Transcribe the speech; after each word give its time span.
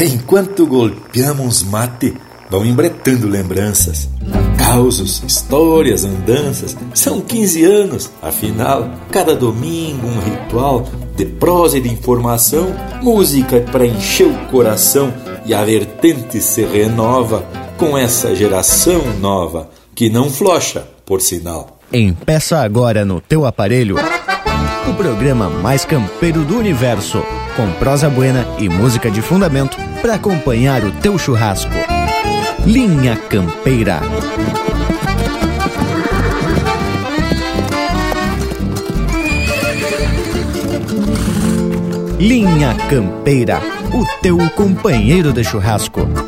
Enquanto 0.00 0.64
golpeamos 0.64 1.64
mate, 1.64 2.14
vão 2.48 2.64
embretando 2.64 3.26
lembranças. 3.26 4.08
Causos, 4.56 5.24
histórias, 5.26 6.04
andanças. 6.04 6.76
São 6.94 7.20
15 7.20 7.64
anos, 7.64 8.10
afinal, 8.22 8.88
cada 9.10 9.34
domingo 9.34 10.06
um 10.06 10.20
ritual 10.20 10.88
de 11.16 11.24
prosa 11.26 11.78
e 11.78 11.80
de 11.80 11.88
informação, 11.88 12.72
música 13.02 13.60
para 13.72 13.84
encher 13.84 14.28
o 14.28 14.46
coração 14.46 15.12
e 15.44 15.52
a 15.52 15.64
vertente 15.64 16.40
se 16.40 16.64
renova 16.64 17.44
com 17.76 17.98
essa 17.98 18.36
geração 18.36 19.02
nova 19.18 19.68
que 19.96 20.08
não 20.08 20.30
flocha, 20.30 20.86
por 21.04 21.20
sinal. 21.20 21.80
Empeça 21.92 22.60
agora 22.60 23.04
no 23.04 23.20
teu 23.20 23.44
aparelho 23.44 23.96
o 24.88 24.94
programa 24.94 25.50
mais 25.50 25.84
campeiro 25.84 26.44
do 26.44 26.58
universo, 26.58 27.22
com 27.56 27.70
prosa 27.72 28.08
buena 28.08 28.46
e 28.58 28.68
música 28.68 29.10
de 29.10 29.20
fundamento 29.20 29.76
para 30.00 30.14
acompanhar 30.14 30.82
o 30.82 30.90
teu 30.92 31.18
churrasco. 31.18 31.70
Linha 32.64 33.16
Campeira. 33.16 34.00
Linha 42.18 42.74
Campeira, 42.88 43.60
o 43.92 44.04
teu 44.22 44.38
companheiro 44.50 45.32
de 45.32 45.44
churrasco. 45.44 46.27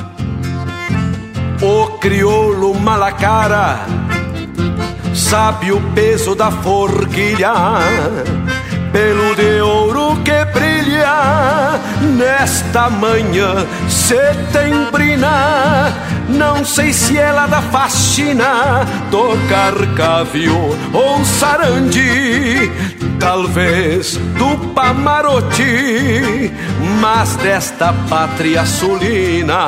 o 1.61 1.97
crioulo 1.99 2.73
malacara 2.73 3.85
sabe 5.13 5.71
o 5.71 5.79
peso 5.93 6.35
da 6.35 6.49
forquilha, 6.49 7.53
pelo 8.91 9.35
de 9.35 9.61
ouro 9.61 10.17
que 10.23 10.43
brilha 10.45 11.79
nesta 12.17 12.89
manhã 12.89 13.67
setembrina. 13.87 15.93
Não 16.27 16.65
sei 16.65 16.93
se 16.93 17.17
ela 17.17 17.45
da 17.45 17.61
faxina, 17.61 18.87
tocar 19.11 19.73
cavio 19.95 20.75
ou 20.93 21.23
sarandi, 21.25 22.71
talvez 23.19 24.15
do 24.37 24.57
Pamarote, 24.73 26.51
mas 26.99 27.35
desta 27.35 27.93
pátria 28.09 28.65
sulina 28.65 29.67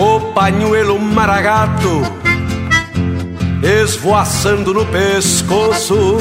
o 0.00 0.32
pañuelo 0.32 0.98
maragato 0.98 2.02
esvoaçando 3.62 4.72
no 4.72 4.86
pescoço. 4.86 6.16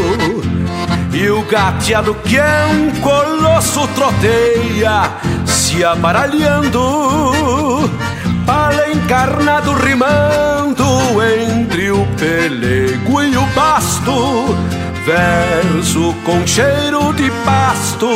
E 1.14 1.30
o 1.30 1.42
gateado 1.44 2.14
que 2.14 2.38
é 2.38 2.66
um 2.66 2.92
colosso 3.02 3.88
troteia 3.90 5.10
se 5.46 5.84
aparalhando 5.84 7.90
pala 8.46 8.92
encarnado 8.92 9.74
rimando 9.74 10.86
entre 11.24 11.92
o 11.92 12.06
pelego 12.18 13.24
e 13.24 13.38
o 13.38 13.48
pasto 13.54 14.56
verso 15.06 16.14
com 16.26 16.46
cheiro 16.46 17.14
de 17.14 17.32
pasto 17.44 18.10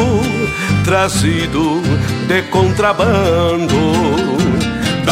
trazido 0.84 1.82
de 2.28 2.42
contrabando 2.44 4.43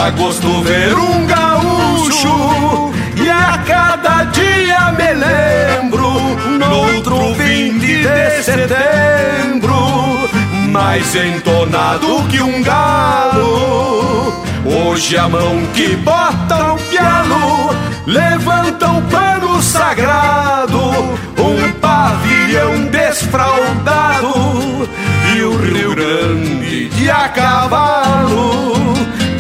Dá 0.02 0.10
gosto 0.10 0.64
ver 0.64 0.98
um 0.98 1.28
gaúcho. 1.28 2.92
E 3.24 3.30
a 3.30 3.60
cada 3.60 4.24
dia 4.24 4.92
me 4.94 5.14
lembro 5.14 6.10
no 6.58 6.96
outro 6.96 7.36
20 7.36 7.80
de 7.80 8.42
setembro, 8.42 9.76
mais 10.70 11.16
entonado 11.16 12.24
que 12.32 12.42
um 12.42 12.64
galo. 12.64 14.44
Hoje 14.66 15.16
a 15.20 15.30
mão 15.30 15.62
que 15.76 15.96
bota 15.98 16.74
o 16.74 16.78
piano 16.78 17.70
levanta 18.08 18.90
o 18.94 19.04
pano 19.04 19.62
sagrado, 19.62 20.80
um 21.38 21.72
pavilhão 21.80 22.88
desfraudado 22.88 24.34
e 25.36 25.42
o 25.44 25.56
Rio 25.58 25.94
Grande 25.94 26.90
de 26.90 27.08
a 27.12 27.30
cavalo 27.30 28.81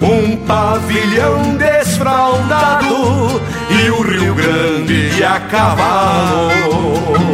Um 0.00 0.36
pavilhão 0.46 1.56
desfraldado 1.56 3.40
e 3.68 3.90
o 3.90 4.02
Rio 4.02 4.34
Grande 4.34 5.10
de 5.10 5.22
a 5.22 5.38
cavalo. 5.40 7.29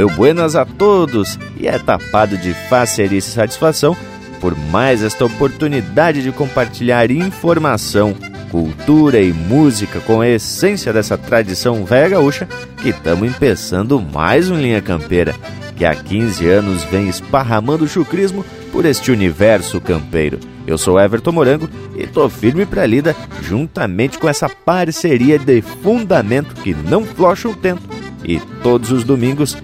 Meu 0.00 0.08
buenas 0.08 0.56
a 0.56 0.64
todos 0.64 1.38
e 1.58 1.68
é 1.68 1.78
tapado 1.78 2.38
de 2.38 2.54
facerice 2.70 3.28
e 3.28 3.32
satisfação 3.34 3.94
por 4.40 4.56
mais 4.56 5.02
esta 5.02 5.26
oportunidade 5.26 6.22
de 6.22 6.32
compartilhar 6.32 7.10
informação, 7.10 8.16
cultura 8.50 9.20
e 9.20 9.30
música 9.30 10.00
com 10.00 10.22
a 10.22 10.26
essência 10.26 10.90
dessa 10.90 11.18
tradição 11.18 11.84
velha 11.84 12.08
gaúcha 12.08 12.48
que 12.80 12.88
estamos 12.88 13.28
empeçando 13.28 14.00
mais 14.00 14.50
um 14.50 14.58
Linha 14.58 14.80
Campeira, 14.80 15.34
que 15.76 15.84
há 15.84 15.94
15 15.94 16.48
anos 16.48 16.82
vem 16.84 17.06
esparramando 17.06 17.84
o 17.84 17.88
chucrismo 17.88 18.42
por 18.72 18.86
este 18.86 19.12
universo 19.12 19.82
campeiro. 19.82 20.40
Eu 20.66 20.78
sou 20.78 20.98
Everton 20.98 21.32
Morango 21.32 21.68
e 21.94 22.06
tô 22.06 22.26
firme 22.30 22.64
pra 22.64 22.86
lida 22.86 23.14
juntamente 23.42 24.18
com 24.18 24.30
essa 24.30 24.48
parceria 24.48 25.38
de 25.38 25.60
fundamento 25.60 26.54
que 26.54 26.72
não 26.72 27.04
flocha 27.04 27.50
o 27.50 27.54
tempo 27.54 27.82
e 28.24 28.40
todos 28.62 28.92
os 28.92 29.04
domingos 29.04 29.56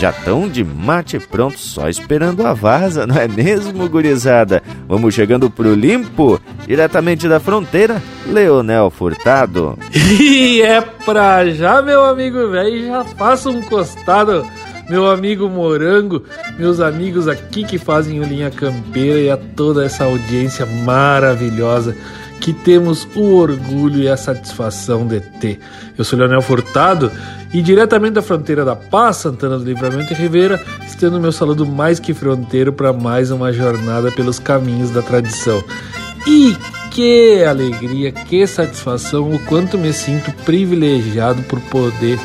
já 0.00 0.08
estão 0.08 0.48
de 0.48 0.64
mate 0.64 1.18
pronto, 1.18 1.58
só 1.58 1.86
esperando 1.86 2.46
a 2.46 2.54
vaza, 2.54 3.06
não 3.06 3.16
é 3.16 3.28
mesmo, 3.28 3.86
gurizada? 3.86 4.62
Vamos 4.88 5.12
chegando 5.12 5.50
pro 5.50 5.74
limpo, 5.74 6.40
diretamente 6.66 7.28
da 7.28 7.38
fronteira, 7.38 8.02
Leonel 8.26 8.88
Furtado. 8.88 9.78
E 10.18 10.62
é 10.62 10.80
pra 10.80 11.50
já, 11.50 11.82
meu 11.82 12.02
amigo 12.02 12.48
velho, 12.48 12.86
já 12.86 13.04
faça 13.04 13.50
um 13.50 13.60
costado, 13.60 14.46
meu 14.88 15.10
amigo 15.10 15.50
Morango, 15.50 16.24
meus 16.58 16.80
amigos 16.80 17.28
aqui 17.28 17.62
que 17.62 17.76
fazem 17.76 18.20
o 18.20 18.24
Linha 18.24 18.50
Campeira 18.50 19.20
e 19.20 19.30
a 19.30 19.36
toda 19.36 19.84
essa 19.84 20.04
audiência 20.04 20.64
maravilhosa 20.64 21.94
que 22.40 22.54
temos 22.54 23.06
o 23.14 23.34
orgulho 23.34 24.02
e 24.02 24.08
a 24.08 24.16
satisfação 24.16 25.06
de 25.06 25.20
ter. 25.20 25.60
Eu 25.96 26.04
sou 26.04 26.18
Leonel 26.18 26.40
Furtado 26.40 27.12
e 27.52 27.60
diretamente 27.62 28.14
da 28.14 28.22
fronteira 28.22 28.64
da 28.64 28.76
Paz, 28.76 29.16
Santana 29.16 29.58
do 29.58 29.64
Livramento 29.64 30.12
e 30.12 30.16
Ribeira, 30.16 30.60
estendo 30.86 31.20
meu 31.20 31.32
saludo 31.32 31.66
mais 31.66 31.98
que 31.98 32.14
fronteiro 32.14 32.72
para 32.72 32.92
mais 32.92 33.30
uma 33.30 33.52
jornada 33.52 34.12
pelos 34.12 34.38
caminhos 34.38 34.90
da 34.90 35.02
tradição. 35.02 35.62
E 36.26 36.56
que 36.90 37.42
alegria, 37.44 38.12
que 38.12 38.46
satisfação, 38.46 39.30
o 39.30 39.38
quanto 39.46 39.78
me 39.78 39.92
sinto 39.92 40.32
privilegiado 40.44 41.42
por 41.42 41.60
poder 41.62 42.18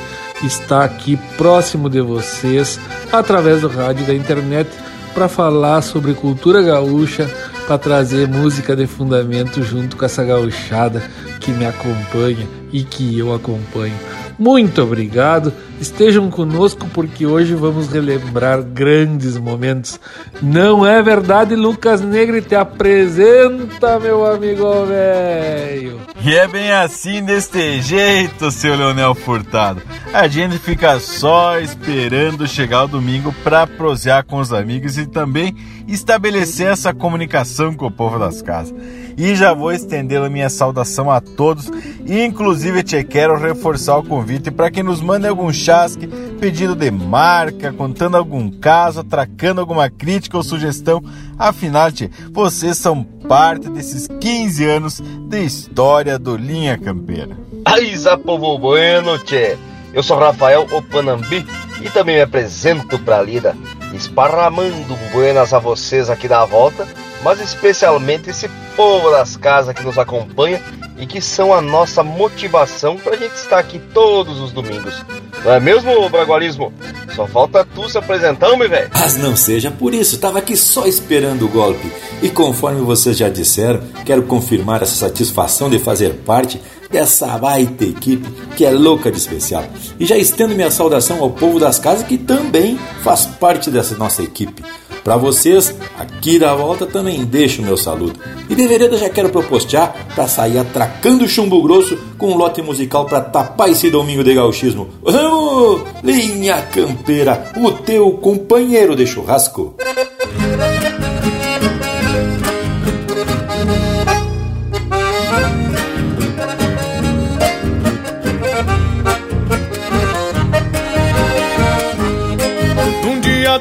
estar 0.44 0.84
aqui 0.84 1.18
próximo 1.38 1.90
de 1.90 2.02
vocês 2.02 2.80
através 3.12 3.62
do 3.62 3.68
rádio 3.68 4.04
e 4.04 4.08
da 4.08 4.14
internet 4.14 4.70
para 5.14 5.30
falar 5.30 5.82
sobre 5.82 6.14
cultura 6.14 6.62
gaúcha, 6.62 7.30
para 7.66 7.78
trazer 7.78 8.28
música 8.28 8.76
de 8.76 8.86
fundamento 8.86 9.64
junto 9.64 9.96
com 9.96 10.06
essa 10.06 10.24
gauchada 10.24 11.02
que 11.40 11.52
me 11.52 11.66
acompanha 11.66 12.48
e 12.72 12.84
que 12.84 13.18
eu 13.18 13.34
acompanho. 13.34 13.96
Muito 14.38 14.82
obrigado, 14.82 15.54
estejam 15.80 16.30
conosco 16.30 16.88
porque 16.94 17.26
hoje 17.26 17.54
vamos 17.54 17.88
relembrar 17.88 18.62
grandes 18.64 19.38
momentos. 19.38 20.00
Não 20.42 20.86
é 20.86 21.02
verdade, 21.02 21.56
Lucas 21.56 22.02
Negre? 22.02 22.42
Te 22.42 22.56
apresenta, 22.56 24.00
meu 24.00 24.26
amigo 24.26 24.86
velho. 24.86 26.00
E 26.24 26.34
é 26.34 26.48
bem 26.48 26.72
assim, 26.72 27.24
deste 27.24 27.82
jeito, 27.82 28.50
seu 28.52 28.76
Leonel 28.76 29.14
Furtado. 29.14 29.82
A 30.14 30.28
gente 30.28 30.58
fica 30.58 31.00
só 31.00 31.60
esperando 31.60 32.48
chegar 32.48 32.86
o 32.86 32.88
domingo 32.88 33.34
para 33.44 33.68
prosear 33.68 34.26
com 34.26 34.40
os 34.40 34.54
amigos 34.54 34.98
e 34.98 35.06
também 35.06 35.56
estabelecer 35.88 36.68
essa 36.68 36.94
comunicação 36.94 37.74
com 37.74 37.86
o 37.86 37.92
povo 37.92 38.18
das 38.18 38.42
casas. 38.42 38.74
E 39.18 39.36
já 39.36 39.54
vou 39.54 39.72
estender 39.72 40.22
a 40.22 40.30
minha 40.30 40.50
saudação 40.50 41.10
a 41.10 41.22
todos, 41.22 41.72
inclusive 42.06 42.84
te 42.84 43.04
quero 43.04 43.38
reforçar 43.38 43.98
o 43.98 44.04
convite 44.04 44.52
para 44.52 44.70
que 44.70 44.84
nos 44.84 45.00
mande 45.00 45.28
algum 45.28 45.52
chasque, 45.66 46.08
pedido 46.40 46.76
de 46.76 46.92
marca, 46.92 47.74
contando 47.74 48.16
algum 48.16 48.52
caso, 48.52 49.00
atracando 49.00 49.60
alguma 49.60 49.90
crítica 49.90 50.38
ou 50.38 50.44
sugestão. 50.44 51.04
Afinal, 51.40 51.92
te, 51.92 52.10
vocês 52.32 52.78
são 52.78 53.04
parte 53.04 53.68
desses 53.70 54.08
15 54.08 54.66
anos 54.66 55.00
de 55.00 55.44
história 55.44 56.20
do 56.20 56.38
Linha 56.38 56.78
Campeira. 56.78 57.36
Aiza 57.66 58.16
povo 58.16 58.60
bueno, 58.60 59.18
tchê! 59.18 59.58
Eu 59.92 60.04
sou 60.04 60.20
Rafael 60.20 60.68
Opanambi 60.72 61.46
e 61.82 61.90
também 61.90 62.18
me 62.18 62.22
apresento 62.22 63.00
para 63.00 63.18
a 63.18 63.22
lida, 63.24 63.56
esparramando 63.94 64.96
buenas 65.12 65.54
a 65.54 65.58
vocês 65.58 66.10
aqui 66.10 66.28
da 66.28 66.46
volta, 66.46 66.86
mas 67.26 67.42
especialmente 67.42 68.30
esse 68.30 68.48
povo 68.76 69.10
das 69.10 69.36
casas 69.36 69.74
que 69.74 69.82
nos 69.82 69.98
acompanha 69.98 70.62
e 70.96 71.08
que 71.08 71.20
são 71.20 71.52
a 71.52 71.60
nossa 71.60 72.04
motivação 72.04 72.98
para 72.98 73.16
a 73.16 73.18
gente 73.18 73.34
estar 73.34 73.58
aqui 73.58 73.80
todos 73.96 74.40
os 74.40 74.52
domingos. 74.52 75.04
Não 75.44 75.52
é 75.52 75.60
mesmo, 75.60 76.08
Bragualismo? 76.08 76.72
Só 77.16 77.26
falta 77.26 77.66
tu 77.66 77.90
se 77.90 77.98
apresentar, 77.98 78.56
meu 78.56 78.70
velho. 78.70 78.92
Mas 78.94 79.18
não 79.18 79.36
seja 79.36 79.72
por 79.72 79.96
isso, 79.96 80.20
tava 80.20 80.38
aqui 80.38 80.56
só 80.56 80.86
esperando 80.86 81.46
o 81.46 81.50
golpe. 81.50 81.92
E 82.22 82.30
conforme 82.30 82.82
vocês 82.82 83.18
já 83.18 83.28
disseram, 83.28 83.82
quero 84.06 84.22
confirmar 84.24 84.84
essa 84.84 84.96
satisfação 84.96 85.68
de 85.68 85.80
fazer 85.80 86.14
parte 86.28 86.62
dessa 86.92 87.28
baita 87.40 87.86
equipe 87.86 88.30
que 88.56 88.64
é 88.64 88.70
louca 88.70 89.12
de 89.12 89.18
especial. 89.18 89.66
E 90.00 90.06
já 90.06 90.16
estendo 90.16 90.54
minha 90.54 90.70
saudação 90.70 91.20
ao 91.22 91.32
povo 91.32 91.60
das 91.60 91.80
casas 91.80 92.06
que 92.06 92.20
também 92.20 92.78
faz 93.04 93.26
parte 93.26 93.72
dessa 93.72 93.96
nossa 93.96 94.22
equipe. 94.22 94.64
Para 95.06 95.18
vocês, 95.18 95.72
aqui 96.00 96.40
da 96.40 96.56
volta 96.56 96.88
também 96.88 97.24
deixo 97.24 97.62
meu 97.62 97.78
saludo. 97.78 98.20
E 98.50 98.56
de 98.56 98.68
vereda 98.68 98.98
já 98.98 99.08
quero 99.08 99.30
propostear 99.30 99.94
para 100.16 100.28
sair 100.28 100.58
atracando 100.58 101.28
chumbo 101.28 101.62
grosso 101.62 101.96
com 102.18 102.32
um 102.32 102.36
lote 102.36 102.60
musical 102.64 103.06
para 103.06 103.22
tapar 103.22 103.70
esse 103.70 103.92
domingo 103.92 104.24
de 104.24 104.34
gauchismo. 104.34 104.90
Vamos! 105.04 105.84
Linha 106.04 106.60
Campeira, 106.64 107.52
o 107.56 107.72
teu 107.72 108.14
companheiro 108.14 108.96
de 108.96 109.06
churrasco. 109.06 109.76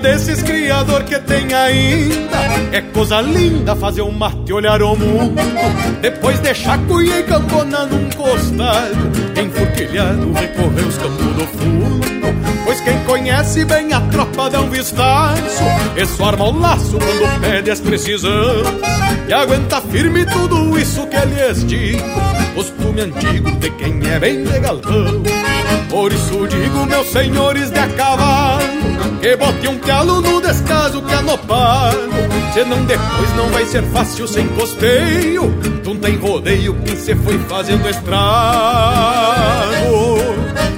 desses 0.04 0.33
criador 0.84 1.04
que 1.04 1.18
tem 1.20 1.52
ainda. 1.52 2.38
É 2.72 2.80
coisa 2.80 3.20
linda 3.20 3.74
fazer 3.74 4.02
um 4.02 4.12
mate 4.12 4.52
olhar 4.52 4.82
o 4.82 4.96
mundo. 4.96 5.34
Depois 6.00 6.38
deixar 6.40 6.78
cuia 6.86 7.20
e 7.20 7.22
campona 7.22 7.86
num 7.86 8.10
costado 8.10 9.10
Enfurquilhado 9.40 10.32
recorrer 10.32 10.86
os 10.86 10.98
campos 10.98 11.26
do 11.26 11.46
fundo. 11.46 12.04
Pois 12.64 12.80
quem 12.80 12.98
conhece 13.04 13.64
bem 13.64 13.92
a 13.92 14.00
tropa 14.02 14.48
dá 14.48 14.60
um 14.60 14.70
vistaço 14.70 15.62
Isso 15.96 16.24
arma 16.24 16.48
o 16.48 16.58
laço 16.58 16.98
quando 16.98 17.40
pede 17.40 17.70
as 17.70 17.80
precisão. 17.80 18.62
E 19.28 19.32
aguenta 19.32 19.80
firme 19.80 20.26
tudo 20.26 20.78
isso 20.78 21.06
que 21.06 21.16
lhes 21.16 21.66
digo. 21.66 22.04
Costume 22.54 23.02
antigo 23.02 23.50
de 23.52 23.70
quem 23.70 24.00
é 24.08 24.18
bem 24.18 24.44
de 24.44 24.60
galpão 24.60 25.43
Por 25.94 26.12
isso 26.12 26.48
digo, 26.48 26.84
meus 26.86 27.06
senhores 27.06 27.70
de 27.70 27.78
a 27.78 27.86
cavalo 27.86 28.64
que 29.20 29.36
bote 29.36 29.68
um 29.68 29.78
calo 29.78 30.20
no 30.20 30.40
descaso 30.40 31.00
que 31.00 31.14
no 31.22 31.38
pago 31.38 32.12
Senão 32.52 32.84
depois 32.84 33.36
não 33.36 33.48
vai 33.50 33.64
ser 33.64 33.84
fácil 33.84 34.26
sem 34.26 34.48
costeio 34.48 35.54
Tu 35.84 35.94
tem 35.94 36.16
rodeio 36.16 36.74
que 36.82 36.96
se 36.96 37.14
foi 37.14 37.38
fazendo 37.48 37.88
estrago. 37.88 38.24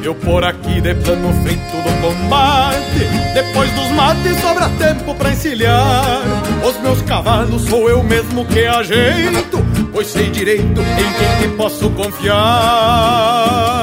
Eu 0.04 0.14
por 0.16 0.44
aqui 0.44 0.82
de 0.82 0.94
plano 0.96 1.32
feito 1.42 1.62
do 1.62 2.00
combate 2.02 3.08
Depois 3.32 3.70
dos 3.70 3.90
mates 3.92 4.38
sobra 4.42 4.68
tempo 4.78 5.14
pra 5.14 5.32
encilhar. 5.32 6.20
Os 6.62 6.78
meus 6.82 7.00
cavalos 7.00 7.62
sou 7.62 7.88
eu 7.88 8.02
mesmo 8.02 8.44
que 8.44 8.66
ajeito 8.66 9.64
Pois 9.94 10.08
sei 10.08 10.28
direito 10.28 10.78
em 10.82 11.12
quem 11.14 11.48
que 11.48 11.56
posso 11.56 11.88
confiar 11.88 13.75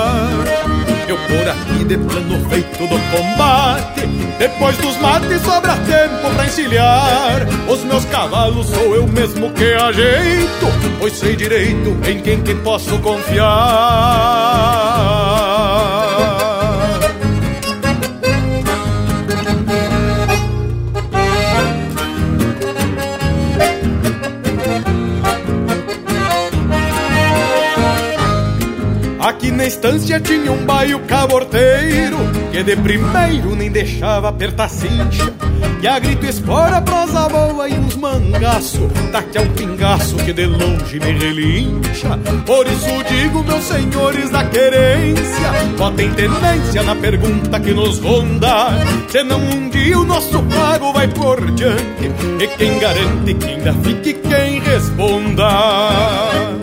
Eu 1.13 1.19
por 1.27 1.47
aqui 1.47 1.83
de 1.85 1.95
plano 1.95 2.49
feito 2.49 2.87
do 2.87 2.97
combate. 3.15 4.07
Depois 4.39 4.75
dos 4.77 4.97
mates 4.97 5.41
sobra 5.43 5.77
tempo 5.77 6.33
pra 6.33 6.45
encilhar. 6.47 7.45
Os 7.69 7.83
meus 7.83 8.03
cavalos 8.05 8.65
sou 8.65 8.95
eu 8.95 9.07
mesmo 9.07 9.51
que 9.51 9.73
ajeito 9.75 10.65
Pois 10.97 11.13
sei 11.13 11.35
direito 11.35 11.95
em 12.09 12.19
quem 12.19 12.41
que 12.41 12.55
posso 12.55 12.97
confiar 12.99 13.43
Aqui 29.43 29.51
na 29.51 29.65
estância 29.65 30.21
tinha 30.21 30.53
um 30.53 30.65
baio 30.65 30.99
caborteiro 30.99 32.15
Que 32.49 32.63
de 32.63 32.77
primeiro 32.77 33.53
nem 33.57 33.69
deixava 33.69 34.29
apertar 34.29 34.69
cincha. 34.69 35.33
E 35.81 35.87
a 35.87 35.99
grito 35.99 36.25
espora, 36.25 36.81
prosa 36.81 37.27
boa 37.27 37.67
e 37.67 37.73
uns 37.73 37.97
mangaço 37.97 38.89
Daqui 39.11 39.39
um 39.39 39.49
pingaço 39.49 40.15
que 40.15 40.31
de 40.31 40.45
longe 40.45 40.97
me 40.97 41.11
relincha. 41.11 42.17
Por 42.45 42.65
isso 42.67 42.87
digo, 43.09 43.43
meus 43.43 43.65
senhores 43.65 44.29
da 44.29 44.45
querência 44.45 45.51
Botem 45.77 46.09
tenência 46.13 46.81
na 46.83 46.95
pergunta 46.95 47.59
que 47.59 47.73
nos 47.73 47.99
ronda. 47.99 48.69
Senão 49.09 49.41
um 49.41 49.67
dia 49.67 49.99
o 49.99 50.05
nosso 50.05 50.41
pago 50.43 50.93
vai 50.93 51.09
por 51.09 51.51
diante 51.51 52.09
E 52.39 52.47
quem 52.47 52.79
garante 52.79 53.33
que 53.33 53.45
ainda 53.45 53.73
fique 53.73 54.13
quem 54.13 54.61
responda 54.61 56.62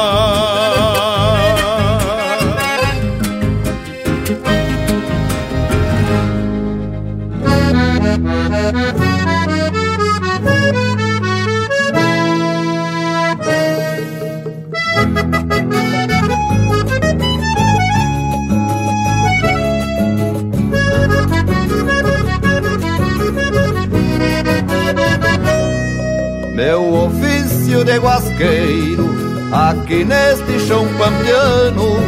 Aqui 29.51 30.05
neste 30.05 30.59
chão 30.65 30.87
pampiano, 30.97 31.99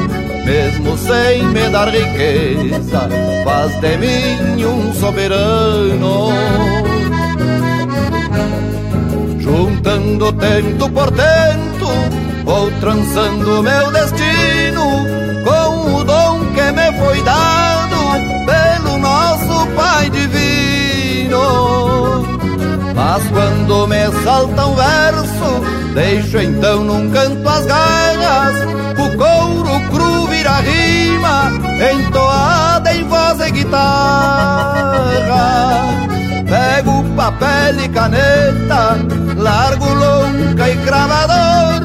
mesmo 0.45 0.97
sem 0.97 1.43
me 1.47 1.69
dar 1.69 1.89
riqueza, 1.89 3.09
faz 3.43 3.79
de 3.81 3.97
mim 3.97 4.65
um 4.65 4.93
soberano. 4.93 6.29
Juntando 9.39 10.31
tento 10.33 10.89
por 10.89 11.11
tento, 11.11 11.87
vou 12.45 12.71
trançando 12.79 13.61
meu 13.61 13.91
destino 13.91 14.83
com 15.43 15.95
o 15.95 16.03
dom 16.03 16.45
que 16.53 16.71
me 16.71 16.91
foi 16.97 17.21
dado 17.23 17.97
pelo 18.45 18.97
nosso 18.99 19.67
Pai 19.75 20.09
Divino. 20.09 21.92
Mas 23.13 23.29
quando 23.29 23.87
me 23.87 24.11
salta 24.23 24.65
um 24.65 24.73
verso, 24.73 25.93
deixo 25.93 26.39
então 26.39 26.83
num 26.83 27.11
canto 27.11 27.47
as 27.47 27.63
garras. 27.67 28.55
O 28.97 29.15
couro 29.15 29.79
cru 29.91 30.25
vira 30.25 30.55
rima, 30.61 31.51
entoada 31.93 32.91
em 32.91 33.03
voz 33.03 33.39
e 33.39 33.51
guitarra. 33.51 33.83
Pego 36.49 37.03
papel 37.15 37.81
e 37.83 37.89
caneta, 37.89 38.97
largo 39.37 39.93
lonca 39.93 40.69
e 40.71 40.77
cravador. 40.77 41.83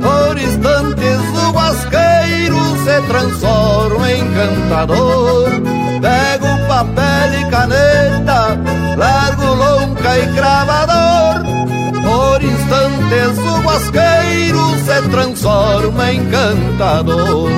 Por 0.00 0.38
instantes 0.38 1.18
o 1.48 1.50
guasqueiro 1.50 2.76
se 2.84 3.02
transforma 3.08 4.12
em 4.12 4.24
cantador. 4.34 5.89
Pego 6.00 6.66
papel 6.66 7.40
e 7.40 7.50
caneta, 7.50 8.58
largo 8.96 9.54
lonca 9.54 10.18
e 10.18 10.34
cravador. 10.34 11.44
Por 12.02 12.42
instantes 12.42 13.38
o 13.38 13.60
guasqueiro 13.60 14.60
se 14.78 15.08
transforma 15.10 16.12
em 16.12 16.24
cantador. 16.30 17.50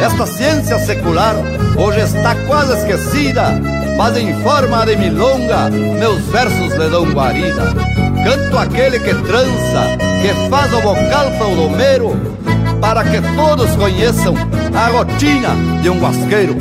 Esta 0.00 0.26
ciência 0.26 0.78
secular 0.80 1.34
hoje 1.76 2.00
está 2.00 2.36
quase 2.46 2.74
esquecida, 2.74 3.60
mas 3.96 4.16
em 4.16 4.40
forma 4.42 4.86
de 4.86 4.96
milonga 4.96 5.70
meus 5.70 6.20
versos 6.26 6.72
lhe 6.74 6.88
dão 6.88 7.10
guarida. 7.10 7.74
Canto 8.24 8.58
aquele 8.58 9.00
que 9.00 9.14
trança, 9.26 9.96
que 10.22 10.48
faz 10.48 10.72
o 10.72 10.80
vocal 10.80 11.30
domero, 11.56 12.16
para 12.80 13.04
que 13.04 13.20
todos 13.36 13.74
conheçam 13.76 14.34
a 14.74 14.88
rotina 14.88 15.50
de 15.82 15.90
um 15.90 16.00
guasqueiro. 16.00 16.56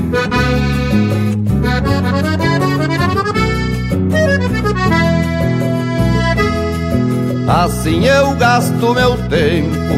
Assim 7.48 8.05
eu 8.05 8.34
gasto 8.36 8.93
meu 8.93 9.17
tempo, 9.29 9.96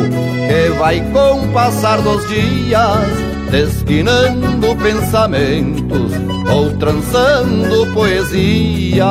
que 0.48 0.70
vai 0.78 1.00
com 1.12 1.46
o 1.46 1.48
passar 1.54 2.02
dos 2.02 2.28
dias, 2.28 3.08
desquinando 3.50 4.76
pensamentos 4.76 6.12
ou 6.52 6.72
trançando 6.78 7.94
poesia. 7.94 9.06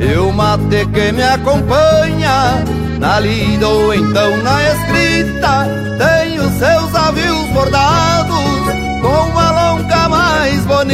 E 0.00 0.18
o 0.18 0.32
mate 0.32 0.86
que 0.92 1.12
me 1.12 1.22
acompanha, 1.22 2.64
na 2.98 3.20
lida 3.20 3.68
ou 3.68 3.94
então 3.94 4.36
na 4.38 4.62
escrita, 4.72 5.66
tem 5.98 6.38
os 6.40 6.52
seus 6.54 6.94
avios 6.94 7.46
bordados 7.52 8.38
com 9.00 9.30
uma 9.30 9.50
longa 9.50 10.08
mais 10.08 10.60
bonita. 10.66 10.88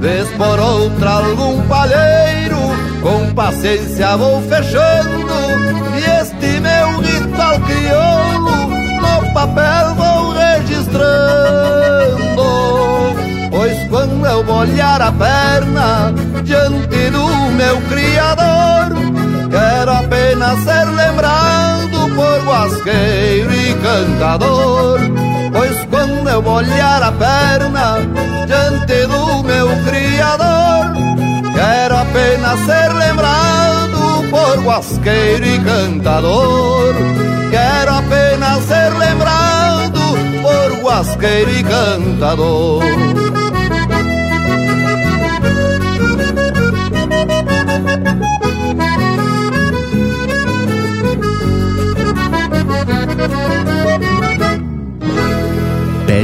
Vez 0.00 0.28
por 0.30 0.58
outra 0.58 1.10
algum 1.10 1.60
palheiro, 1.66 2.58
com 3.02 3.34
paciência 3.34 4.16
vou 4.16 4.40
fechando, 4.42 5.26
e 5.96 6.04
este 6.20 6.60
meu 6.60 7.00
ritual 7.00 7.60
crioulo, 7.60 8.68
no 9.00 9.32
papel 9.34 9.94
vou 9.94 10.32
registrando. 10.32 11.10
Pois 13.50 13.88
quando 13.88 14.24
eu 14.24 14.44
molhar 14.44 15.02
a 15.02 15.12
perna 15.12 16.14
diante 16.44 17.10
do 17.10 17.26
meu 17.56 17.80
criador, 17.88 19.29
quero 19.90 19.92
apenas 19.92 20.64
ser 20.64 20.86
lembrado 20.86 22.14
por 22.14 22.44
guasqueiro 22.44 23.52
e 23.52 23.74
cantador. 23.74 25.00
Pois 25.52 25.84
quando 25.86 26.28
eu 26.28 26.42
molhar 26.42 27.02
a 27.02 27.12
perna 27.12 27.98
diante 28.46 29.06
do 29.06 29.42
meu 29.42 29.68
criador, 29.84 30.94
quero 31.54 31.96
apenas 31.96 32.60
ser 32.60 32.92
lembrado 32.92 34.30
por 34.30 34.64
guasqueiro 34.64 35.44
e 35.44 35.58
cantador. 35.58 36.94
Quero 37.50 37.94
apenas 37.94 38.10
pena 38.10 38.60
ser 38.62 38.96
lembrado 38.96 40.00
por 40.42 40.80
guasqueiro 40.84 41.50
e 41.50 41.64
cantador. 41.64 43.29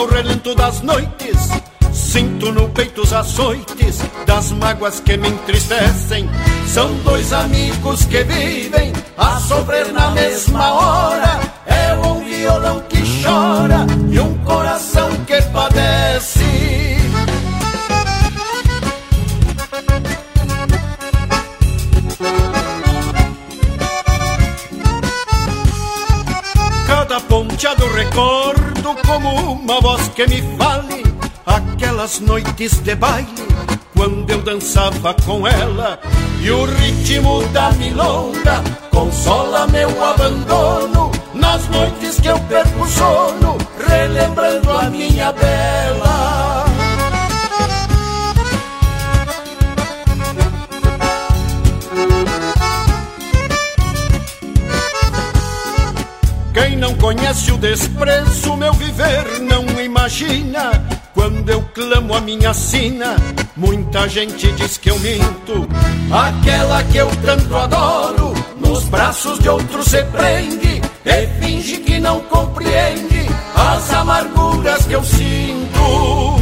ao 0.00 0.06
relento 0.06 0.54
das 0.54 0.80
noites 0.80 1.50
Sinto 1.92 2.52
no 2.52 2.68
peito 2.70 3.02
os 3.02 3.12
açoites 3.12 3.98
das 4.26 4.52
mágoas 4.52 5.00
que 5.00 5.16
me 5.16 5.28
entristecem. 5.28 6.28
São 6.66 6.92
dois 7.04 7.32
amigos 7.32 8.04
que 8.04 8.22
vivem 8.24 8.92
a 9.16 9.38
sofrer 9.40 9.92
na 9.92 10.10
mesma 10.10 10.72
hora. 10.72 11.40
É 11.66 11.94
um 11.94 12.24
violão 12.24 12.80
que 12.88 13.02
chora 13.22 13.86
e 14.08 14.20
um 14.20 14.38
coração 14.38 15.10
que 15.26 15.42
padece. 15.52 16.40
Cada 26.86 27.20
ponteado 27.20 27.86
recordo 28.90 29.06
como 29.06 29.52
uma 29.52 29.80
voz 29.80 30.08
que 30.08 30.26
me 30.26 30.42
fale 30.56 31.04
aquelas 31.46 32.20
noites 32.20 32.80
de 32.80 32.94
baile, 32.94 33.28
quando 33.96 34.30
eu 34.30 34.42
dançava 34.42 35.14
com 35.26 35.46
ela, 35.46 36.00
e 36.40 36.50
o 36.50 36.64
ritmo 36.64 37.42
da 37.48 37.70
milonga 37.72 38.62
consola 38.90 39.66
meu 39.68 40.04
abandono, 40.04 41.10
nas 41.34 41.66
noites 41.68 42.20
que 42.20 42.28
eu 42.28 42.38
perco 42.40 42.82
o 42.82 42.88
sono, 42.88 43.58
relembrando 43.86 44.70
a 44.70 44.90
minha 44.90 45.32
bela. 45.32 46.39
Quem 56.60 56.76
não 56.76 56.94
conhece 56.96 57.50
o 57.52 57.56
desprezo, 57.56 58.54
meu 58.54 58.74
viver 58.74 59.40
não 59.40 59.64
imagina. 59.80 60.86
Quando 61.14 61.48
eu 61.48 61.62
clamo 61.74 62.14
a 62.14 62.20
minha 62.20 62.52
sina, 62.52 63.16
muita 63.56 64.06
gente 64.06 64.52
diz 64.52 64.76
que 64.76 64.90
eu 64.90 64.98
minto. 64.98 65.66
Aquela 66.12 66.82
que 66.84 66.98
eu 66.98 67.08
tanto 67.24 67.56
adoro, 67.56 68.34
nos 68.58 68.84
braços 68.84 69.38
de 69.38 69.48
outro 69.48 69.82
se 69.82 70.04
prende 70.04 70.82
e 71.02 71.26
finge 71.40 71.78
que 71.78 71.98
não 71.98 72.20
compreende 72.20 73.26
as 73.54 73.90
amarguras 73.94 74.84
que 74.84 74.92
eu 74.92 75.02
sinto. 75.02 76.39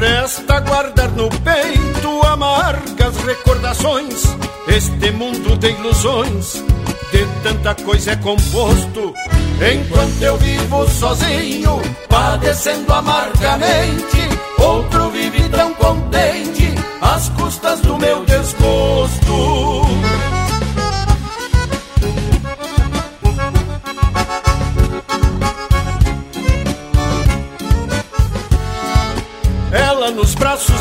Resta 0.00 0.60
guardar 0.60 1.10
no 1.12 1.28
peito 1.28 2.26
amargas 2.26 3.16
recordações. 3.18 4.24
Este 4.66 5.10
mundo 5.12 5.56
de 5.58 5.70
ilusões, 5.72 6.64
de 7.12 7.26
tanta 7.42 7.74
coisa 7.74 8.12
é 8.12 8.16
composto. 8.16 9.14
Enquanto 9.60 10.22
eu 10.22 10.38
vivo 10.38 10.88
sozinho, 10.88 11.82
padecendo 12.08 12.92
amargamente, 12.94 14.28
outro 14.58 15.10
vive 15.10 15.46
tão 15.50 15.74
contente, 15.74 16.74
às 17.02 17.28
custas 17.30 17.80
do 17.80 17.98
meu 17.98 18.24
desgosto. 18.24 19.79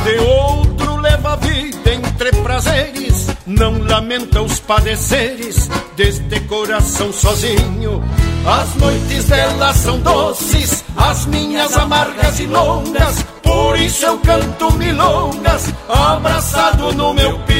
De 0.03 0.17
outro 0.19 0.97
leva 0.97 1.33
a 1.33 1.35
vida 1.35 1.93
entre 1.93 2.31
prazeres, 2.43 3.27
não 3.45 3.79
lamenta 3.83 4.41
os 4.41 4.59
padeceres 4.59 5.69
deste 5.95 6.39
coração 6.41 7.11
sozinho. 7.11 8.03
As 8.45 8.75
noites 8.75 9.25
dela 9.25 9.73
são 9.73 9.99
doces, 9.99 10.83
as 10.95 11.25
minhas 11.25 11.77
amargas 11.77 12.39
e 12.39 12.45
longas, 12.45 13.25
por 13.43 13.79
isso 13.79 14.05
eu 14.05 14.17
canto 14.19 14.71
milongas, 14.73 15.73
abraçado 15.87 16.93
no 16.93 17.13
meu 17.13 17.37
pinho. 17.39 17.58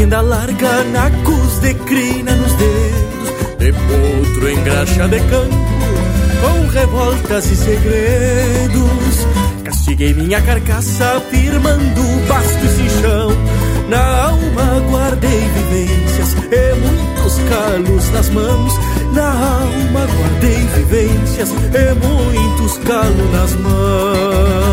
Renda 0.00 0.22
larga, 0.22 0.82
nacos 0.84 1.60
de 1.60 1.74
crina 1.74 2.34
nos 2.34 2.52
dedos, 2.54 3.58
de 3.58 3.70
potro 3.70 4.48
em 4.48 4.64
graxa 4.64 5.06
de 5.06 5.20
campo, 5.20 5.54
com 6.40 6.68
revoltas 6.68 7.44
e 7.52 7.56
segredos. 7.56 9.26
Castiguei 9.62 10.14
minha 10.14 10.40
carcaça, 10.40 11.22
firmando 11.30 12.02
bastos 12.26 12.78
e 12.78 12.88
chão. 13.02 13.30
Na 13.90 14.28
alma 14.28 14.80
guardei 14.90 15.48
vivências 15.54 16.34
e 16.50 16.74
muitos 16.76 17.38
calos 17.50 18.10
nas 18.10 18.30
mãos. 18.30 18.72
Na 19.12 19.28
alma 19.28 20.06
guardei 20.16 20.66
vivências 20.76 21.50
e 21.50 21.94
muitos 22.06 22.78
calos 22.78 23.32
nas 23.32 23.54
mãos. 23.56 24.70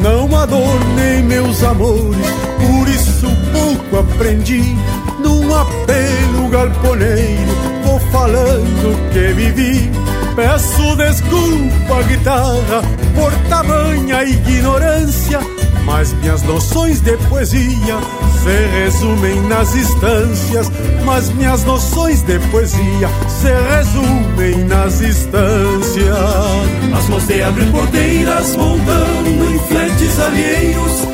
Não 0.00 0.34
adornei 0.34 1.22
meus 1.22 1.62
amores, 1.62 2.51
por 2.72 2.88
isso 2.88 3.26
pouco 3.52 3.98
aprendi. 3.98 4.74
Num 5.20 5.54
apelo 5.54 6.48
galponeiro, 6.48 7.52
vou 7.84 8.00
falando 8.10 9.12
que 9.12 9.32
vivi. 9.34 9.90
Peço 10.34 10.96
desculpa, 10.96 12.02
guitarra, 12.08 12.82
por 13.14 13.32
tamanha 13.50 14.24
ignorância. 14.24 15.40
Mas 15.84 16.12
minhas 16.14 16.42
noções 16.44 17.00
de 17.00 17.16
poesia 17.28 17.98
se 18.42 18.80
resumem 18.80 19.40
nas 19.42 19.74
instâncias. 19.74 20.72
Mas 21.04 21.28
minhas 21.34 21.64
noções 21.64 22.22
de 22.22 22.38
poesia 22.50 23.08
se 23.28 23.52
resumem 23.76 24.64
nas 24.64 25.00
instâncias. 25.02 26.16
As 26.96 27.08
mãos 27.08 27.26
de 27.26 27.42
abrir 27.42 27.70
porteiras 27.70 28.56
montando 28.56 29.54
em 29.54 29.58
fletes 29.68 30.20
alheios 30.20 31.11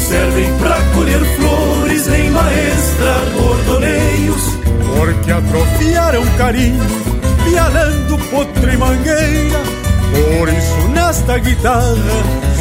servem 0.00 0.52
pra 0.58 0.76
colher 0.94 1.20
flores 1.36 2.06
nem 2.06 2.30
maestrar 2.30 3.24
bordoneios 3.36 4.42
Porque 4.96 5.30
atrofiaram 5.30 6.26
carinho, 6.36 6.84
pialando 7.44 8.18
potro 8.30 8.70
e 8.70 8.76
mangueira. 8.76 9.60
Por 10.10 10.48
isso 10.48 10.88
nesta 10.88 11.38
guitarra 11.38 11.96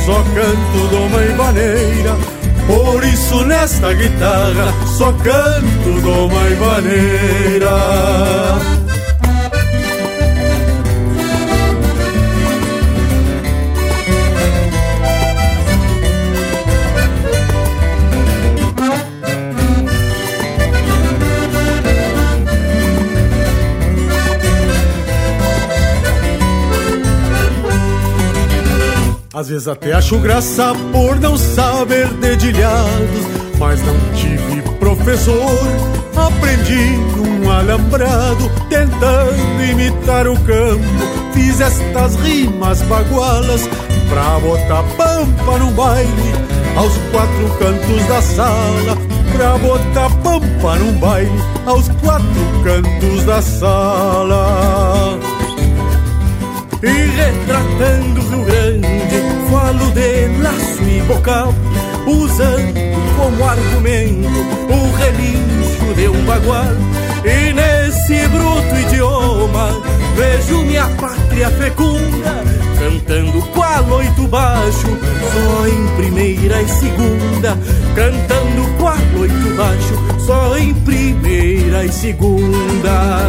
só 0.05 0.23
canto 0.23 0.87
doma 0.91 1.21
e 1.23 1.33
maneira. 1.33 2.15
Por 2.67 3.03
isso 3.03 3.43
nesta 3.45 3.93
guitarra 3.93 4.73
só 4.97 5.11
canto 5.13 6.01
doma 6.01 6.49
e 6.49 6.55
maneira. 6.55 7.69
Às 29.39 29.47
vezes 29.47 29.69
até 29.69 29.93
acho 29.93 30.17
graça 30.17 30.73
por 30.91 31.17
não 31.17 31.37
saber 31.37 32.09
dedilhados, 32.15 33.25
mas 33.57 33.79
não 33.85 33.95
tive 34.13 34.61
professor. 34.77 35.57
Aprendi 36.13 36.99
um 37.17 37.49
alambrado, 37.49 38.51
tentando 38.67 39.63
imitar 39.63 40.27
o 40.27 40.37
campo. 40.41 40.83
Fiz 41.33 41.61
estas 41.61 42.15
rimas 42.15 42.81
bagualas 42.81 43.61
pra 44.09 44.39
botar 44.41 44.83
pampa 44.97 45.57
no 45.57 45.71
baile, 45.71 46.33
aos 46.75 46.97
quatro 47.09 47.49
cantos 47.59 48.05
da 48.09 48.21
sala. 48.21 48.97
Pra 49.31 49.57
botar 49.57 50.09
pampa 50.21 50.75
num 50.75 50.99
baile, 50.99 51.41
aos 51.65 51.87
quatro 52.01 52.27
cantos 52.65 53.23
da 53.23 53.41
sala. 53.41 55.17
E 56.83 56.87
retratando 56.87 58.28
o 59.69 59.77
Rio 59.77 59.89
Grande, 59.89 59.89
falo 59.89 59.91
de 59.91 60.27
laço 60.41 60.83
e 60.83 61.01
bocal, 61.03 61.53
usando 62.07 62.73
como 63.15 63.45
argumento 63.45 64.39
o 64.69 64.95
relincho 64.95 65.93
de 65.95 66.07
um 66.07 66.25
bagual. 66.25 66.65
E 67.23 67.53
nesse 67.53 68.27
bruto 68.29 68.75
idioma, 68.75 69.69
vejo 70.15 70.63
minha 70.63 70.87
pátria 70.99 71.49
fecunda, 71.51 72.43
cantando 72.79 73.41
qual 73.53 73.85
oito 73.91 74.27
baixo, 74.27 74.87
só 75.33 75.67
em 75.67 75.87
primeira 75.97 76.61
e 76.61 76.69
segunda, 76.69 77.57
cantando 77.95 78.77
qual 78.79 78.97
oito 79.19 79.55
baixo, 79.55 80.25
só 80.25 80.57
em 80.57 80.73
primeira 80.73 81.85
e 81.85 81.91
segunda. 81.91 83.19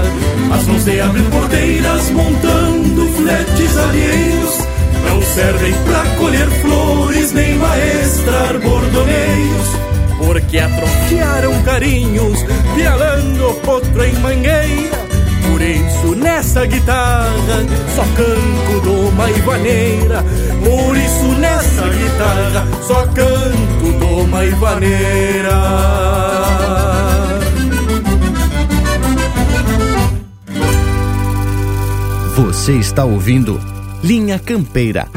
As 0.55 0.67
mãos 0.67 0.85
de 0.85 1.01
abrir 1.01 1.25
porteiras 1.25 2.11
montando 2.11 3.09
fletes 3.15 3.77
alheios 3.77 4.70
não 5.05 5.23
servem 5.23 5.73
pra 5.85 6.05
colher 6.17 6.49
flores 6.61 7.33
nem 7.33 7.57
maestrar 7.57 8.59
bordoneios, 8.61 9.69
porque 10.19 10.59
atrofiaram 10.59 11.63
carinhos, 11.63 12.39
pialando 12.75 13.55
potro 13.65 14.05
em 14.05 14.15
mangueira. 14.21 15.01
Por 15.51 15.63
isso 15.63 16.15
nessa 16.15 16.65
guitarra 16.65 17.67
só 17.95 18.05
canto 18.15 18.81
doma 18.85 19.31
e 19.31 19.41
vaneira. 19.41 20.25
Por 20.65 20.97
isso 20.97 21.25
nessa 21.39 21.89
guitarra 21.89 22.67
só 22.83 23.07
canto 23.07 23.99
doma 23.99 24.45
e 24.45 24.51
vaneira. 24.51 25.51
Você 32.37 32.73
está 32.73 33.05
ouvindo 33.05 33.61
Linha 34.03 34.39
Campeira. 34.39 35.09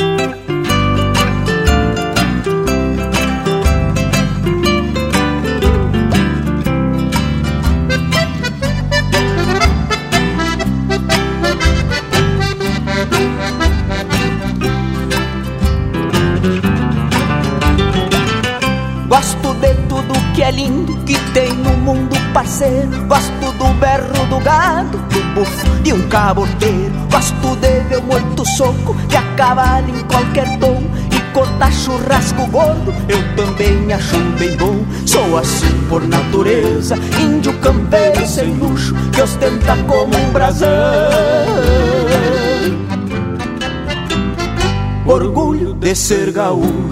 Gosto 19.08 19.54
de 19.56 19.74
tudo 19.88 20.14
que 20.34 20.44
é 20.44 20.52
lindo 20.52 20.98
que 21.06 21.18
tem 21.34 21.54
no 21.54 21.72
mundo 21.78 22.16
parceiro. 22.34 23.06
Gosto 23.08 23.52
do 23.58 23.74
berro 23.80 24.26
do 24.28 24.40
gado, 24.40 24.98
do 24.98 25.22
bufo 25.36 25.68
e 25.86 25.94
um 25.94 26.10
caboteiro. 26.10 26.92
Gosto 27.10 27.56
de 27.58 27.83
soco 28.64 28.96
de 29.08 29.18
a 29.18 29.22
cavalo 29.36 29.90
em 29.90 30.00
qualquer 30.06 30.58
tom. 30.60 30.82
E 31.12 31.34
cortar 31.34 31.72
churrasco 31.72 32.48
gordo, 32.48 32.94
eu 33.10 33.36
também 33.36 33.92
acho 33.92 34.18
bem 34.40 34.56
bom. 34.56 34.86
Sou 35.06 35.38
assim 35.38 35.82
por 35.90 36.08
natureza, 36.08 36.96
índio 37.20 37.54
campeiro 37.60 38.26
sem 38.26 38.54
luxo, 38.54 38.96
que 39.12 39.22
ostenta 39.22 39.76
como 39.88 40.16
um 40.16 40.32
brasão. 40.32 40.70
Orgulho 45.06 45.74
de 45.74 45.94
ser 45.94 46.32
gaúcho. 46.32 46.83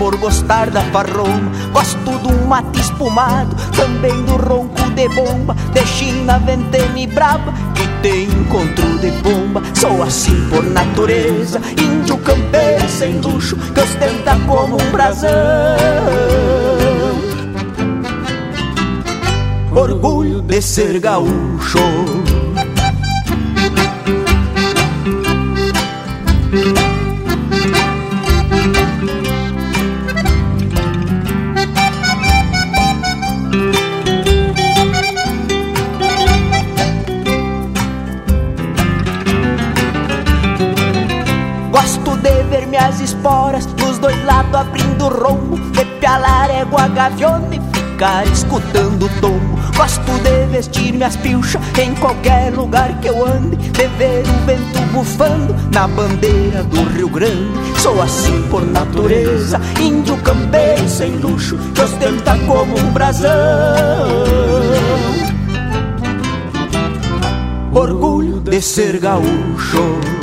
Por 0.00 0.16
gostar 0.16 0.70
da 0.70 0.80
farroma 0.84 1.52
Gosto 1.74 2.18
de 2.22 2.28
um 2.32 2.46
mate 2.46 2.80
espumado, 2.80 3.54
também 3.76 4.22
do 4.24 4.32
ronco 4.36 4.90
de 4.94 5.06
bomba. 5.10 5.54
De 5.74 5.86
china, 5.86 6.38
ventena 6.38 6.98
e 6.98 7.06
braba, 7.06 7.52
que 7.74 7.86
tem 8.02 8.24
encontro 8.24 8.98
de 8.98 9.10
bomba. 9.22 9.62
Sou 9.74 10.02
assim 10.02 10.48
por 10.48 10.64
natureza, 10.64 11.60
índio 11.78 12.16
campeiro 12.18 12.88
sem 12.88 13.20
luxo 13.20 13.56
Que 13.74 13.80
ostenta 13.80 14.36
como 14.46 14.82
um 14.82 14.90
brasão. 14.90 15.30
Orgulho 19.72 20.40
de 20.40 20.62
ser 20.62 20.98
gaúcho 20.98 21.78
abrindo 44.56 45.08
rombo, 45.08 45.58
de 45.70 45.84
pialar 46.00 46.50
égua 46.50 46.88
gaviona 46.88 47.54
e 47.54 47.60
ficar 47.74 48.26
escutando 48.26 49.08
o. 49.20 49.60
Gosto 49.76 50.12
de 50.22 50.46
vestir 50.46 50.92
minhas 50.92 51.16
pilchas 51.16 51.60
em 51.78 51.94
qualquer 51.94 52.52
lugar 52.52 52.98
que 53.00 53.08
eu 53.08 53.26
ande, 53.26 53.56
de 53.56 53.86
o 53.88 54.46
vento 54.46 54.80
bufando 54.92 55.54
na 55.72 55.86
bandeira 55.86 56.62
do 56.64 56.82
Rio 56.90 57.08
Grande. 57.08 57.78
Sou 57.78 58.00
assim 58.02 58.42
por 58.50 58.62
natureza, 58.66 59.60
índio 59.80 60.16
campeiro 60.18 60.88
sem 60.88 61.12
luxo, 61.12 61.56
que 61.74 61.80
ostenta 61.80 62.36
como 62.46 62.78
um 62.78 62.90
brasão. 62.92 63.30
Orgulho 67.72 68.40
de 68.40 68.60
ser 68.60 68.98
gaúcho. 68.98 70.19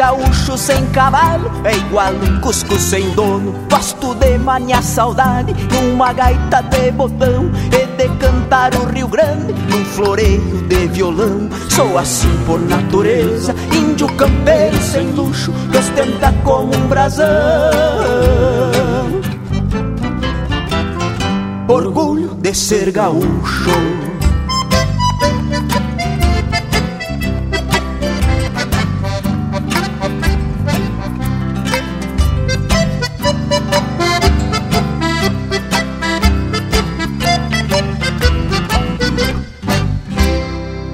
Gaúcho 0.00 0.56
sem 0.56 0.86
cavalo 0.92 1.50
é 1.62 1.76
igual 1.76 2.14
um 2.14 2.40
cusco 2.40 2.74
sem 2.78 3.10
dono. 3.10 3.52
Gosto 3.70 4.14
de 4.14 4.38
maniar 4.38 4.82
saudade 4.82 5.54
numa 5.74 6.10
gaita 6.14 6.62
de 6.62 6.90
botão 6.92 7.50
e 7.66 7.86
de 7.98 8.08
cantar 8.16 8.74
o 8.76 8.86
Rio 8.86 9.06
Grande 9.08 9.52
num 9.68 9.84
floreio 9.84 10.62
de 10.68 10.86
violão. 10.86 11.50
Sou 11.68 11.98
assim 11.98 12.34
por 12.46 12.58
natureza, 12.60 13.54
índio 13.76 14.06
campeiro 14.16 14.80
sem 14.80 15.10
luxo, 15.10 15.52
que 15.70 15.76
ostenta 15.76 16.32
como 16.44 16.74
um 16.74 16.88
brasão. 16.88 17.26
Orgulho 21.68 22.34
de 22.36 22.54
ser 22.54 22.90
gaúcho. 22.90 23.99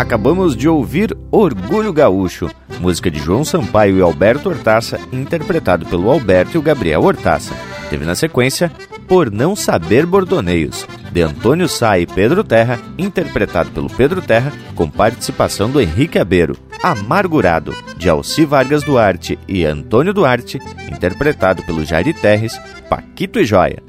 Acabamos 0.06 0.56
de 0.56 0.68
ouvir 0.68 1.18
Orgulho 1.32 1.92
Gaúcho, 1.92 2.48
música 2.78 3.10
de 3.10 3.18
João 3.18 3.44
Sampaio 3.44 3.98
e 3.98 4.00
Alberto 4.00 4.48
Hortaça, 4.48 5.00
interpretado 5.12 5.84
pelo 5.84 6.08
Alberto 6.08 6.56
e 6.56 6.58
o 6.58 6.62
Gabriel 6.62 7.02
Hortaça. 7.02 7.52
Teve 7.90 8.04
na 8.04 8.14
sequência 8.14 8.70
Por 9.08 9.32
Não 9.32 9.56
Saber 9.56 10.06
Bordoneios, 10.06 10.86
de 11.10 11.22
Antônio 11.22 11.68
Sá 11.68 11.98
e 11.98 12.06
Pedro 12.06 12.44
Terra, 12.44 12.78
interpretado 12.96 13.72
pelo 13.72 13.90
Pedro 13.90 14.22
Terra, 14.22 14.52
com 14.76 14.88
participação 14.88 15.68
do 15.68 15.80
Henrique 15.80 16.20
Abeiro. 16.20 16.56
Amargurado, 16.84 17.74
de 17.96 18.08
Alci 18.08 18.44
Vargas 18.44 18.84
Duarte 18.84 19.36
e 19.48 19.64
Antônio 19.64 20.14
Duarte, 20.14 20.60
interpretado 20.88 21.64
pelo 21.64 21.84
Jairi 21.84 22.12
Terres, 22.12 22.56
Paquito 22.88 23.40
e 23.40 23.44
Joia. 23.44 23.82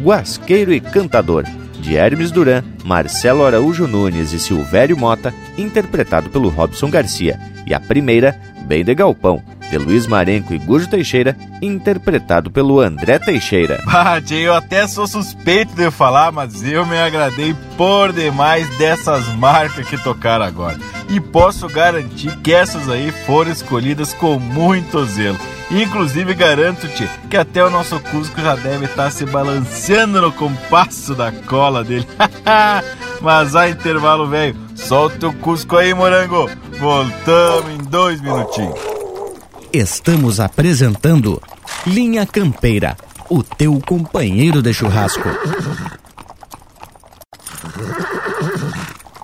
Guasqueiro 0.00 0.72
e 0.72 0.80
Cantador, 0.80 1.44
de 1.80 1.96
Hermes 1.96 2.30
Duran, 2.30 2.62
Marcelo 2.84 3.44
Araújo 3.44 3.86
Nunes 3.86 4.32
e 4.32 4.38
Silvério 4.38 4.96
Mota, 4.96 5.34
interpretado 5.56 6.28
pelo 6.30 6.48
Robson 6.48 6.90
Garcia. 6.90 7.38
E 7.66 7.74
a 7.74 7.80
primeira, 7.80 8.38
Bem 8.66 8.84
de 8.84 8.94
Galpão, 8.94 9.42
de 9.70 9.78
Luiz 9.78 10.06
Marenco 10.06 10.54
e 10.54 10.58
Gujo 10.58 10.88
Teixeira, 10.88 11.36
interpretado 11.60 12.50
pelo 12.50 12.80
André 12.80 13.18
Teixeira. 13.18 13.82
Ah, 14.00 14.20
eu 14.30 14.54
até 14.54 14.86
sou 14.86 15.06
suspeito 15.06 15.74
de 15.74 15.90
falar, 15.90 16.30
mas 16.30 16.62
eu 16.62 16.86
me 16.86 16.96
agradei 16.98 17.54
por 17.76 18.12
demais 18.12 18.68
dessas 18.78 19.26
marcas 19.34 19.88
que 19.88 20.02
tocaram 20.02 20.44
agora. 20.44 20.78
E 21.08 21.20
posso 21.20 21.68
garantir 21.68 22.36
que 22.38 22.52
essas 22.52 22.88
aí 22.88 23.10
foram 23.26 23.50
escolhidas 23.50 24.14
com 24.14 24.38
muito 24.38 25.04
zelo. 25.04 25.38
Inclusive 25.70 26.34
garanto-te 26.34 27.08
que 27.28 27.36
até 27.36 27.62
o 27.62 27.68
nosso 27.68 28.00
Cusco 28.00 28.40
já 28.40 28.54
deve 28.54 28.86
estar 28.86 29.10
se 29.10 29.26
balanceando 29.26 30.20
no 30.20 30.32
compasso 30.32 31.14
da 31.14 31.30
cola 31.30 31.84
dele. 31.84 32.06
Mas 33.20 33.54
há 33.54 33.68
intervalo, 33.68 34.26
velho. 34.26 34.56
Solta 34.74 35.28
o 35.28 35.32
Cusco 35.34 35.76
aí, 35.76 35.92
morango. 35.92 36.48
Voltamos 36.78 37.70
em 37.72 37.78
dois 37.84 38.20
minutinhos. 38.20 38.78
Estamos 39.72 40.40
apresentando 40.40 41.42
Linha 41.86 42.24
Campeira, 42.24 42.96
o 43.28 43.42
teu 43.42 43.78
companheiro 43.86 44.62
de 44.62 44.72
churrasco. 44.72 45.28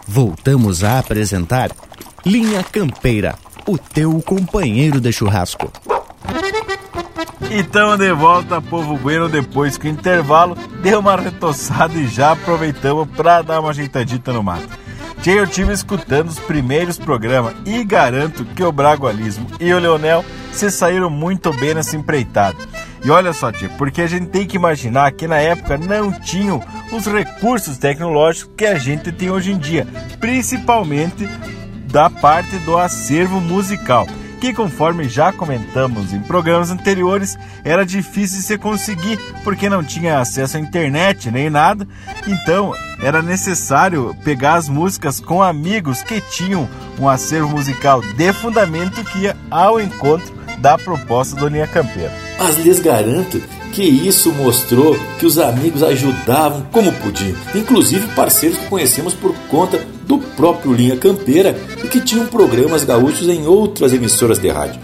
Voltamos 0.06 0.84
a 0.84 0.98
apresentar 0.98 1.70
Linha 2.26 2.62
Campeira, 2.62 3.36
o 3.66 3.78
teu 3.78 4.20
companheiro 4.20 5.00
de 5.00 5.10
churrasco. 5.10 5.72
E 7.50 7.62
tamo 7.62 7.96
de 7.96 8.12
volta, 8.12 8.60
povo 8.60 8.96
bueno, 8.96 9.28
depois 9.28 9.78
que 9.78 9.86
o 9.86 9.90
intervalo 9.90 10.56
deu 10.82 10.98
uma 10.98 11.14
retoçada 11.14 11.94
e 11.94 12.08
já 12.08 12.32
aproveitamos 12.32 13.08
para 13.16 13.42
dar 13.42 13.60
uma 13.60 13.70
ajeitadita 13.70 14.32
no 14.32 14.42
mato. 14.42 14.68
Tchê, 15.22 15.38
eu 15.38 15.46
tive 15.46 15.72
escutando 15.72 16.28
os 16.28 16.38
primeiros 16.38 16.98
programas 16.98 17.54
e 17.64 17.84
garanto 17.84 18.44
que 18.44 18.62
o 18.64 18.72
Bragualismo 18.72 19.46
e 19.60 19.72
o 19.72 19.78
Leonel 19.78 20.24
se 20.52 20.70
saíram 20.70 21.08
muito 21.08 21.52
bem 21.52 21.74
nessa 21.74 21.96
empreitada. 21.96 22.58
E 23.04 23.10
olha 23.10 23.32
só, 23.32 23.52
Tchê, 23.52 23.68
porque 23.78 24.02
a 24.02 24.06
gente 24.06 24.26
tem 24.26 24.46
que 24.46 24.56
imaginar 24.56 25.12
que 25.12 25.28
na 25.28 25.38
época 25.38 25.78
não 25.78 26.10
tinham 26.10 26.60
os 26.92 27.06
recursos 27.06 27.78
tecnológicos 27.78 28.52
que 28.56 28.66
a 28.66 28.78
gente 28.78 29.12
tem 29.12 29.30
hoje 29.30 29.52
em 29.52 29.58
dia, 29.58 29.86
principalmente 30.18 31.28
da 31.86 32.10
parte 32.10 32.56
do 32.58 32.76
acervo 32.76 33.40
musical 33.40 34.06
que, 34.44 34.52
conforme 34.52 35.08
já 35.08 35.32
comentamos 35.32 36.12
em 36.12 36.20
programas 36.20 36.70
anteriores, 36.70 37.38
era 37.64 37.82
difícil 37.82 38.40
de 38.40 38.44
se 38.44 38.58
conseguir 38.58 39.18
porque 39.42 39.70
não 39.70 39.82
tinha 39.82 40.18
acesso 40.18 40.58
à 40.58 40.60
internet 40.60 41.30
nem 41.30 41.48
nada, 41.48 41.88
então 42.28 42.74
era 43.02 43.22
necessário 43.22 44.14
pegar 44.22 44.56
as 44.56 44.68
músicas 44.68 45.18
com 45.18 45.42
amigos 45.42 46.02
que 46.02 46.20
tinham 46.20 46.68
um 47.00 47.08
acervo 47.08 47.48
musical 47.48 48.02
de 48.02 48.32
fundamento 48.34 49.02
que 49.04 49.20
ia 49.20 49.36
ao 49.50 49.80
encontro 49.80 50.34
da 50.58 50.76
proposta 50.76 51.34
do 51.34 51.48
Linha 51.48 51.66
Campeira. 51.66 52.12
Mas 52.38 52.58
lhes 52.58 52.80
garanto 52.80 53.42
que 53.72 53.82
isso 53.82 54.30
mostrou 54.30 54.94
que 55.18 55.24
os 55.24 55.38
amigos 55.38 55.82
ajudavam 55.82 56.66
como 56.70 56.92
podiam, 56.92 57.34
inclusive 57.54 58.08
parceiros 58.08 58.58
que 58.58 58.66
conhecemos 58.66 59.14
por 59.14 59.34
conta 59.48 59.93
do 60.06 60.18
próprio 60.18 60.72
Linha 60.72 60.96
Campeira 60.96 61.58
e 61.82 61.88
que 61.88 62.00
tinham 62.00 62.26
programas 62.26 62.84
gaúchos 62.84 63.28
em 63.28 63.46
outras 63.46 63.92
emissoras 63.92 64.38
de 64.38 64.48
rádio. 64.48 64.80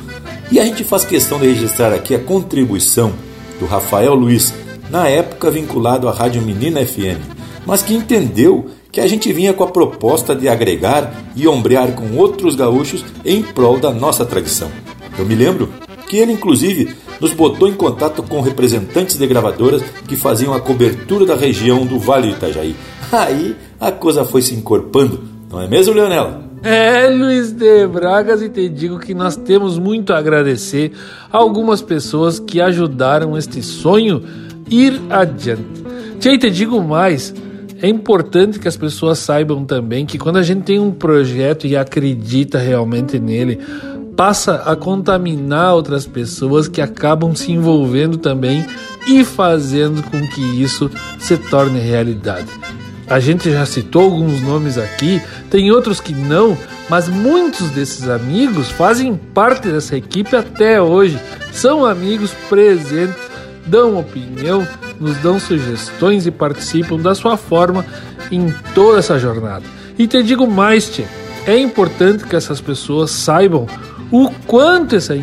E 0.51 0.59
a 0.59 0.65
gente 0.65 0.83
faz 0.83 1.05
questão 1.05 1.39
de 1.39 1.47
registrar 1.47 1.93
aqui 1.93 2.15
a 2.15 2.19
contribuição 2.19 3.13
do 3.59 3.67
Rafael 3.67 4.15
Luiz, 4.15 4.53
na 4.91 5.07
época 5.07 5.51
vinculado 5.51 6.09
à 6.09 6.13
Rádio 6.13 6.43
Menina 6.43 6.85
FM, 6.85 7.21
mas 7.65 7.83
que 7.83 7.95
entendeu 7.95 8.67
que 8.91 9.01
a 9.01 9.07
gente 9.07 9.33
vinha 9.33 9.53
com 9.53 9.63
a 9.63 9.69
proposta 9.69 10.35
de 10.35 10.49
agregar 10.49 11.13
e 11.37 11.47
ombrear 11.47 11.93
com 11.93 12.17
outros 12.17 12.57
gaúchos 12.57 13.05
em 13.25 13.43
prol 13.43 13.79
da 13.79 13.93
nossa 13.93 14.25
tradição. 14.25 14.71
Eu 15.17 15.25
me 15.25 15.35
lembro 15.35 15.73
que 16.09 16.17
ele, 16.17 16.33
inclusive, 16.33 16.97
nos 17.21 17.33
botou 17.33 17.69
em 17.69 17.75
contato 17.75 18.23
com 18.23 18.41
representantes 18.41 19.17
de 19.17 19.27
gravadoras 19.27 19.83
que 20.09 20.17
faziam 20.17 20.53
a 20.53 20.61
cobertura 20.61 21.25
da 21.25 21.37
região 21.37 21.87
do 21.87 21.99
Vale 21.99 22.29
do 22.29 22.37
Itajaí. 22.37 22.75
Aí 23.13 23.57
a 23.79 23.91
coisa 23.91 24.25
foi 24.25 24.43
se 24.43 24.55
encorpando, 24.55 25.21
não 25.51 25.61
é 25.61 25.69
mesmo, 25.69 25.95
Leonel? 25.95 26.51
É, 26.63 27.09
Luiz 27.09 27.53
de 27.53 27.87
Bragas, 27.87 28.43
e 28.43 28.49
te 28.51 28.69
digo 28.69 28.99
que 28.99 29.15
nós 29.15 29.35
temos 29.35 29.79
muito 29.79 30.13
a 30.13 30.19
agradecer 30.19 30.93
a 31.33 31.39
algumas 31.39 31.81
pessoas 31.81 32.39
que 32.39 32.61
ajudaram 32.61 33.37
este 33.37 33.63
sonho 33.63 34.23
ir 34.69 35.01
adiante. 35.09 35.83
Tchê, 36.19 36.37
te 36.37 36.51
digo 36.51 36.83
mais, 36.83 37.35
é 37.81 37.89
importante 37.89 38.59
que 38.59 38.69
as 38.69 38.77
pessoas 38.77 39.19
saibam 39.19 39.65
também 39.65 40.05
que 40.05 40.19
quando 40.19 40.37
a 40.37 40.43
gente 40.43 40.65
tem 40.65 40.79
um 40.79 40.93
projeto 40.93 41.67
e 41.67 41.75
acredita 41.75 42.59
realmente 42.59 43.19
nele, 43.19 43.59
passa 44.15 44.57
a 44.67 44.77
contaminar 44.77 45.75
outras 45.75 46.07
pessoas 46.07 46.69
que 46.69 46.83
acabam 46.83 47.35
se 47.35 47.51
envolvendo 47.53 48.19
também 48.19 48.67
e 49.09 49.25
fazendo 49.25 50.03
com 50.03 50.21
que 50.29 50.43
isso 50.63 50.91
se 51.19 51.39
torne 51.39 51.81
realidade. 51.81 52.51
A 53.11 53.19
gente 53.19 53.51
já 53.51 53.67
citou 53.67 54.03
alguns 54.03 54.41
nomes 54.41 54.79
aqui, 54.79 55.21
tem 55.51 55.73
outros 55.73 56.01
que 56.01 56.15
não, 56.15 56.57
mas 56.89 57.09
muitos 57.09 57.69
desses 57.71 58.09
amigos 58.09 58.71
fazem 58.71 59.17
parte 59.35 59.69
dessa 59.69 59.97
equipe 59.97 60.37
até 60.37 60.81
hoje. 60.81 61.19
São 61.51 61.85
amigos 61.85 62.31
presentes, 62.49 63.21
dão 63.67 63.99
opinião, 63.99 64.65
nos 65.01 65.17
dão 65.17 65.41
sugestões 65.41 66.25
e 66.25 66.31
participam 66.31 66.99
da 66.99 67.13
sua 67.13 67.37
forma 67.37 67.85
em 68.31 68.55
toda 68.77 69.01
essa 69.01 69.19
jornada. 69.19 69.65
E 69.99 70.07
te 70.07 70.23
digo 70.23 70.47
mais, 70.47 70.89
Tchê, 70.89 71.05
é 71.49 71.59
importante 71.59 72.23
que 72.23 72.37
essas 72.37 72.61
pessoas 72.61 73.11
saibam 73.11 73.67
o 74.11 74.31
quanto 74.47 74.97
essa, 74.97 75.15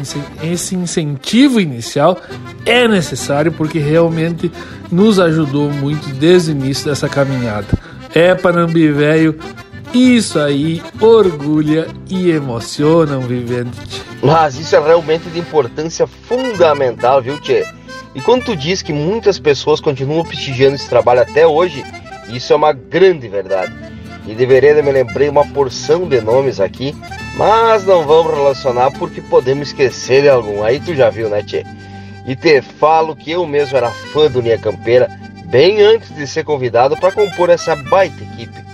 esse 0.41 0.76
incentivo 0.76 1.60
inicial 1.60 2.19
é 2.65 2.88
necessário, 2.88 3.52
porque 3.52 3.80
realmente 3.80 4.52
nos 4.91 5.19
ajudou 5.19 5.69
muito 5.69 6.08
desde 6.15 6.52
o 6.52 6.56
início 6.56 6.86
dessa 6.86 7.10
caminhada. 7.10 7.67
É 8.13 8.34
Panambi 8.34 8.91
velho, 8.91 9.38
isso 9.93 10.39
aí 10.39 10.82
orgulha 11.00 11.88
e 12.10 12.30
emociona 12.30 13.17
um 13.17 13.28
vivente. 13.28 13.78
Mas 14.21 14.58
isso 14.58 14.76
é 14.76 14.80
realmente 14.80 15.30
de 15.30 15.39
importância 15.39 16.08
fundamental, 16.08 17.21
viu, 17.21 17.39
Tchê? 17.39 17.65
E 18.15 18.21
quando 18.21 18.45
tu 18.45 18.56
diz 18.56 18.82
que 18.82 18.91
muitas 18.91 19.38
pessoas 19.38 19.80
continuam 19.80 20.26
prestigiando 20.26 20.76
esse 20.76 20.89
trabalho 20.89 21.21
até 21.21 21.45
hoje, 21.45 21.86
isso 22.30 22.52
é 22.52 22.56
uma 22.56 22.73
grande 22.73 23.28
verdade. 23.28 23.73
E 24.28 24.36
deveria 24.36 24.84
me 24.84 24.92
lembrei 24.92 25.30
uma 25.30 25.46
porção 25.48 26.08
de 26.08 26.20
nomes 26.20 26.60
aqui, 26.60 26.94
mas 27.38 27.86
não 27.86 28.06
vamos 28.06 28.34
relacionar 28.34 28.92
porque 28.92 29.22
podemos 29.22 29.70
esquecer 29.70 30.24
de 30.24 30.30
algum. 30.30 30.63
Aí 30.63 30.80
tu 30.80 30.94
já 30.94 31.10
viu, 31.10 31.30
né, 31.30 31.42
Tchê? 31.42 31.66
E 32.28 32.36
te 32.36 32.62
falo 32.62 33.16
que 33.16 33.32
eu 33.32 33.48
mesmo 33.48 33.78
era 33.78 33.90
fã 33.90 34.30
do 34.30 34.42
Linha 34.42 34.58
Campeira 34.58 35.10
bem 35.46 35.82
antes 35.82 36.13
de 36.13 36.28
ser 36.28 36.44
convidado 36.44 36.98
para 36.98 37.12
compor 37.12 37.50
essa 37.50 37.74
baita 37.76 38.22
equipe. 38.22 38.66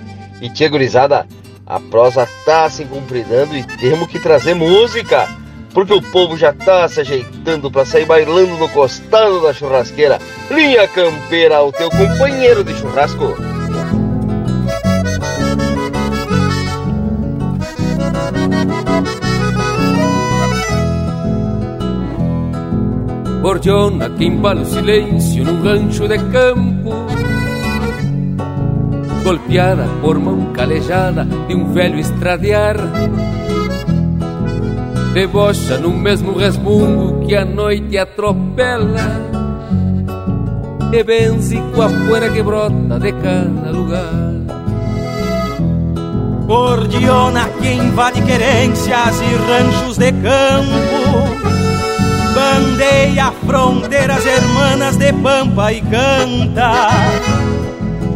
E 0.41 0.49
tia 0.49 0.67
gurizada, 0.67 1.27
a 1.65 1.79
prosa 1.79 2.27
tá 2.45 2.67
se 2.69 2.83
cumpridando 2.85 3.55
e 3.55 3.63
temos 3.63 4.07
que 4.09 4.19
trazer 4.19 4.55
música, 4.55 5.29
porque 5.71 5.93
o 5.93 6.01
povo 6.01 6.35
já 6.35 6.51
tá 6.51 6.87
se 6.87 6.99
ajeitando 6.99 7.69
para 7.69 7.85
sair 7.85 8.05
bailando 8.05 8.57
no 8.57 8.67
costado 8.69 9.41
da 9.41 9.53
churrasqueira. 9.53 10.19
Linha 10.49 10.87
Campeira, 10.87 11.61
o 11.61 11.71
teu 11.71 11.91
companheiro 11.91 12.63
de 12.63 12.73
churrasco. 12.73 13.52
Gordiona 23.43 24.09
que 24.11 24.23
embala 24.23 24.61
o 24.61 24.65
silêncio 24.65 25.43
num 25.43 25.61
rancho 25.61 26.07
de 26.07 26.17
campo. 26.17 26.91
Golpeada 29.21 29.85
por 30.01 30.17
mão 30.17 30.53
calejada 30.53 31.25
de 31.25 31.53
um 31.53 31.73
velho 31.73 31.99
estradear 31.99 32.77
Debocha 35.13 35.77
no 35.77 35.89
mesmo 35.89 36.37
resmungo 36.37 37.27
que 37.27 37.35
a 37.35 37.43
noite 37.43 37.97
atropela. 37.97 39.11
E 40.93 41.03
benze 41.03 41.61
com 41.75 41.81
a 41.81 41.89
poeira 41.89 42.29
que 42.29 42.41
brota 42.41 42.97
de 42.97 43.11
cada 43.11 43.71
lugar. 43.71 44.33
Gordiona 46.47 47.49
que 47.61 47.73
invade 47.73 48.21
querências 48.21 49.21
e 49.21 49.35
ranchos 49.51 49.97
de 49.97 50.13
campo 50.13 51.42
Bandeia 52.33 53.31
fronteiras 53.45 54.25
hermanas 54.25 54.97
de 54.97 55.13
pampa 55.13 55.71
e 55.71 55.81
canta. 55.81 56.89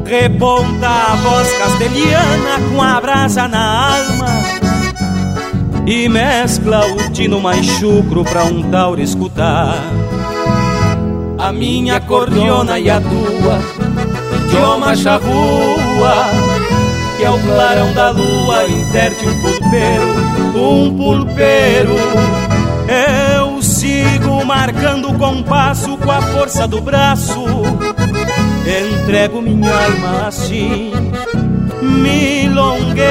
Reponta 0.05 0.87
a 0.87 1.15
voz 1.15 1.51
castelhana 1.57 2.59
com 2.69 2.81
a 2.81 2.99
brasa 3.01 3.47
na 3.47 3.95
alma. 3.95 4.27
E 5.85 6.09
mescla 6.09 6.85
o 6.85 7.09
tino 7.11 7.39
mais 7.39 7.65
chucro 7.65 8.23
pra 8.23 8.43
um 8.43 8.63
tauro 8.69 9.01
escutar. 9.01 9.75
A 11.37 11.51
minha 11.51 11.99
cordiona 12.01 12.79
e 12.79 12.89
a 12.89 12.99
tua, 12.99 13.59
idioma 14.43 14.95
charrua 14.95 16.57
que 17.17 17.23
é 17.23 17.29
o 17.31 17.39
clarão 17.39 17.91
da 17.93 18.11
lua 18.11 18.63
interte 18.67 19.25
um 19.27 19.41
pulpeiro, 19.41 20.05
um 20.55 20.95
pulpeiro. 20.95 21.95
Eu 22.87 23.36
sigo 23.77 24.43
marcando 24.43 25.11
o 25.11 25.17
compasso 25.19 25.95
com 25.97 26.11
a 26.11 26.19
força 26.19 26.67
do 26.67 26.81
braço, 26.81 27.45
entrego 28.65 29.39
minha 29.39 29.71
alma 29.71 30.27
assim, 30.27 30.91
milongueira. 31.79 33.05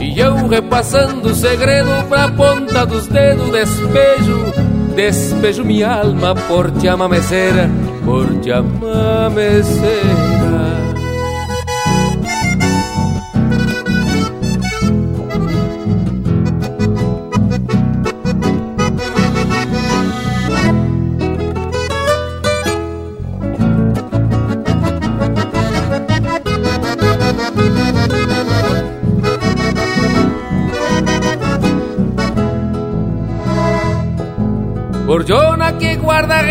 E 0.00 0.20
eu 0.20 0.46
repassando 0.46 1.30
o 1.30 1.34
segredo 1.34 1.90
pra 2.08 2.28
ponta 2.28 2.86
dos 2.86 3.08
dedos, 3.08 3.50
despejo, 3.50 4.52
despejo 4.94 5.64
minha 5.64 5.92
alma 5.92 6.32
por 6.46 6.70
te 6.70 6.86
amameceira, 6.86 7.68
por 8.04 8.38
te 8.38 8.52
amameceira. 8.52 9.82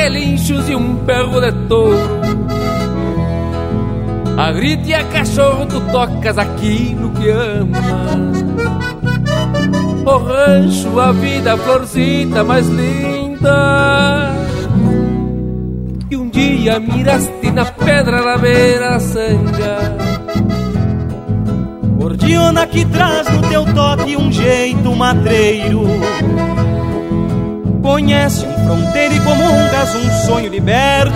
Relinchos 0.02 0.68
e 0.68 0.76
um 0.76 0.96
perro 1.06 1.40
de 1.40 1.52
touro 1.68 2.22
A 4.36 4.52
grite 4.52 4.90
e 4.90 4.94
a 4.96 5.04
cachorro 5.04 5.68
tu 5.68 5.80
tocas 5.92 6.38
aquilo 6.40 7.12
que 7.12 7.30
ama. 7.30 7.78
O 10.04 10.18
rancho, 10.18 11.00
a 11.00 11.12
vida, 11.12 11.54
a 11.54 11.58
florcita 11.58 12.44
mais 12.44 12.68
linda. 12.68 14.34
Que 16.10 16.18
um 16.18 16.28
dia 16.30 16.80
miraste 16.80 17.52
na 17.52 17.66
pedra 17.66 18.24
da 18.24 18.38
beira 18.40 19.00
sanga. 19.00 19.96
Gordiona 22.00 22.66
que 22.66 22.84
traz 22.86 23.30
no 23.30 23.48
teu 23.48 23.64
toque 23.76 24.18
um 24.18 24.32
jeito 24.32 24.96
matreiro 24.96 25.86
Conhece 27.82 28.46
um 28.46 28.66
fronteiro 28.66 29.16
e 29.16 29.20
comungas 29.22 29.96
um 29.96 30.26
sonho 30.28 30.50
liberto. 30.50 31.12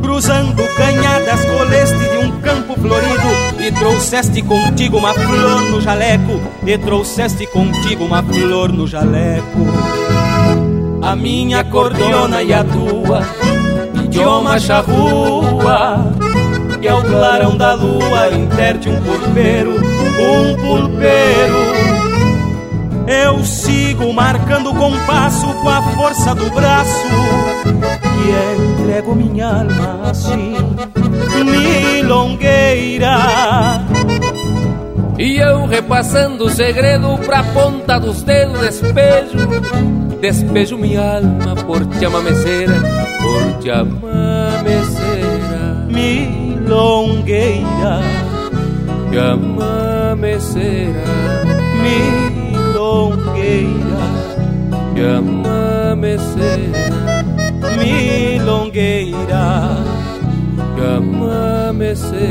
Cruzando 0.00 0.62
canhadas 0.76 1.44
coleste 1.44 1.98
de 1.98 2.18
um 2.18 2.40
campo 2.40 2.74
florido 2.74 3.58
E 3.58 3.72
trouxeste 3.72 4.42
contigo 4.42 4.98
uma 4.98 5.12
flor 5.12 5.62
no 5.62 5.80
jaleco 5.80 6.40
E 6.64 6.78
trouxeste 6.78 7.46
contigo 7.48 8.04
uma 8.04 8.22
flor 8.22 8.72
no 8.72 8.86
jaleco. 8.86 9.66
A 11.02 11.16
minha 11.16 11.64
cordiona 11.64 12.42
e 12.42 12.54
a 12.54 12.62
tua 12.62 13.22
Idioma 14.04 14.60
charrua 14.60 16.12
Que 16.80 16.86
é 16.86 16.94
o 16.94 17.02
clarão 17.02 17.56
da 17.56 17.74
lua 17.74 18.28
Interte 18.28 18.88
um 18.88 19.00
pulpeiro, 19.02 19.74
um 19.74 20.56
pulpeiro 20.56 21.63
eu 23.06 23.44
sigo 23.44 24.12
marcando 24.12 24.70
o 24.70 24.74
compasso 24.74 25.46
com 25.46 25.68
a 25.68 25.80
força 25.92 26.34
do 26.34 26.50
braço 26.50 27.06
E 28.24 28.30
entrego 28.80 29.14
minha 29.14 29.46
alma 29.46 30.10
assim, 30.10 30.56
milongueira. 31.44 33.18
E 35.18 35.36
eu 35.36 35.66
repassando 35.66 36.46
o 36.46 36.50
segredo 36.50 37.18
pra 37.18 37.44
ponta 37.44 38.00
dos 38.00 38.22
dedos 38.22 38.58
despejo 38.60 39.36
Despejo 40.20 40.78
minha 40.78 41.18
alma 41.18 41.54
por 41.54 41.84
te 41.86 42.04
amameceira, 42.04 42.74
por 43.22 43.58
te 43.60 43.70
amameceira 43.70 43.94
Milongueira. 45.88 48.00
Te 49.10 49.18
amameceira 49.18 51.04
Milongueira 51.82 52.23
milongueira 52.94 54.06
que 54.94 55.02
amameceira, 55.02 56.78
milongueira 57.78 59.46
que 60.76 60.82
amameceira. 60.96 62.24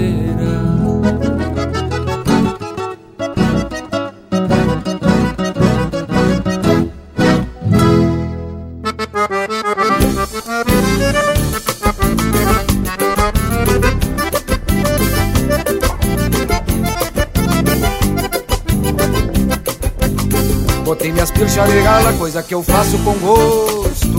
De 21.43 21.81
gala, 21.83 22.13
coisa 22.13 22.41
que 22.41 22.55
eu 22.55 22.63
faço 22.63 22.97
com 22.99 23.11
gosto. 23.15 24.17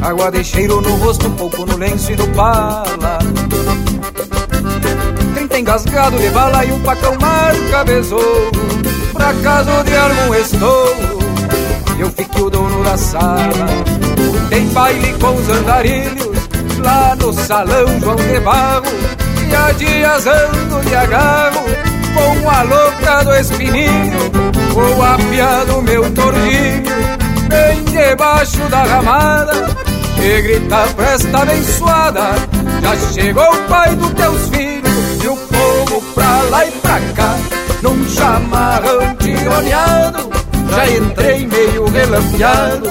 Água 0.00 0.30
de 0.30 0.42
cheiro 0.42 0.80
no 0.80 0.96
rosto, 0.96 1.28
um 1.28 1.32
pouco 1.32 1.66
no 1.66 1.76
lenço 1.76 2.10
e 2.10 2.16
no 2.16 2.26
pala. 2.28 3.18
Trinta 5.34 5.58
engasgado 5.58 6.16
de 6.16 6.30
bala 6.30 6.64
e 6.64 6.72
um 6.72 6.80
pacão 6.80 7.14
marca 7.20 7.84
besouro. 7.84 8.50
Pra 9.12 9.34
caso 9.34 9.84
de 9.84 9.96
algum 9.96 10.34
estouro 10.34 11.18
Eu 11.98 12.10
fique 12.10 12.40
o 12.40 12.48
dono 12.48 12.82
da 12.82 12.96
sala. 12.96 13.68
Tem 14.48 14.66
baile 14.68 15.12
com 15.20 15.34
os 15.34 15.48
andarilhos 15.48 16.38
Lá 16.78 17.14
no 17.16 17.32
salão 17.34 18.00
João 18.00 18.16
de 18.16 18.40
Barro. 18.40 18.86
E 19.50 19.54
há 19.54 19.72
dias 19.72 20.26
ando 20.26 20.80
de 20.88 20.96
agarro 20.96 21.64
Com 22.14 22.50
a 22.50 22.62
louca 22.62 23.24
do 23.24 23.34
espininho 23.34 24.47
Vou 24.72 25.02
apiado 25.02 25.82
meu 25.82 26.10
tordinho 26.12 26.82
Bem 27.48 27.84
debaixo 27.84 28.58
da 28.68 28.82
ramada 28.82 29.52
E 30.22 30.42
grita 30.42 30.86
pra 30.94 31.12
esta 31.12 31.38
abençoada 31.42 32.34
Já 32.82 32.96
chegou 33.12 33.50
o 33.52 33.68
pai 33.68 33.94
dos 33.96 34.10
teus 34.12 34.48
filhos 34.48 35.24
E 35.24 35.28
o 35.28 35.36
povo 35.36 36.02
pra 36.14 36.42
lá 36.50 36.66
e 36.66 36.70
pra 36.72 37.00
cá. 37.14 37.34
Num 37.82 38.08
chamarrão 38.08 39.14
tironeado 39.16 40.30
Já 40.70 40.86
entrei 40.88 41.46
meio 41.46 41.86
relampeado 41.88 42.88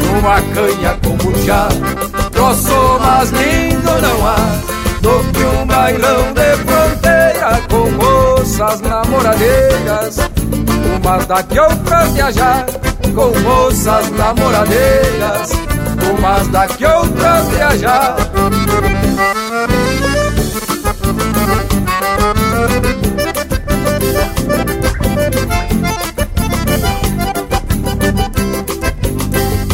Numa 0.00 0.40
canha 0.54 0.96
com 1.02 1.16
buteado 1.16 2.30
Troço 2.30 2.98
mais 3.00 3.30
lindo 3.30 4.00
não 4.00 4.26
há 4.26 4.36
Do 5.00 5.32
que 5.32 5.44
um 5.44 5.66
bailão 5.66 6.32
de 6.34 6.56
fronteira 6.64 7.62
Com 7.68 7.90
moças 7.92 8.80
namoradeiras 8.82 10.27
umas 11.00 11.26
daqui 11.26 11.58
outras 11.58 12.12
viajar 12.12 12.66
com 13.14 13.36
moças 13.40 14.10
namoradeiras, 14.10 15.50
umas 16.10 16.48
daqui 16.48 16.84
outras 16.84 17.48
viajar. 17.48 18.16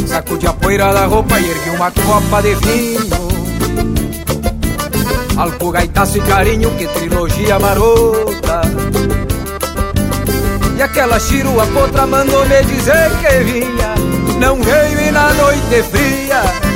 Sacudi 0.07 0.47
a 0.47 0.53
poeira 0.53 0.93
da 0.93 1.07
roupa 1.07 1.39
e 1.41 1.51
ergui 1.51 1.71
uma 1.71 1.91
copa 1.91 2.43
de 2.43 2.55
vinho. 2.55 3.35
Alco, 5.37 5.71
gaitaço 5.73 6.17
e 6.17 6.21
carinho, 6.21 6.71
que 6.77 6.87
trilogia 6.87 7.59
marota 7.59 8.44
e 10.77 10.83
aquela 10.83 11.19
chirua 11.19 11.67
potra 11.69 12.07
mandou 12.07 12.45
me 12.47 12.63
dizer 12.65 13.11
que 13.21 13.45
vinha 13.45 13.95
Não 14.39 14.57
veio 14.63 15.09
e 15.09 15.11
na 15.11 15.33
noite 15.35 15.83
fria 15.91 16.75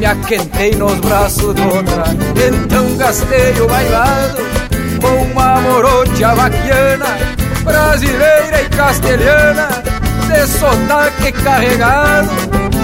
me 0.00 0.06
aquentei 0.06 0.74
nos 0.76 0.98
braços 1.00 1.54
de 1.54 1.60
outra. 1.60 2.04
Então 2.48 2.96
gastei 2.96 3.52
o 3.60 3.68
bailado 3.68 4.38
com 4.98 5.24
uma 5.30 5.60
morocha 5.60 6.34
vaquiana, 6.34 7.18
brasileira 7.62 8.62
e 8.62 8.68
castelhana, 8.70 9.68
de 10.26 10.46
sotaque 10.46 11.32
carregado. 11.44 12.30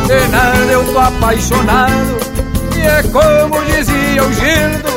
De 0.07 0.29
nada 0.29 0.73
eu 0.73 0.85
tô 0.93 0.99
apaixonado, 0.99 2.19
e 2.77 2.81
é 2.83 3.03
como 3.05 3.65
dizia 3.65 4.23
o 4.23 4.33
Gildo. 4.35 4.97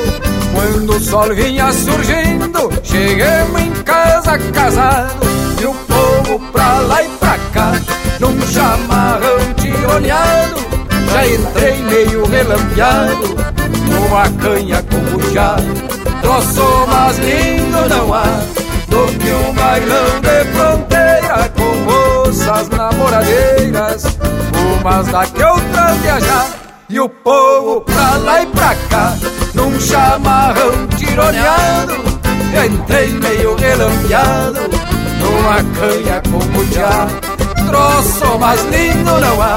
Quando 0.53 0.97
o 0.97 0.99
sol 0.99 1.33
vinha 1.33 1.71
surgindo, 1.71 2.69
chegamos 2.83 3.61
em 3.61 3.71
casa 3.83 4.37
casado 4.53 5.38
E 5.59 5.65
o 5.65 5.73
povo 5.73 6.39
pra 6.51 6.79
lá 6.79 7.03
e 7.03 7.09
pra 7.17 7.37
cá, 7.53 7.73
num 8.19 8.39
chamarrão 8.47 9.53
tironeado 9.55 10.55
Já 11.11 11.27
entrei 11.27 11.77
meio 11.83 12.25
relampeado, 12.25 13.35
numa 13.89 14.29
canha 14.41 14.81
com 14.83 15.33
já 15.33 15.57
Troço 16.21 16.87
mais 16.87 17.17
lindo 17.19 17.89
não 17.89 18.13
há, 18.13 18.23
do 18.87 19.05
que 19.17 19.31
um 19.31 19.53
bailão 19.53 20.21
de 20.21 20.45
fronteira 20.53 21.51
Com 21.57 21.75
moças 21.83 22.69
namoradeiras, 22.69 24.03
umas 24.79 25.07
daqui 25.07 25.43
outras 25.43 25.97
viajar. 25.97 26.47
E 26.89 26.99
o 26.99 27.09
povo 27.09 27.81
pra 27.81 28.15
lá 28.17 28.41
e 28.41 28.47
pra 28.47 28.75
cá. 28.89 29.13
Num 29.53 29.79
chamarrão 29.79 30.87
tironeado 30.95 31.93
Entrei 32.65 33.09
meio 33.09 33.55
relampeado 33.55 34.88
Numa 35.19 35.63
canha 35.77 36.21
com 36.31 36.73
já 36.73 37.07
Troço 37.67 38.39
mais 38.39 38.61
lindo 38.65 39.19
não 39.19 39.41
há 39.41 39.55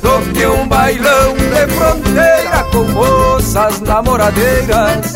Do 0.00 0.32
que 0.32 0.46
um 0.46 0.68
bailão 0.68 1.34
de 1.34 1.74
fronteira 1.74 2.64
Com 2.72 2.84
moças 2.92 3.80
namoradeiras. 3.80 5.14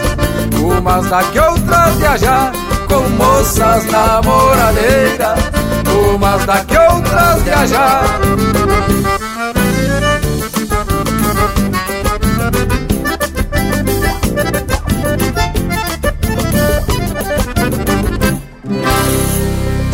Umas 0.60 1.08
daqui 1.08 1.38
outras 1.38 1.94
viajar 1.96 2.52
Com 2.88 3.08
moças 3.10 3.84
namoradeiras. 3.86 5.38
Umas 6.14 6.44
daqui 6.44 6.76
outras 6.76 7.42
viajar 7.42 8.04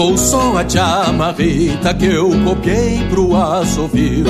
Ficou 0.00 0.16
só 0.16 0.56
a 0.56 0.66
chamarrita 0.66 1.92
que 1.92 2.06
eu 2.06 2.30
copiei 2.42 3.06
pro 3.10 3.36
assovio. 3.36 4.24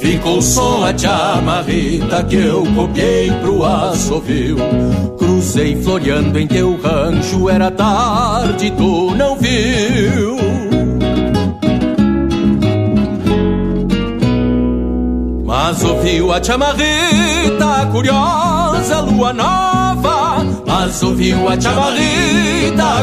Ficou 0.00 0.40
só 0.40 0.86
a 0.86 0.96
chamarrita 0.96 2.24
que 2.24 2.36
eu 2.36 2.64
copiei 2.74 3.30
pro 3.42 3.62
assovio. 3.62 4.56
Cruzei 5.18 5.76
floreando 5.82 6.38
em 6.38 6.46
teu 6.46 6.80
rancho, 6.80 7.50
era 7.50 7.70
tarde, 7.70 8.70
tu 8.70 9.14
não 9.14 9.36
viu. 9.36 10.38
Mas 15.44 15.84
ouviu 15.84 16.32
a 16.32 16.42
chamarrita 16.42 17.86
curiosa, 17.92 19.00
lua 19.00 19.34
nova. 19.34 20.38
Mas 20.66 21.02
ouviu 21.02 21.50
a 21.50 21.60
chamarrita 21.60 22.51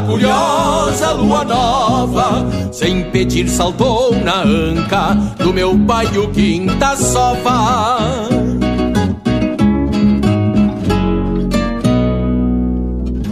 curiosa, 0.09 1.11
lua 1.11 1.43
nova 1.43 2.45
Sem 2.71 3.03
pedir 3.11 3.47
saltou 3.47 4.15
na 4.23 4.41
anca 4.43 5.13
do 5.37 5.53
meu 5.53 5.77
pai 5.85 6.05
o 6.17 6.29
quinta 6.29 6.95
sova. 6.95 8.27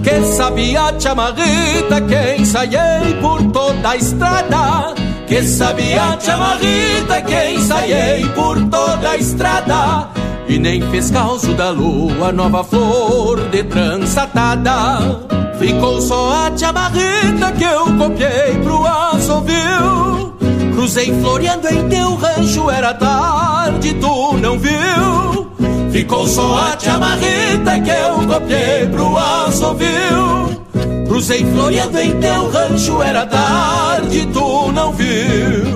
Que 0.04 0.24
sabia 0.24 0.94
chamarrita 1.00 2.02
que 2.02 2.42
ensaiei 2.42 3.14
por 3.22 3.44
toda 3.52 3.90
a 3.90 3.96
estrada? 3.96 4.96
Que 5.28 5.44
sabia 5.44 6.18
chamarrita 6.20 7.22
que 7.22 7.52
ensaiei 7.52 8.26
por 8.30 8.58
toda 8.70 9.12
a 9.12 9.18
estrada? 9.18 10.10
E 10.48 10.58
nem 10.58 10.82
fez 10.90 11.12
causo 11.12 11.54
da 11.54 11.70
lua 11.72 12.32
nova 12.32 12.64
flor 12.64 13.50
de 13.50 13.64
trançatada 13.64 15.28
Ficou 15.60 16.02
só 16.02 16.48
a 16.48 16.58
chamarrita 16.58 17.52
que 17.58 17.64
eu 17.64 17.86
copiei 17.98 18.60
pro 18.64 18.86
assovio 18.86 20.34
Cruzei 20.74 21.14
floreando 21.22 21.68
em 21.68 21.90
teu 21.90 22.16
rancho, 22.16 22.70
era 22.70 22.94
tarde, 22.94 23.96
tu 23.96 24.38
não 24.38 24.60
viu. 24.60 25.52
Ficou 25.92 26.28
só 26.28 26.56
a 26.56 26.80
chamarrita 26.80 27.80
que 27.80 27.90
eu 27.90 28.28
copiei 28.28 28.88
pro 28.88 29.18
assovio 29.18 30.64
Cruzei 31.08 31.44
floreando 31.46 32.00
em 32.00 32.20
teu 32.20 32.50
rancho, 32.52 33.02
era 33.02 33.26
tarde, 33.26 34.28
tu 34.32 34.72
não 34.72 34.92
viu. 34.94 35.67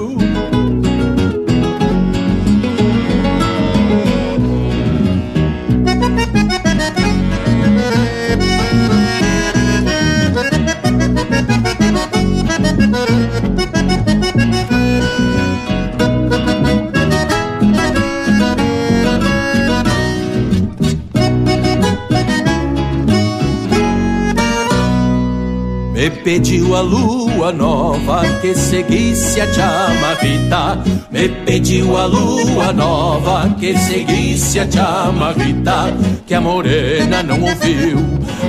Me 26.01 26.09
pediu 26.09 26.75
a 26.75 26.81
lua 26.81 27.51
nova 27.51 28.23
que 28.41 28.55
seguisse 28.55 29.39
a 29.39 29.53
chamarrita 29.53 30.83
Me 31.11 31.29
pediu 31.45 31.95
a 31.95 32.07
lua 32.07 32.73
nova 32.73 33.55
que 33.59 33.77
seguisse 33.77 34.59
a 34.59 34.71
chamarrita 34.71 35.95
Que 36.25 36.33
a 36.33 36.41
morena 36.41 37.21
não 37.21 37.39
ouviu, 37.43 37.99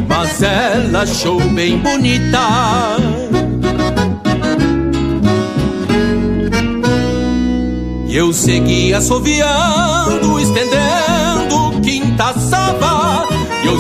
mas 0.09 0.43
ela 0.43 1.03
achou 1.03 1.39
bem 1.51 1.77
bonita. 1.77 2.97
E 8.09 8.17
eu 8.17 8.33
segui 8.33 8.95
assoviando, 8.95 10.41
estendendo 10.41 10.72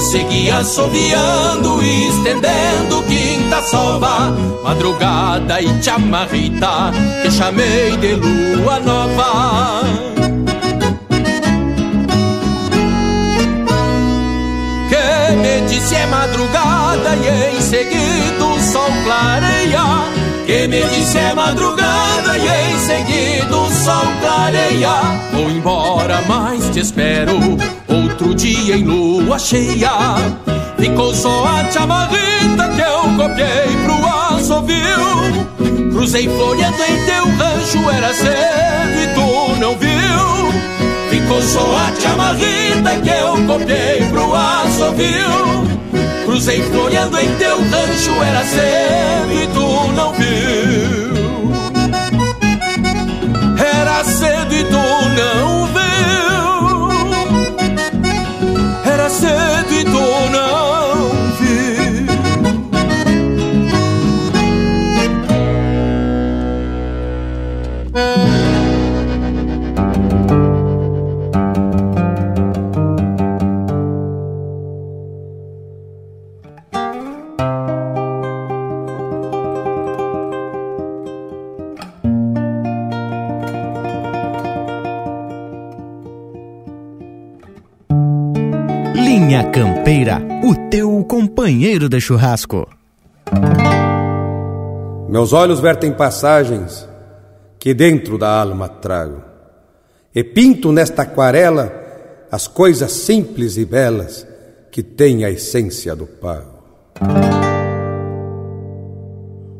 seguia 0.03 0.59
assoviando 0.59 1.82
e 1.82 2.09
estendendo 2.09 3.03
quinta 3.05 3.62
sova. 3.62 4.30
Madrugada 4.64 5.61
e 5.61 5.82
chamarrita 5.82 6.92
que 7.22 7.30
chamei 7.30 7.96
de 7.96 8.14
lua 8.14 8.80
nova. 8.80 9.82
Que 14.88 15.36
me 15.36 15.68
disse 15.68 15.94
é 15.94 16.07
madrugada 16.07 17.16
e 17.16 17.57
em 17.57 17.61
seguida 17.61 18.44
o 18.44 18.61
sol 18.61 18.90
clareia. 19.05 19.82
Que 20.46 20.66
me 20.66 20.82
disse 20.82 21.18
é 21.18 21.32
madrugada 21.32 22.36
e 22.36 22.72
em 22.72 22.78
seguida 22.80 23.57
o 23.57 23.70
sol 23.70 24.07
clareia. 24.20 24.90
Vou 25.32 25.48
embora, 25.48 26.22
mas 26.26 26.68
te 26.70 26.80
espero 26.80 27.32
outro 27.93 28.34
dia 28.34 28.76
em 28.76 28.84
lua 28.84 29.38
cheia 29.38 29.90
Ficou 30.78 31.14
só 31.14 31.45
a 31.47 31.70
chamarrita 31.70 32.68
que 32.74 32.80
eu 32.80 33.03
copiei 33.16 33.76
pro 33.84 34.36
assovio 34.36 35.90
Cruzei 35.93 36.28
floreando 36.28 36.82
em 36.82 37.05
teu 37.05 37.24
rancho, 37.36 37.90
era 37.90 38.12
cedo 38.14 38.99
e 39.03 39.07
tu 39.14 39.61
não 39.61 39.76
viu 39.76 41.11
Ficou 41.11 41.43
só 41.43 41.76
a 41.76 42.01
chamarrita 42.01 43.01
que 43.03 43.11
eu 43.11 43.47
copiei 43.47 44.05
pro 44.11 44.34
assovio 44.34 45.72
Cruzei 46.24 46.62
floreando 46.62 47.18
em 47.18 47.34
teu 47.36 47.59
rancho. 47.59 48.22
Era 48.22 48.43
cedo 48.45 49.32
e 49.32 49.47
tu 49.49 49.93
não 49.93 50.12
viu. 50.14 51.53
Era 53.59 54.05
cedo 54.05 54.55
e 54.55 54.64
tu 54.64 54.72
não 54.72 55.66
viu. 55.66 55.72
Companheiro 91.73 91.89
de 91.89 92.01
churrasco. 92.01 92.68
Meus 95.09 95.33
olhos 95.33 95.61
vertem 95.61 95.93
passagens 95.93 96.89
que 97.59 97.73
dentro 97.73 98.18
da 98.18 98.41
alma 98.41 98.68
trago, 98.68 99.23
e 100.14 100.23
pinto 100.23 100.73
nesta 100.73 101.03
aquarela 101.03 101.73
as 102.31 102.47
coisas 102.47 102.93
simples 102.93 103.57
e 103.57 103.64
belas 103.64 104.27
que 104.70 104.83
têm 104.83 105.25
a 105.25 105.31
essência 105.31 105.95
do 105.95 106.07
pago. 106.07 106.62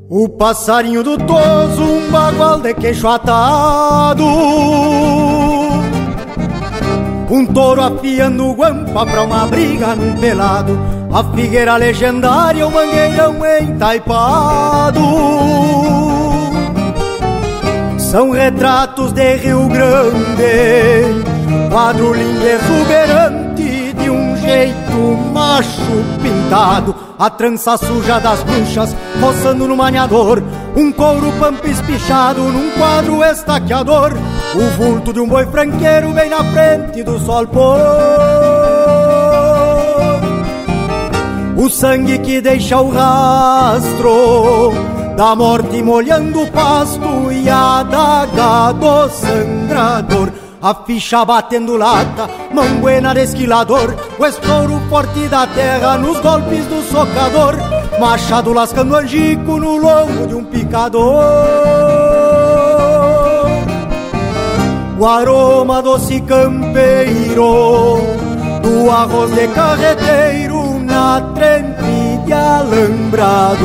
O 0.09 0.29
passarinho 0.29 1.03
do 1.03 1.17
toso, 1.17 1.83
um 1.83 2.11
bagual 2.11 2.61
de 2.61 2.75
queixo 2.75 3.09
atado 3.09 4.25
Um 7.31 7.47
touro 7.47 7.81
afiando 7.81 8.53
guampa 8.53 9.07
pra 9.07 9.23
uma 9.23 9.47
briga 9.47 9.97
num 9.97 10.15
pelado 10.21 11.02
A 11.13 11.23
figueira 11.35 11.77
legendária, 11.77 12.67
o 12.67 12.71
mangueirão 12.71 13.37
entaipado. 13.61 15.01
São 17.99 18.31
retratos 18.31 19.13
de 19.13 19.37
Rio 19.37 19.69
Grande 19.69 21.23
Quadro 21.71 22.13
lindo 22.13 22.47
exuberante 22.47 23.93
de 23.95 24.11
um 24.11 24.37
jeito 24.37 25.19
macho 25.33 26.05
pintado. 26.23 26.95
A 27.19 27.31
trança 27.31 27.77
suja 27.77 28.19
das 28.19 28.43
bruxas 28.43 28.97
roçando 29.21 29.69
no 29.69 29.77
maniador, 29.77 30.43
um 30.75 30.91
couro 30.91 31.31
pampa 31.39 31.69
espichado 31.69 32.41
num 32.41 32.71
quadro 32.73 33.23
estaqueador, 33.23 34.13
o 34.55 34.77
vulto 34.77 35.13
de 35.13 35.21
um 35.21 35.29
boi 35.29 35.47
franqueiro 35.47 36.11
bem 36.13 36.31
na 36.31 36.43
frente 36.53 37.03
do 37.03 37.19
sol 37.21 37.47
pôr. 37.47 38.32
O 41.63 41.71
sangue 41.71 42.19
que 42.19 42.41
deixa 42.41 42.81
o 42.81 42.91
rastro 42.91 44.73
da 45.17 45.37
morte 45.37 45.81
molhando 45.81 46.43
o 46.43 46.51
pasto 46.51 47.31
e 47.31 47.49
a 47.49 47.85
daga 47.85 48.73
do 48.73 49.09
sangrador 49.09 50.33
a 50.61 50.75
ficha 50.75 51.25
batendo 51.25 51.77
lata, 51.77 52.29
mão 52.53 52.67
buena 52.81 53.15
de 53.15 53.21
esquilador, 53.21 53.95
o 54.19 54.27
estouro 54.27 54.81
forte 54.91 55.29
da 55.29 55.47
terra 55.47 55.97
nos 55.99 56.19
golpes 56.19 56.67
do 56.67 56.83
socador, 56.83 57.55
machado 58.01 58.53
lascando 58.53 58.97
angico 58.97 59.57
no 59.57 59.77
lombo 59.77 60.27
de 60.27 60.35
um 60.35 60.45
picador. 60.45 61.23
O 64.99 65.07
aroma 65.07 65.81
doce 65.81 66.21
campeiro 66.23 67.99
do 68.63 68.91
arroz 68.91 69.33
de 69.33 69.47
carreteiro 69.47 70.52
na 70.93 71.33
trempe 71.35 72.21
de 72.27 72.33
alambrador. 72.33 73.63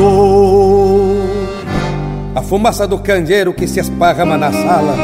A 2.34 2.42
fumaça 2.42 2.86
do 2.86 2.98
candeeiro 2.98 3.52
que 3.52 3.68
se 3.68 3.80
esparrama 3.80 4.38
na 4.38 4.50
sala 4.50 4.94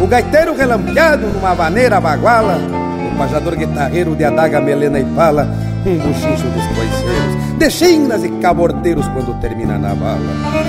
o 0.00 0.06
gaiteiro 0.06 0.54
relampeado 0.54 1.26
numa 1.28 1.54
vaneira 1.54 2.00
baguala, 2.00 2.58
o 3.12 3.16
pajador 3.16 3.54
guitarreiro 3.56 4.16
de 4.16 4.24
adaga, 4.24 4.60
melena 4.60 4.98
e 4.98 5.04
pala, 5.04 5.48
um 5.86 5.98
buchincho 5.98 6.48
dos 6.48 6.66
coiceiros, 6.66 7.58
de 7.58 7.70
chinas 7.70 8.24
e 8.24 8.28
cabordeiros 8.40 9.06
quando 9.08 9.38
termina 9.40 9.78
na 9.78 9.94
bala. 9.94 10.20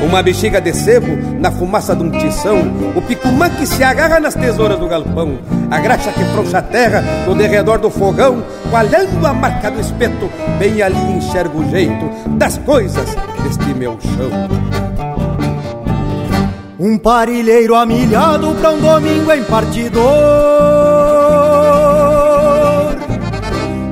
Uma 0.04 0.22
bexiga 0.22 0.60
de 0.60 0.74
sebo 0.74 1.08
na 1.40 1.52
fumaça 1.52 1.96
de 1.96 2.04
um 2.04 2.12
tição, 2.12 2.58
o 2.96 3.02
picumã 3.02 3.50
que 3.50 3.66
se 3.66 3.84
agarra 3.84 4.20
nas 4.20 4.36
tesouras 4.36 4.78
do 4.78 4.88
galpão, 4.88 5.40
a 5.72 5.80
graxa 5.80 6.12
que 6.12 6.24
frouxa 6.26 6.60
a 6.60 6.62
terra 6.62 7.04
no 7.26 7.36
derredor 7.36 7.80
do 7.80 7.90
fogão, 7.90 8.44
coalhando 8.70 9.26
a 9.26 9.34
marca 9.34 9.72
do 9.72 9.80
espeto, 9.80 10.30
bem 10.60 10.82
ali 10.82 11.14
enxergo 11.14 11.60
o 11.60 11.70
jeito 11.70 12.10
das 12.38 12.58
coisas 12.60 13.16
deste 13.44 13.74
meu 13.74 13.98
chão. 14.02 14.32
Um 16.78 16.98
parilheiro 16.98 17.74
amilhado 17.74 18.54
pra 18.56 18.72
um 18.72 18.80
domingo 18.80 19.32
em 19.32 19.44
partidor 19.44 20.95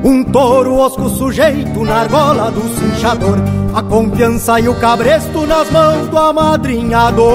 Um 0.04 0.22
touro 0.22 0.76
osco 0.80 1.08
sujeito 1.08 1.86
na 1.86 2.02
argola 2.02 2.52
do 2.52 2.62
cinchador. 2.78 3.38
A 3.74 3.82
confiança 3.82 4.60
e 4.60 4.68
o 4.68 4.76
cabresto 4.76 5.46
nas 5.48 5.72
mãos 5.72 6.08
do 6.10 6.18
amadrinhador. 6.18 7.34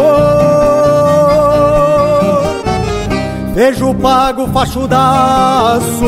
Vejo 3.55 3.93
pago 3.95 4.47
fachudaço 4.53 6.05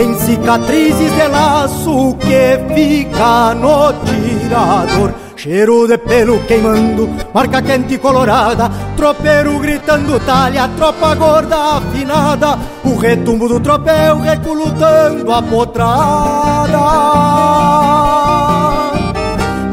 Em 0.00 0.14
cicatrizes 0.14 1.12
de 1.12 1.28
laço 1.28 2.16
que 2.16 2.74
fica 2.74 3.54
no 3.54 3.92
tirador 4.04 5.12
Cheiro 5.42 5.86
de 5.86 5.96
pelo 5.96 6.38
queimando, 6.40 7.08
marca 7.32 7.62
quente 7.62 7.94
e 7.94 7.98
colorada, 7.98 8.70
tropeiro 8.94 9.58
gritando 9.58 10.20
talha, 10.20 10.68
tropa 10.76 11.14
gorda 11.14 11.78
afinada, 11.78 12.58
o 12.84 12.94
retumbo 12.98 13.48
do 13.48 13.58
tropel 13.58 14.18
reculutando 14.18 15.32
a 15.32 15.40
potrada. 15.40 16.78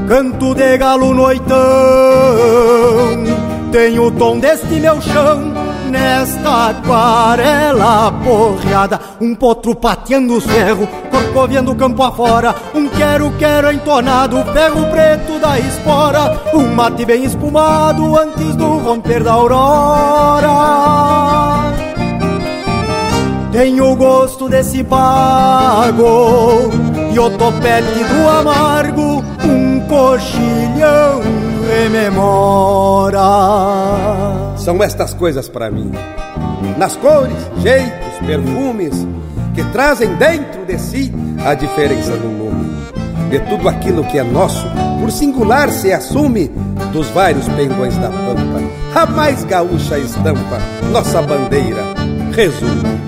Canto 0.07 0.55
de 0.55 0.77
galo 0.77 1.13
noitão, 1.13 1.57
tem 3.69 3.99
o 3.99 4.09
tom 4.11 4.39
deste 4.39 4.79
meu 4.79 5.01
chão, 5.01 5.53
nesta 5.87 6.69
aquarela 6.69 8.11
porreada, 8.23 8.99
um 9.19 9.33
potro 9.35 9.75
pateando 9.75 10.37
o 10.37 10.41
ferro, 10.41 10.87
corcoviando 11.09 11.75
campo 11.75 12.03
afora, 12.03 12.53
um 12.73 12.87
quero-quero 12.87 13.71
entonado, 13.71 14.43
ferro 14.53 14.85
preto 14.87 15.39
da 15.39 15.57
espora, 15.59 16.39
um 16.53 16.73
mate 16.73 17.05
bem 17.05 17.23
espumado 17.23 18.17
antes 18.17 18.55
do 18.55 18.77
romper 18.79 19.23
da 19.23 19.33
aurora. 19.33 20.47
Tenho 23.51 23.91
o 23.91 23.95
gosto 23.95 24.47
desse 24.47 24.83
pago 24.83 26.69
e 27.11 27.19
o 27.19 27.29
topete 27.31 28.03
do 28.03 28.29
amargo, 28.29 29.23
um 29.43 29.79
coxilhão 29.87 31.21
rememora. 31.67 33.17
São 34.67 34.83
estas 34.83 35.13
coisas 35.13 35.47
para 35.47 35.71
mim, 35.71 35.89
nas 36.77 36.97
cores, 36.97 37.37
jeitos, 37.59 38.19
perfumes, 38.25 39.07
que 39.55 39.63
trazem 39.71 40.13
dentro 40.15 40.65
de 40.65 40.77
si 40.77 41.09
a 41.45 41.53
diferença 41.53 42.11
do 42.11 42.27
nome. 42.27 42.67
De 43.29 43.39
tudo 43.47 43.69
aquilo 43.69 44.03
que 44.03 44.17
é 44.19 44.23
nosso, 44.23 44.67
por 44.99 45.09
singular 45.09 45.69
se 45.69 45.93
assume, 45.93 46.51
dos 46.91 47.09
vários 47.11 47.47
pendões 47.47 47.95
da 47.95 48.09
pampa, 48.09 48.59
a 48.93 49.05
mais 49.05 49.45
gaúcha 49.45 49.97
estampa, 49.99 50.59
nossa 50.91 51.21
bandeira 51.21 51.83
resume. 52.33 52.99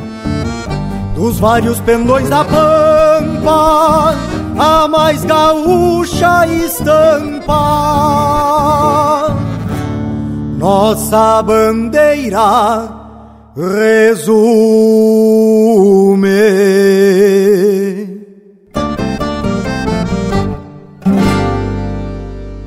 Dos 1.14 1.42
vários 1.42 1.82
pendões 1.82 2.30
da 2.30 2.46
pampa, 2.46 4.16
a 4.58 4.88
mais 4.88 5.26
gaúcha 5.26 6.48
estampa, 6.48 7.50
nossa 10.60 11.42
bandeira 11.42 12.94
resume. 13.56 14.30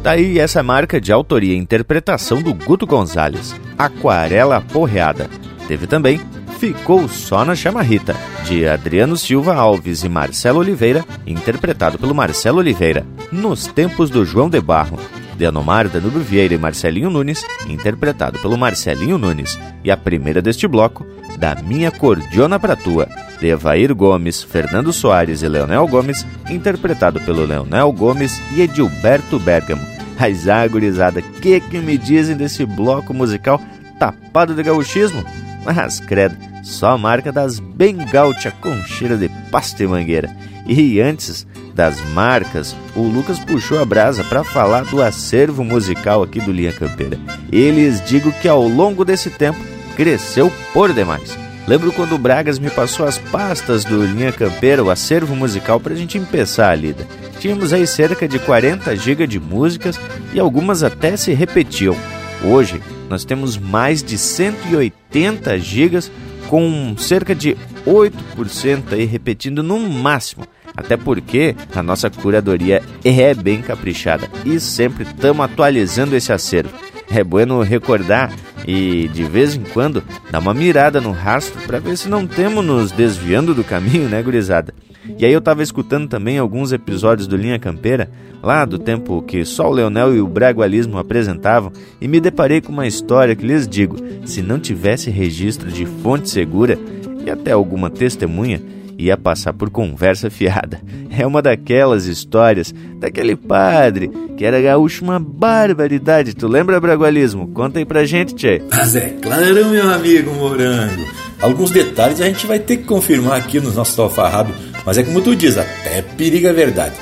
Daí 0.03 0.39
essa 0.39 0.63
marca 0.63 0.99
de 0.99 1.13
autoria 1.13 1.53
e 1.55 1.59
interpretação 1.59 2.41
do 2.41 2.55
Guto 2.55 2.87
Gonzalez, 2.87 3.55
Aquarela 3.79 4.63
Porreada. 4.63 5.29
Teve 5.69 5.87
também 5.87 6.19
Ficou 6.59 7.09
Só 7.09 7.45
na 7.45 7.55
Chamarrita, 7.55 8.17
de 8.45 8.67
Adriano 8.67 9.17
Silva 9.17 9.55
Alves 9.55 10.03
e 10.03 10.09
Marcelo 10.09 10.61
Oliveira, 10.61 11.05
interpretado 11.27 11.99
pelo 11.99 12.15
Marcelo 12.15 12.59
Oliveira, 12.59 13.05
Nos 13.31 13.67
Tempos 13.67 14.09
do 14.09 14.25
João 14.25 14.49
de 14.49 14.61
Barro, 14.61 14.99
de 15.37 15.47
Anomar 15.47 15.89
Danilo 15.89 16.21
Vieira 16.21 16.55
e 16.55 16.59
Marcelinho 16.59 17.11
Nunes, 17.11 17.45
interpretado 17.67 18.39
pelo 18.39 18.57
Marcelinho 18.57 19.19
Nunes, 19.19 19.59
e 19.85 19.91
a 19.91 19.97
primeira 19.97 20.41
deste 20.43 20.67
bloco, 20.69 21.07
Da 21.39 21.55
Minha 21.57 21.91
Cordiona 21.91 22.59
Pra 22.59 22.77
Tua, 22.77 23.09
de 23.41 23.49
Evair 23.49 23.95
Gomes, 23.95 24.43
Fernando 24.43 24.93
Soares 24.93 25.43
e 25.43 25.49
Leonel 25.49 25.87
Gomes, 25.89 26.27
interpretado 26.49 27.21
pelo 27.21 27.45
Leonel 27.45 27.93
Gomes 27.93 28.41
e 28.55 28.63
Edilberto 28.63 29.39
Bergamo. 29.39 29.93
Mas 30.23 30.47
agorizada, 30.47 31.21
que 31.21 31.59
que 31.59 31.81
me 31.81 31.99
dizem 31.99 32.37
desse 32.37 32.65
bloco 32.65 33.13
musical 33.13 33.61
tapado 33.99 34.55
de 34.55 34.63
gauchismo? 34.63 35.25
Mas 35.65 35.99
credo, 35.99 36.37
só 36.63 36.91
a 36.91 36.99
marca 36.99 37.33
das 37.33 37.59
bem 37.59 37.97
gaúcha 37.97 38.53
com 38.61 38.73
cheiro 38.85 39.19
de 39.19 39.29
pasto 39.51 39.83
e 39.83 39.87
mangueira. 39.89 40.31
E 40.65 41.01
antes 41.01 41.45
das 41.75 42.01
marcas, 42.11 42.77
o 42.95 43.03
Lucas 43.03 43.39
puxou 43.39 43.81
a 43.81 43.85
brasa 43.85 44.23
para 44.25 44.45
falar 44.45 44.85
do 44.85 45.03
acervo 45.03 45.65
musical 45.65 46.23
aqui 46.23 46.41
do 46.41 46.53
Linha 46.53 46.73
Campeira. 46.73 47.19
Eles 47.51 48.05
digo 48.05 48.33
que 48.33 48.49
ao 48.49 48.67
longo 48.67 49.05
desse 49.05 49.31
tempo 49.31 49.59
cresceu 49.97 50.53
por 50.73 50.93
demais. 50.93 51.37
Lembro 51.67 51.93
quando 51.93 52.15
o 52.15 52.19
Bragas 52.19 52.59
me 52.59 52.71
passou 52.71 53.07
as 53.07 53.19
pastas 53.19 53.85
do 53.85 54.05
Linha 54.05 54.33
Campeira, 54.33 54.83
o 54.83 54.91
acervo 54.91 55.37
musical, 55.37 55.79
para 55.79 55.93
a 55.93 55.97
gente 55.97 56.19
empeçar 56.19 56.71
a 56.71 56.75
lida. 56.75 57.07
Tínhamos 57.39 57.73
aí 57.73 57.87
cerca 57.87 58.27
de 58.27 58.39
40 58.39 58.95
GB 58.97 59.27
de 59.27 59.39
músicas 59.39 59.99
e 60.35 60.41
algumas 60.41 60.83
até 60.83 61.17
se 61.17 61.33
repetiam. 61.33 61.97
Hoje 62.45 62.83
nós 63.09 63.25
temos 63.25 63.57
mais 63.57 64.03
de 64.03 64.19
180 64.19 65.59
GB 65.59 66.01
com 66.49 66.95
cerca 66.99 67.35
de 67.35 67.57
8% 67.87 68.93
aí 68.93 69.05
repetindo 69.05 69.63
no 69.63 69.79
máximo. 69.79 70.45
Até 70.77 70.97
porque 70.97 71.55
a 71.75 71.83
nossa 71.83 72.09
curadoria 72.09 72.83
é 73.05 73.35
bem 73.35 73.61
caprichada 73.61 74.29
e 74.45 74.59
sempre 74.59 75.05
estamos 75.05 75.45
atualizando 75.45 76.17
esse 76.17 76.33
acervo. 76.33 76.73
É 77.11 77.23
bueno 77.23 77.61
recordar 77.63 78.33
e 78.67 79.09
de 79.09 79.25
vez 79.25 79.55
em 79.55 79.63
quando 79.63 80.03
dar 80.31 80.39
uma 80.39 80.55
mirada 80.55 81.01
no 81.01 81.13
rastro 81.13 81.61
para 81.67 81.79
ver 81.79 81.97
se 81.97 82.09
não 82.09 82.27
temos 82.27 82.65
nos 82.65 82.91
desviando 82.91 83.55
do 83.55 83.63
caminho, 83.63 84.09
né, 84.09 84.23
gurizada? 84.23 84.73
E 85.19 85.27
aí 85.27 85.33
eu 85.33 85.41
tava 85.41 85.63
escutando 85.63 86.09
também 86.09 86.39
alguns 86.39 86.73
episódios 86.73 87.27
do 87.27 87.37
Linha 87.37 87.59
Campeira, 87.59 88.11
lá 88.43 88.65
do 88.65 88.79
tempo 88.79 89.21
que 89.23 89.45
só 89.45 89.69
o 89.69 89.73
Leonel 89.73 90.15
e 90.15 90.21
o 90.21 90.29
Bragualismo 90.29 90.97
apresentavam, 90.97 91.73
e 92.01 92.07
me 92.07 92.21
deparei 92.21 92.61
com 92.61 92.73
uma 92.73 92.87
história 92.87 93.35
que 93.35 93.45
lhes 93.45 93.67
digo, 93.67 93.97
se 94.25 94.43
não 94.43 94.61
tivesse 94.61 95.11
registro 95.11 95.71
de 95.71 95.85
fonte 95.87 96.31
segura 96.31 96.79
e 97.25 97.31
até 97.31 97.51
alguma 97.51 97.91
testemunha, 97.91 98.63
ia 99.03 99.17
passar 99.17 99.53
por 99.53 99.71
conversa 99.71 100.31
fiada. 100.31 100.81
É 101.11 101.27
uma 101.27 101.43
daquelas 101.43 102.07
histórias 102.07 102.75
daquele 102.99 103.37
padre 103.37 104.11
que 104.37 104.45
era 104.45 104.61
gaúcho 104.61 105.05
uma 105.05 105.19
barbaridade. 105.19 106.35
Tu 106.35 106.49
lembra, 106.49 106.81
Bragualismo? 106.81 107.49
Conta 107.49 107.79
aí 107.79 107.85
pra 107.85 108.05
gente, 108.05 108.35
Tchê. 108.35 108.63
Mas 108.71 108.97
é 108.97 109.11
claro, 109.21 109.67
meu 109.67 109.91
amigo 109.91 110.33
Morango. 110.33 111.05
Alguns 111.41 111.71
detalhes 111.71 112.21
a 112.21 112.27
gente 112.27 112.47
vai 112.47 112.59
ter 112.59 112.79
que 112.79 112.85
confirmar 112.85 113.37
aqui 113.37 113.61
nos 113.61 113.75
nossos 113.75 113.99
alfarrábios, 113.99 114.57
mas 114.87 114.97
é 114.97 115.03
como 115.03 115.21
tu 115.21 115.35
diz, 115.35 115.59
até 115.59 116.01
periga 116.17 116.51
a 116.51 116.53
verdade. 116.53 116.95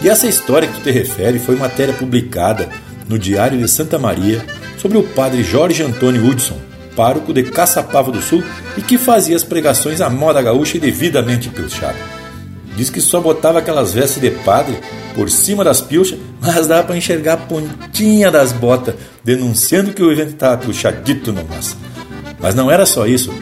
E 0.00 0.08
essa 0.08 0.26
história 0.26 0.68
que 0.68 0.74
tu 0.74 0.82
te 0.82 0.90
refere 0.90 1.38
foi 1.38 1.56
matéria 1.56 1.94
publicada 1.94 2.68
no 3.08 3.18
Diário 3.18 3.58
de 3.58 3.68
Santa 3.68 3.98
Maria 3.98 4.44
sobre 4.78 4.98
o 4.98 5.02
padre 5.02 5.42
Jorge 5.42 5.82
Antônio 5.82 6.24
Hudson, 6.24 6.56
pároco 6.96 7.32
de 7.32 7.42
Caçapava 7.42 8.10
do 8.10 8.20
Sul 8.20 8.42
e 8.76 8.82
que 8.82 8.98
fazia 8.98 9.36
as 9.36 9.44
pregações 9.44 10.00
à 10.00 10.08
moda 10.08 10.42
gaúcha 10.42 10.76
e 10.76 10.80
devidamente 10.80 11.48
pilchado. 11.48 11.98
Diz 12.76 12.90
que 12.90 13.00
só 13.00 13.20
botava 13.20 13.60
aquelas 13.60 13.92
vestes 13.94 14.20
de 14.20 14.30
padre 14.30 14.78
por 15.14 15.30
cima 15.30 15.62
das 15.62 15.80
pilchas, 15.80 16.18
mas 16.40 16.66
dava 16.66 16.84
para 16.84 16.96
enxergar 16.96 17.34
a 17.34 17.36
pontinha 17.36 18.30
das 18.30 18.52
botas, 18.52 18.96
denunciando 19.22 19.92
que 19.92 20.02
o 20.02 20.10
evento 20.10 20.30
estava 20.30 20.58
pilchadito 20.58 21.32
no 21.32 21.44
massa. 21.44 21.76
Mas 22.40 22.54
não 22.54 22.70
era 22.70 22.84
só 22.84 23.06
isso, 23.06 23.32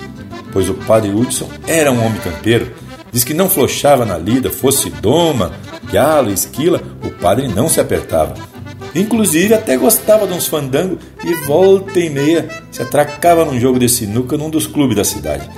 pois 0.53 0.69
o 0.69 0.75
padre 0.75 1.11
Hudson 1.11 1.49
era 1.67 1.91
um 1.91 2.05
homem 2.05 2.21
campeiro. 2.21 2.71
Diz 3.11 3.25
que 3.25 3.35
não 3.35 3.49
flochava 3.49 4.05
na 4.05 4.19
lida, 4.19 4.51
fosse 4.51 4.91
doma, 4.91 5.53
galo, 5.91 6.31
esquila, 6.31 6.83
o 7.03 7.11
padre 7.11 7.49
não 7.49 7.69
se 7.69 7.81
apertava 7.81 8.52
Inclusive 8.95 9.55
até 9.55 9.77
gostava 9.77 10.27
de 10.27 10.35
uns 10.35 10.47
fandangos 10.47 10.99
e 11.25 11.35
volta 11.47 11.99
e 11.99 12.11
meia 12.11 12.49
se 12.71 12.83
atracava 12.83 13.45
num 13.45 13.59
jogo 13.59 13.79
de 13.79 13.89
sinuca 13.89 14.37
num 14.37 14.51
dos 14.51 14.67
clubes 14.67 14.97
da 14.97 15.05
cidade. 15.05 15.49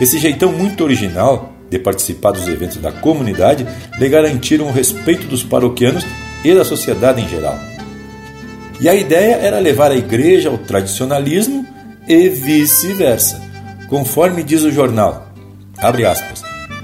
Esse 0.00 0.18
jeitão 0.18 0.52
muito 0.52 0.84
original 0.84 1.52
de 1.68 1.78
participar 1.78 2.30
dos 2.32 2.48
eventos 2.48 2.78
da 2.78 2.90
comunidade 2.90 3.66
lhe 3.98 4.08
garantiram 4.08 4.68
o 4.68 4.72
respeito 4.72 5.26
dos 5.26 5.42
paroquianos 5.42 6.04
e 6.44 6.54
da 6.54 6.64
sociedade 6.64 7.20
em 7.20 7.28
geral. 7.28 7.58
E 8.80 8.88
a 8.88 8.94
ideia 8.94 9.34
era 9.34 9.58
levar 9.58 9.90
a 9.90 9.96
igreja 9.96 10.48
ao 10.48 10.56
tradicionalismo 10.56 11.66
e 12.06 12.28
vice-versa, 12.28 13.42
conforme 13.88 14.42
diz 14.42 14.62
o 14.62 14.70
jornal. 14.70 15.28
Abre 15.76 16.06
aspas. 16.06 16.42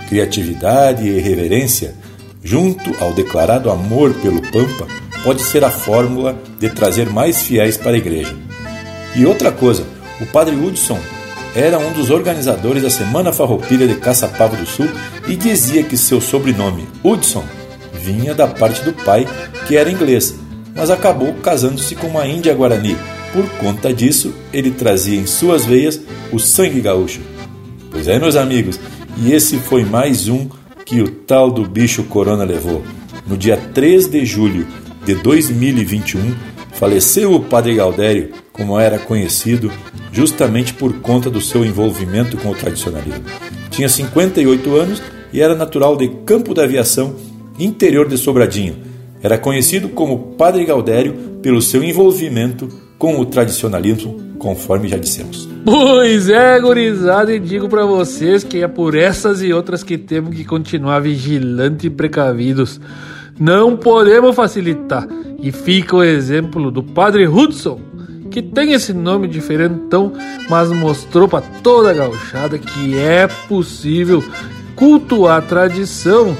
Criatividade 0.08 1.06
e 1.08 1.20
reverência, 1.20 1.94
junto 2.42 2.94
ao 3.02 3.12
declarado 3.12 3.70
amor 3.70 4.12
pelo 4.14 4.42
Pampa, 4.42 4.86
pode 5.24 5.42
ser 5.42 5.64
a 5.64 5.70
fórmula 5.70 6.38
de 6.58 6.68
trazer 6.68 7.08
mais 7.08 7.42
fiéis 7.42 7.78
para 7.78 7.92
a 7.92 7.98
igreja. 7.98 8.36
E 9.16 9.24
outra 9.24 9.50
coisa, 9.50 9.84
o 10.20 10.26
padre 10.26 10.54
Hudson 10.54 11.00
era 11.56 11.78
um 11.78 11.92
dos 11.92 12.10
organizadores 12.10 12.82
da 12.82 12.90
Semana 12.90 13.32
Farroupilha 13.32 13.88
de 13.88 13.94
Caçapava 13.94 14.54
do 14.54 14.66
Sul 14.66 14.88
e 15.26 15.34
dizia 15.34 15.82
que 15.82 15.96
seu 15.96 16.20
sobrenome, 16.20 16.86
Hudson, 17.02 17.44
vinha 17.92 18.34
da 18.34 18.46
parte 18.46 18.82
do 18.82 18.92
pai, 18.92 19.26
que 19.66 19.76
era 19.76 19.90
inglês, 19.90 20.34
mas 20.74 20.90
acabou 20.90 21.32
casando-se 21.34 21.94
com 21.94 22.08
uma 22.08 22.26
índia 22.26 22.52
guarani. 22.52 22.96
Por 23.32 23.48
conta 23.58 23.94
disso, 23.94 24.34
ele 24.52 24.70
trazia 24.70 25.18
em 25.18 25.26
suas 25.26 25.64
veias 25.64 26.00
o 26.30 26.38
sangue 26.38 26.80
gaúcho. 26.80 27.20
Pois 27.90 28.08
é, 28.08 28.18
meus 28.18 28.36
amigos, 28.36 28.78
e 29.16 29.32
esse 29.32 29.56
foi 29.56 29.84
mais 29.84 30.28
um 30.28 30.48
que 30.84 31.00
o 31.00 31.08
tal 31.08 31.50
do 31.50 31.64
bicho 31.66 32.02
corona 32.04 32.44
levou. 32.44 32.82
No 33.26 33.36
dia 33.36 33.56
3 33.56 34.08
de 34.08 34.26
julho 34.26 34.66
de 35.04 35.14
2021, 35.14 36.34
faleceu 36.72 37.34
o 37.34 37.40
Padre 37.40 37.74
Galdério, 37.74 38.30
como 38.52 38.78
era 38.78 38.98
conhecido, 38.98 39.70
justamente 40.12 40.72
por 40.72 40.94
conta 41.00 41.30
do 41.30 41.40
seu 41.40 41.64
envolvimento 41.64 42.36
com 42.36 42.50
o 42.50 42.54
tradicionalismo. 42.54 43.24
Tinha 43.70 43.88
58 43.88 44.76
anos 44.76 45.02
e 45.32 45.40
era 45.40 45.54
natural 45.54 45.96
de 45.96 46.08
Campo 46.24 46.54
da 46.54 46.64
Aviação, 46.64 47.16
interior 47.58 48.08
de 48.08 48.16
Sobradinho. 48.16 48.76
Era 49.22 49.38
conhecido 49.38 49.88
como 49.88 50.34
Padre 50.36 50.64
Galdério 50.64 51.14
pelo 51.42 51.60
seu 51.60 51.82
envolvimento 51.82 52.68
com 52.98 53.18
o 53.18 53.26
tradicionalismo, 53.26 54.20
conforme 54.38 54.88
já 54.88 54.96
dissemos. 54.96 55.48
Pois 55.64 56.28
é, 56.28 56.60
gurizada, 56.60 57.34
e 57.34 57.40
digo 57.40 57.68
para 57.68 57.84
vocês 57.84 58.44
que 58.44 58.62
é 58.62 58.68
por 58.68 58.94
essas 58.94 59.42
e 59.42 59.52
outras 59.52 59.82
que 59.82 59.98
temos 59.98 60.34
que 60.34 60.44
continuar 60.44 61.00
vigilantes 61.00 61.86
e 61.86 61.90
precavidos. 61.90 62.80
Não 63.38 63.76
podemos 63.76 64.34
facilitar. 64.34 65.06
E 65.40 65.50
fica 65.52 65.96
o 65.96 66.02
exemplo 66.02 66.70
do 66.70 66.82
Padre 66.82 67.26
Hudson, 67.26 67.80
que 68.30 68.40
tem 68.40 68.72
esse 68.72 68.92
nome 68.92 69.28
diferentão, 69.28 70.12
mas 70.48 70.70
mostrou 70.70 71.28
para 71.28 71.44
toda 71.62 71.90
a 71.90 71.94
gauchada 71.94 72.58
que 72.58 72.98
é 72.98 73.26
possível 73.48 74.24
cultuar 74.74 75.38
a 75.38 75.42
tradição 75.42 76.36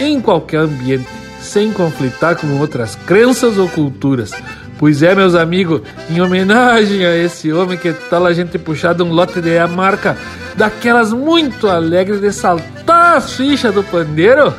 em 0.00 0.20
qualquer 0.20 0.60
ambiente, 0.60 1.06
sem 1.40 1.72
conflitar 1.72 2.36
com 2.36 2.58
outras 2.58 2.96
crenças 3.06 3.58
ou 3.58 3.68
culturas. 3.68 4.32
Pois 4.78 5.02
é, 5.02 5.14
meus 5.14 5.34
amigos, 5.34 5.80
em 6.10 6.20
homenagem 6.20 7.06
a 7.06 7.16
esse 7.16 7.52
homem, 7.52 7.78
que 7.78 7.92
tal 7.92 8.26
a 8.26 8.32
gente 8.32 8.58
puxar 8.58 8.94
de 8.94 9.02
um 9.02 9.12
lote 9.12 9.40
de 9.40 9.58
marca 9.68 10.16
daquelas 10.56 11.12
muito 11.12 11.68
alegres 11.68 12.20
de 12.20 12.32
saltar 12.32 13.16
as 13.16 13.32
fichas 13.32 13.74
do 13.74 13.82
pandeiro? 13.84 14.52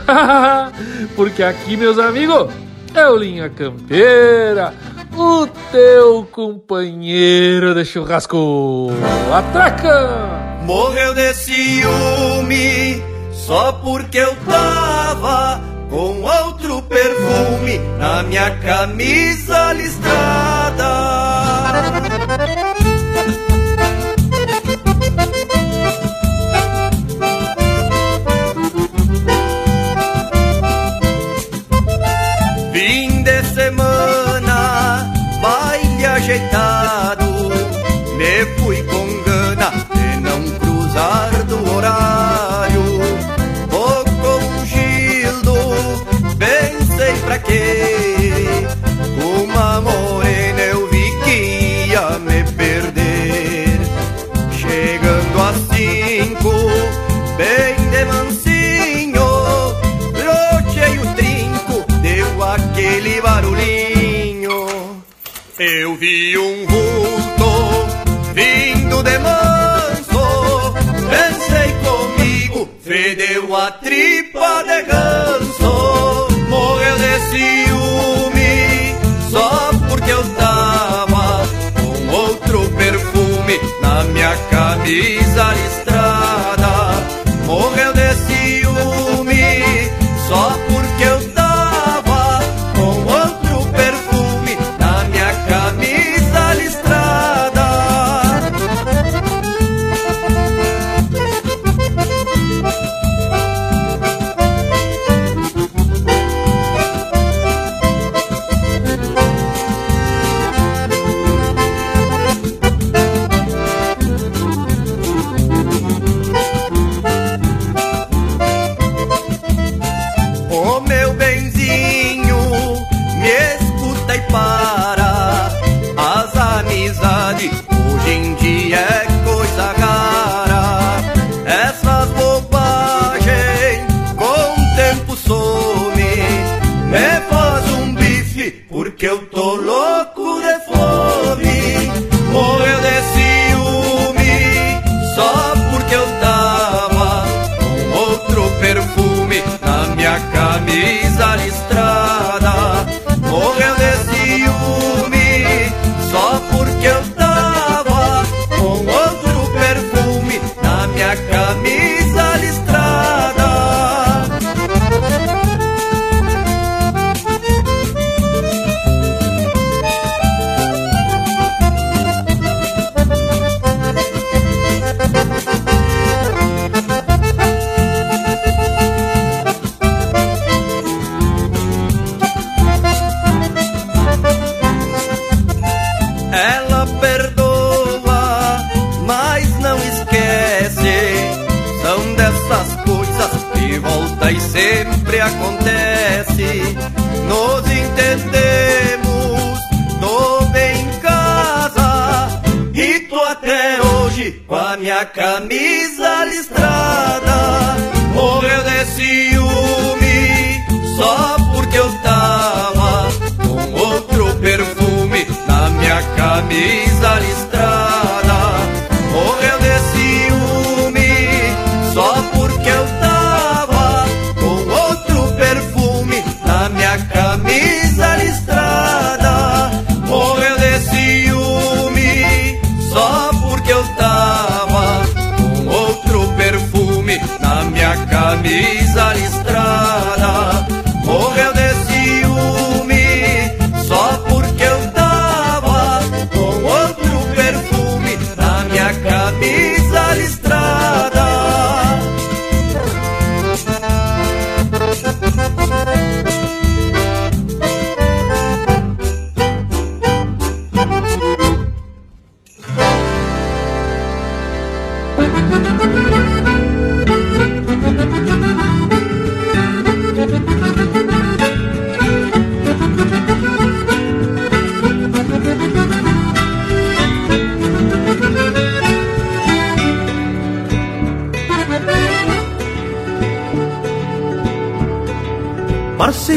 Porque 1.16 1.44
aqui, 1.44 1.76
meus 1.76 1.98
amigos, 1.98 2.52
é 2.94 3.08
o 3.08 3.16
Linha 3.16 3.50
Campeira, 3.50 4.74
o 5.16 5.48
teu 5.72 6.28
companheiro 6.32 7.74
de 7.74 7.86
churrasco. 7.86 8.90
Atraca! 9.34 10.38
Morreu 10.64 11.14
de 11.14 11.34
ciúme 11.34 13.02
só 13.32 13.72
porque 13.72 14.18
eu 14.18 14.36
tava 14.46 15.62
com 15.90 16.22
outro 16.22 16.82
perfume 16.82 17.78
na 17.98 18.22
minha 18.24 18.52
camisa 18.58 19.72
listrada. 19.72 20.84
Sara 40.98 41.37
ganso 74.88 76.28
morreu 76.50 76.98
de 76.98 77.20
ciúme 77.30 78.96
Só 79.30 79.72
porque 79.88 80.12
eu 80.12 80.24
tava 80.36 81.48
com 81.80 82.16
outro 82.16 82.70
perfume 82.72 83.60
Na 83.82 84.04
minha 84.06 84.36
camisa 84.50 85.54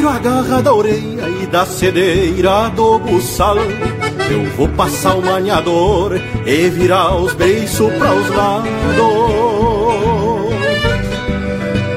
Parceiro 0.00 0.08
agarra 0.08 0.62
da 0.62 0.72
orelha 0.72 1.28
e 1.42 1.46
da 1.46 1.66
cedeira 1.66 2.70
do 2.70 2.98
buçal. 2.98 3.56
Eu 3.58 4.44
vou 4.56 4.68
passar 4.70 5.14
o 5.14 5.22
maniador 5.22 6.18
e 6.46 6.70
virar 6.70 7.16
os 7.16 7.34
beiços 7.34 7.92
pra 7.94 8.14
os 8.14 8.28
lados. 8.30 8.70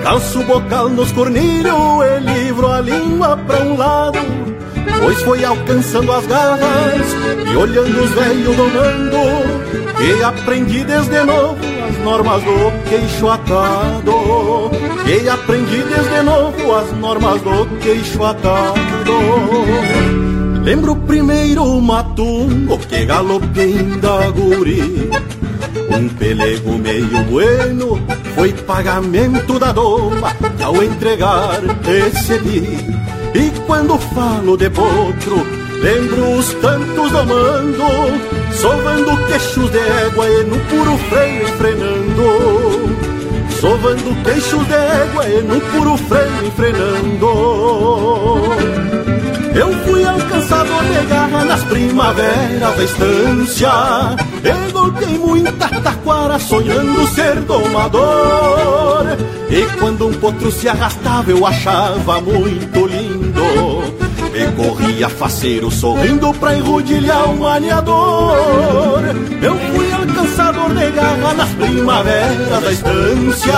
Calço 0.04 0.42
o 0.42 0.44
bocal 0.44 0.90
nos 0.90 1.14
cornilhos 1.14 1.74
e 2.04 2.20
livro 2.20 2.68
a 2.68 2.82
língua 2.82 3.38
pra 3.38 3.60
um 3.62 3.78
lado. 3.78 4.20
Pois 5.00 5.22
foi 5.22 5.46
alcançando 5.46 6.12
as 6.12 6.28
garras 6.28 7.08
e 7.54 7.56
olhando 7.56 8.04
os 8.04 8.10
velhos 8.12 8.56
domando. 8.58 9.18
Que 9.98 10.24
aprendi 10.24 10.84
desde 10.84 11.24
novo 11.24 11.58
as 11.90 11.98
normas 12.04 12.44
do 12.44 12.90
queixo 12.90 13.30
atado 13.30 14.83
E 15.06 15.30
aprendi 15.30 15.84
desde 15.84 16.22
novo 16.24 16.74
as 16.74 16.92
normas 16.94 17.42
do 17.42 17.66
queixo 17.80 18.24
atado. 18.24 19.14
Lembro 20.64 20.94
o 20.94 20.96
primeiro 20.96 21.82
matungo 21.82 22.78
que 22.78 23.06
galopei 23.06 23.74
da 24.00 24.30
guri 24.30 25.10
Um 25.92 26.08
pelego 26.08 26.78
meio 26.78 27.24
bueno 27.26 28.00
foi 28.34 28.54
pagamento 28.54 29.60
da 29.60 29.74
doma 29.74 30.34
que 30.56 30.64
ao 30.64 30.82
entregar 30.82 31.60
recebi. 31.84 32.80
E 33.36 33.52
quando 33.68 33.98
falo 33.98 34.56
de 34.56 34.70
potro, 34.70 35.46
lembro 35.82 36.38
os 36.38 36.54
tantos 36.54 37.12
domando 37.12 37.84
Sovando 38.54 39.18
queixos 39.28 39.70
de 39.70 39.80
égua 39.80 40.30
e 40.30 40.44
no 40.46 40.60
puro 40.60 40.98
freio 41.10 41.44
enfrenando 41.44 42.63
Sovando 43.64 44.14
queixos 44.26 44.68
de 44.68 44.74
égua 44.74 45.26
e 45.26 45.42
no 45.42 45.62
puro 45.62 45.96
freio 45.96 46.48
enfrenando 46.48 47.28
Eu 49.56 49.72
fui 49.86 50.04
alcançador 50.04 50.84
de 50.84 51.06
garra 51.08 51.46
nas 51.46 51.64
primaveras 51.64 52.76
da 52.76 52.84
estância. 52.84 53.70
E 54.44 54.72
golpei 54.74 55.18
muita 55.18 55.70
taquara 55.82 56.38
sonhando 56.40 57.08
ser 57.08 57.36
domador. 57.44 59.06
E 59.50 59.80
quando 59.80 60.08
um 60.08 60.14
potro 60.14 60.52
se 60.52 60.68
arrastava 60.68 61.32
eu 61.32 61.46
achava 61.46 62.20
muito 62.20 62.86
lindo. 62.86 63.44
E 64.34 64.46
corria 64.58 65.08
faceiro 65.08 65.72
sorrindo 65.72 66.34
pra 66.34 66.56
enrodilhar 66.56 67.30
o 67.30 67.38
maniador 67.38 69.04
Eu 69.42 69.56
fui 69.56 70.03
alcançador 70.24 70.74
de 70.74 70.92
garra 70.92 71.48
primaveras 71.60 72.64
da 72.64 72.72
estância. 72.72 73.54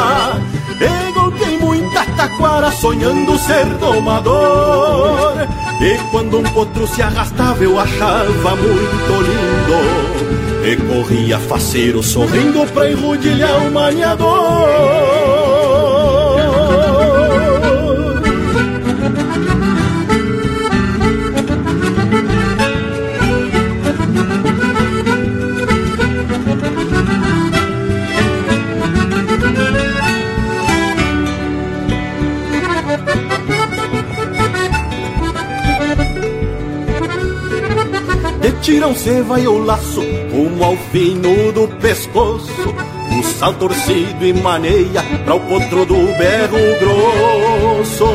E 0.82 1.14
golpei 1.14 1.58
muita 1.60 2.06
taquara 2.18 2.72
sonhando 2.72 3.38
ser 3.38 3.66
domador. 3.80 5.48
E 5.82 5.98
quando 6.12 6.40
um 6.40 6.44
potro 6.44 6.88
se 6.88 7.02
arrastava 7.02 7.64
eu 7.64 7.80
achava 7.80 8.56
muito 8.56 9.14
lindo. 9.22 10.66
E 10.66 10.76
corria 10.78 11.38
faceiro 11.40 12.02
sorrindo 12.02 12.66
pra 12.74 12.90
enrodilhar 12.90 13.68
o 13.68 13.72
maniador 13.72 15.25
De 38.76 38.82
tirão 38.82 38.94
se 38.94 39.22
vai 39.22 39.48
o 39.48 39.64
laço 39.64 40.02
rumo 40.34 40.62
ao 40.62 40.76
fino 40.92 41.50
do 41.54 41.66
pescoço 41.80 42.76
O 43.18 43.24
sal 43.24 43.54
torcido 43.54 44.26
e 44.26 44.34
maneia 44.34 45.02
pra 45.24 45.36
o 45.36 45.40
potro 45.40 45.86
do 45.86 45.96
berro 46.18 46.60
grosso. 46.82 48.06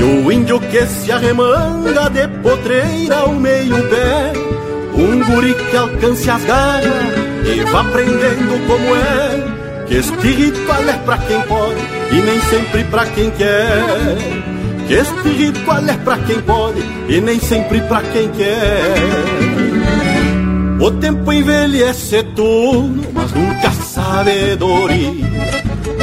E 0.00 0.02
o 0.02 0.32
índio 0.32 0.58
que 0.58 0.84
se 0.86 1.12
arremanga 1.12 2.10
de 2.10 2.26
potreira 2.42 3.18
ao 3.18 3.34
meio 3.34 3.88
pé 3.88 4.32
Um 4.94 5.24
guri 5.24 5.54
que 5.54 5.76
alcance 5.76 6.28
as 6.28 6.42
garras 6.42 7.14
e 7.46 7.60
vá 7.70 7.82
aprendendo 7.82 8.66
como 8.66 8.96
é 8.96 9.86
Que 9.86 9.94
este 9.94 10.26
ritual 10.26 10.82
é 10.88 10.92
pra 11.04 11.18
quem 11.18 11.40
pode 11.42 11.80
e 12.10 12.20
nem 12.20 12.40
sempre 12.40 12.82
pra 12.84 13.06
quem 13.06 13.30
quer 13.30 14.37
este 14.94 15.28
ritual 15.28 15.86
é 15.86 15.96
pra 15.98 16.18
quem 16.18 16.40
pode 16.40 16.80
e 17.08 17.20
nem 17.20 17.38
sempre 17.38 17.80
pra 17.82 18.02
quem 18.02 18.28
quer. 18.30 18.94
O 20.80 20.90
tempo 20.92 21.32
envelhece 21.32 22.22
tudo, 22.36 23.06
mas 23.12 23.32
nunca 23.32 23.70
sabedoria. 23.70 25.28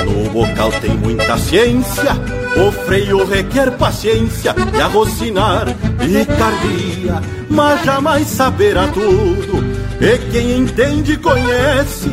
No 0.06 0.30
bocal 0.30 0.72
tem 0.82 0.96
muita 0.98 1.38
ciência, 1.38 2.12
o 2.58 2.72
freio 2.86 3.26
requer 3.26 3.72
paciência 3.72 4.54
e 4.76 4.82
a 4.82 4.88
rocinar 4.88 5.66
picardia, 5.98 7.22
mas 7.50 7.84
jamais 7.86 8.28
saberá 8.28 8.88
tudo. 8.90 9.64
E 10.02 10.18
quem 10.32 10.58
entende 10.58 11.18
conhece 11.18 12.10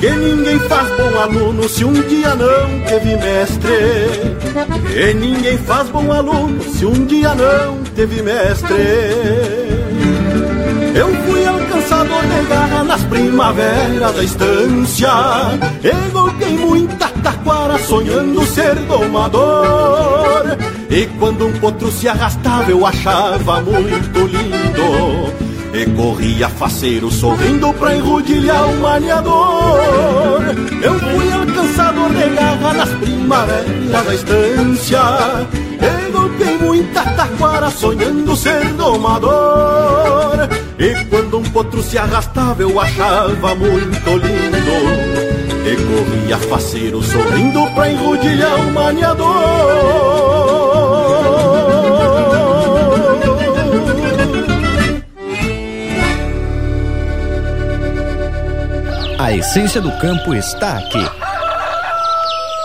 que 0.00 0.10
ninguém 0.10 0.58
faz 0.60 0.88
bom 0.96 1.20
aluno 1.20 1.68
se 1.68 1.84
um 1.84 1.92
dia 1.92 2.34
não 2.34 2.80
teve 2.88 3.16
mestre. 3.16 3.70
E 4.96 5.14
ninguém 5.14 5.58
faz 5.58 5.88
bom 5.90 6.10
aluno 6.10 6.62
se 6.62 6.86
um 6.86 7.04
dia 7.04 7.34
não 7.34 7.82
teve 7.94 8.22
mestre. 8.22 8.74
Eu 10.94 11.14
fui 11.24 11.46
alcançador 11.46 12.22
de 12.22 12.48
garra 12.48 12.82
nas 12.82 13.02
primaveras 13.04 14.12
da 14.12 14.24
estância 14.24 15.08
E 15.84 16.10
golpei 16.10 16.58
muita 16.58 17.08
taquara 17.22 17.78
sonhando 17.78 18.44
ser 18.46 18.74
domador 18.74 20.58
E 20.90 21.06
quando 21.18 21.46
um 21.46 21.52
potro 21.60 21.92
se 21.92 22.08
arrastava 22.08 22.70
eu 22.72 22.84
achava 22.84 23.60
muito 23.60 24.18
lindo 24.26 25.39
corria 25.86 26.48
faceiro 26.48 27.10
sorrindo 27.10 27.72
pra 27.74 27.96
enrodilhar 27.96 28.68
o 28.68 28.76
maniador. 28.80 30.40
Eu 30.82 30.98
fui 30.98 31.32
alcançador 31.32 32.10
de 32.10 32.28
garra 32.30 32.72
nas 32.74 32.90
primaveras 32.90 34.04
da 34.04 34.14
estância. 34.14 35.00
E 35.80 36.10
golpei 36.10 36.58
muita 36.58 37.02
taquara 37.02 37.70
sonhando 37.70 38.36
ser 38.36 38.64
domador. 38.74 40.48
E 40.78 41.04
quando 41.06 41.38
um 41.38 41.42
potro 41.42 41.82
se 41.82 41.98
arrastava 41.98 42.62
eu 42.62 42.78
achava 42.78 43.54
muito 43.54 44.10
lindo. 44.10 45.20
E 45.64 45.76
corria 45.76 46.38
faceiro 46.48 47.02
sorrindo 47.02 47.66
pra 47.74 47.90
enrodilhar 47.90 48.60
o 48.60 48.72
maniador 48.72 50.29
A 59.22 59.34
essência 59.34 59.82
do 59.82 59.92
campo 59.98 60.34
está 60.34 60.78
aqui. 60.78 61.04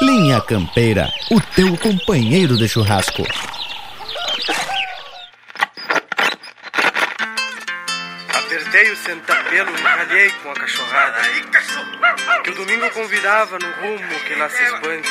Linha 0.02 0.40
Campeira, 0.40 1.12
o 1.30 1.42
teu 1.54 1.78
companheiro 1.78 2.56
de 2.56 2.66
churrasco. 2.66 3.24
Apertei 8.34 8.90
o 8.90 8.96
sentapelo 8.96 9.70
e 9.70 9.82
calhei 9.82 10.30
com 10.42 10.52
a 10.52 10.54
cachorrada. 10.54 11.20
Que 12.46 12.52
o 12.52 12.56
domingo 12.56 12.90
convidava 12.92 13.60
no 13.60 13.72
rumo 13.82 14.20
que 14.26 14.36
lá 14.36 14.48
se 14.48 14.64
expande. 14.64 15.10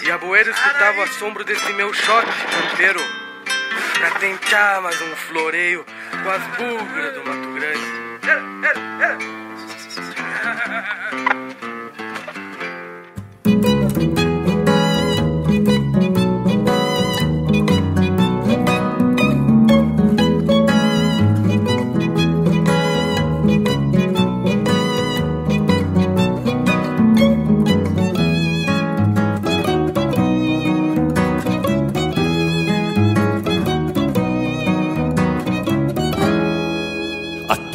E 0.00 0.10
a 0.12 0.18
boeira 0.18 0.48
escutava 0.48 1.00
o 1.00 1.02
assombro 1.02 1.42
desse 1.42 1.72
meu 1.72 1.92
shot 1.92 2.24
campeiro. 2.70 3.00
Pra 3.98 4.12
tentar 4.20 4.80
mais 4.80 5.02
um 5.02 5.16
floreio 5.16 5.84
com 6.22 6.30
as 6.30 6.42
bugras 6.56 7.14
do 7.14 7.24
Mato 7.24 7.52
Grande. 7.54 8.04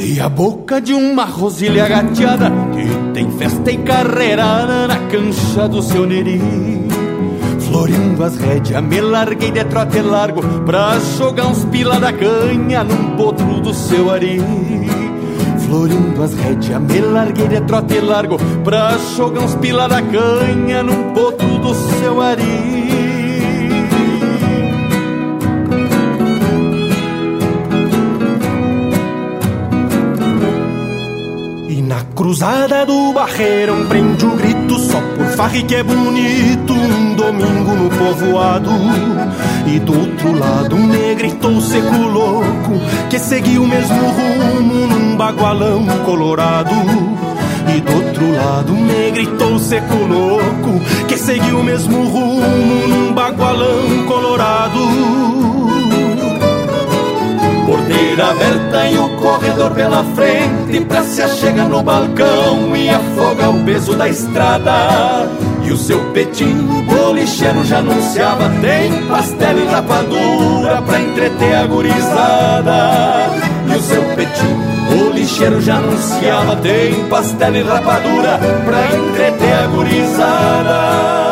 Atei 0.09 0.19
a 0.19 0.27
boca 0.27 0.81
de 0.81 0.91
uma 0.91 1.23
rosilha 1.23 1.87
gateada 1.87 2.51
Que 2.73 3.13
tem 3.13 3.29
festa 3.31 3.71
e 3.71 3.77
carreirada 3.77 4.87
na 4.87 4.97
cancha 5.07 5.67
do 5.67 5.83
seu 5.83 6.03
neri. 6.07 6.41
Floreando 7.59 8.23
as 8.23 8.35
rédeas, 8.37 8.83
me 8.83 9.01
larguei 9.01 9.51
de 9.51 9.63
trote 9.65 10.01
largo 10.01 10.41
Pra 10.65 10.97
jogar 11.15 11.47
uns 11.47 11.63
pila 11.65 11.99
da 11.99 12.11
canha 12.11 12.83
num 12.83 13.15
potro 13.17 13.61
do 13.61 13.71
seu 13.71 14.09
ari. 14.09 14.41
Floreando 15.67 16.23
as 16.23 16.33
rédeas, 16.33 16.81
me 16.81 17.01
larguei 17.01 17.47
de 17.47 17.61
trote 17.61 17.99
largo 17.99 18.37
Pra 18.63 18.97
jogar 19.15 19.41
uns 19.41 19.53
pila 19.55 19.87
da 19.87 20.01
canha 20.01 20.81
num 20.81 21.13
potro 21.13 21.59
do 21.59 21.75
seu 21.75 22.19
ari 22.19 22.78
Cruzada 32.39 32.85
do 32.85 33.11
Barreirão 33.11 33.85
prende 33.85 34.25
o 34.25 34.33
grito 34.37 34.79
só 34.79 35.01
por 35.01 35.25
farre 35.35 35.61
que 35.61 35.75
é 35.75 35.83
bonito 35.83 36.73
Um 36.73 37.13
domingo 37.13 37.75
no 37.75 37.89
povoado. 37.89 38.71
E 39.67 39.77
do 39.77 39.99
outro 39.99 40.39
lado 40.39 40.73
um 40.73 40.87
negrito 40.87 41.59
seco 41.59 41.97
louco 41.97 42.79
Que 43.09 43.19
seguiu 43.19 43.63
o 43.63 43.67
mesmo 43.67 43.93
rumo 43.93 44.87
num 44.87 45.17
bagualão 45.17 45.85
colorado. 46.05 46.71
E 47.75 47.81
do 47.81 47.93
outro 47.93 48.31
lado 48.31 48.71
um 48.71 48.85
negrito 48.85 49.59
seco 49.59 49.95
louco 49.95 50.79
Que 51.09 51.17
seguiu 51.17 51.59
o 51.59 51.63
mesmo 51.63 52.05
rumo 52.07 52.87
num 52.87 53.13
bagualão 53.13 54.05
colorado 54.07 54.79
Porteira 57.99 58.29
aberta 58.29 58.87
e 58.87 58.97
o 58.97 59.09
corredor 59.17 59.71
pela 59.71 60.05
frente 60.15 60.85
Pra 60.85 61.03
se 61.03 61.21
achegar 61.21 61.67
no 61.67 61.83
balcão 61.83 62.73
e 62.73 62.89
afogar 62.89 63.49
o 63.49 63.65
peso 63.65 63.93
da 63.93 64.07
estrada. 64.07 65.27
E 65.61 65.71
o 65.71 65.77
seu 65.77 65.99
petinho 66.13 66.81
bolicheiro 66.83 67.65
já 67.65 67.79
anunciava 67.79 68.49
Tem 68.61 69.05
pastel 69.07 69.59
e 69.59 69.65
rapadura 69.65 70.81
pra 70.81 71.01
entreter 71.01 71.55
a 71.55 71.65
gurizada. 71.65 73.25
E 73.67 73.75
o 73.75 73.81
seu 73.81 74.01
petinho 74.15 74.57
bolicheiro 74.89 75.61
já 75.61 75.75
anunciava 75.75 76.55
Tem 76.55 76.93
pastel 77.09 77.55
e 77.57 77.63
rapadura 77.63 78.39
pra 78.65 78.95
entreter 78.97 79.53
a 79.53 79.67
gurizada 79.67 81.28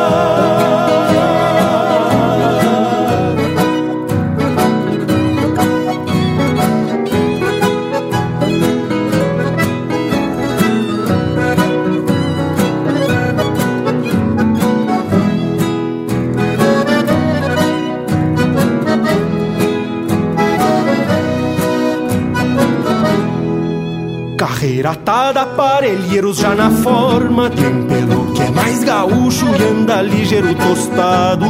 Carreiratada, 24.68 25.43
aparelheiros 25.43 26.39
já 26.39 26.53
na 26.53 26.70
forma 26.70 27.49
de 27.49 27.65
empelo 27.65 28.34
que 28.34 28.41
é 28.41 28.49
mais 28.51 28.84
gaúcho 28.84 29.45
e 29.45 29.63
anda 29.63 30.01
ligeiro 30.01 30.53
tostado. 30.55 31.45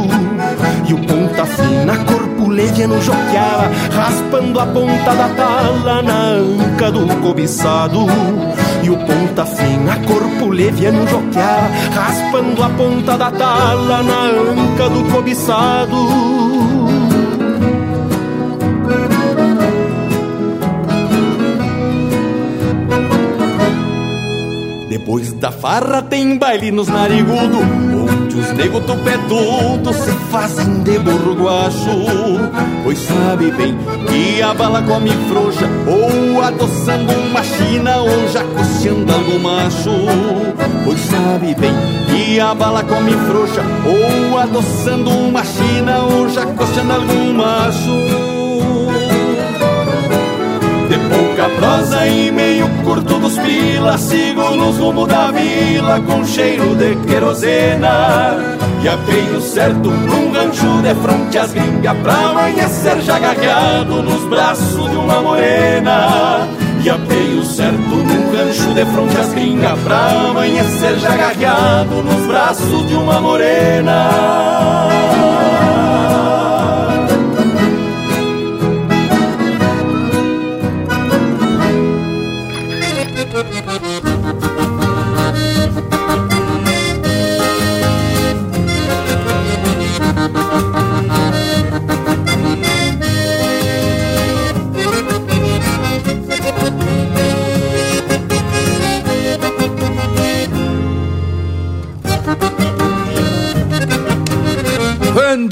E 0.88 0.94
o 0.94 0.98
ponta 0.98 1.44
fina, 1.44 1.96
corpo 2.04 2.48
leviano 2.48 3.02
joqueava, 3.02 3.70
raspando 3.92 4.60
a 4.60 4.66
ponta 4.66 5.14
da 5.16 5.28
tala 5.30 6.00
na 6.00 6.26
anca 6.28 6.92
do 6.92 7.08
cobiçado. 7.20 8.06
E 8.84 8.88
o 8.88 8.96
ponta 8.96 9.44
fina, 9.44 9.98
corpo 10.06 10.50
leviano 10.50 11.04
joqueava, 11.08 11.68
raspando 11.92 12.62
a 12.62 12.70
ponta 12.70 13.18
da 13.18 13.32
tala 13.32 14.00
na 14.00 14.26
anca 14.26 14.88
do 14.88 15.02
cobiçado. 15.12 16.47
Depois 25.08 25.32
da 25.32 25.50
farra 25.50 26.02
tem 26.02 26.36
baile 26.36 26.70
nos 26.70 26.86
narigudo 26.86 27.60
Onde 28.12 28.36
os 28.36 28.52
nego 28.52 28.78
tupetudo 28.82 29.90
se 29.94 30.12
fazem 30.30 30.82
de 30.82 30.98
burguacho. 30.98 32.04
Pois 32.84 32.98
sabe 32.98 33.50
bem 33.52 33.74
que 34.06 34.42
a 34.42 34.52
bala 34.52 34.82
come 34.82 35.08
frouxa 35.30 35.66
Ou 35.86 36.42
adoçando 36.42 37.10
uma 37.10 37.42
china 37.42 37.96
ou 38.02 38.28
já 38.28 38.44
coceando 38.44 39.10
algum 39.10 39.38
macho. 39.38 39.90
Pois 40.84 41.00
sabe 41.00 41.54
bem 41.54 41.72
que 42.10 42.38
a 42.38 42.54
bala 42.54 42.84
come 42.84 43.12
frouxa 43.12 43.62
Ou 43.86 44.38
adoçando 44.38 45.08
uma 45.08 45.42
china 45.42 46.02
ou 46.02 46.28
já 46.28 46.44
coceando 46.44 46.92
algum 46.92 47.32
macho 47.32 48.27
pouca 51.48 51.56
prosa 51.56 52.06
e 52.06 52.30
meio 52.30 52.68
curto 52.84 53.18
dos 53.18 53.38
pila 53.38 53.96
Sigo 53.96 54.56
nos 54.56 54.76
rumos 54.76 55.08
da 55.08 55.30
vila 55.30 56.00
com 56.00 56.24
cheiro 56.24 56.74
de 56.76 56.96
querosena. 57.06 58.58
E 58.82 58.88
apeio 58.88 59.40
certo 59.40 59.90
num 59.90 60.32
rancho 60.32 60.82
de 60.82 60.94
fronte 60.94 61.38
às 61.38 61.52
gringas 61.52 61.96
Pra 61.98 62.14
amanhecer 62.14 63.00
já 63.00 63.18
garreado 63.18 64.02
nos 64.02 64.24
braços 64.28 64.90
de 64.90 64.96
uma 64.96 65.20
morena. 65.20 66.48
E 66.82 66.90
apeio 66.90 67.44
certo 67.44 67.76
num 67.76 68.36
rancho 68.36 68.74
de 68.74 68.84
fronte 68.86 69.16
às 69.16 69.32
gringas 69.32 69.78
Pra 69.80 70.10
amanhecer 70.30 70.98
já 70.98 71.16
garreado 71.16 72.02
nos 72.02 72.26
braços 72.26 72.86
de 72.86 72.94
uma 72.94 73.20
morena 73.20 75.17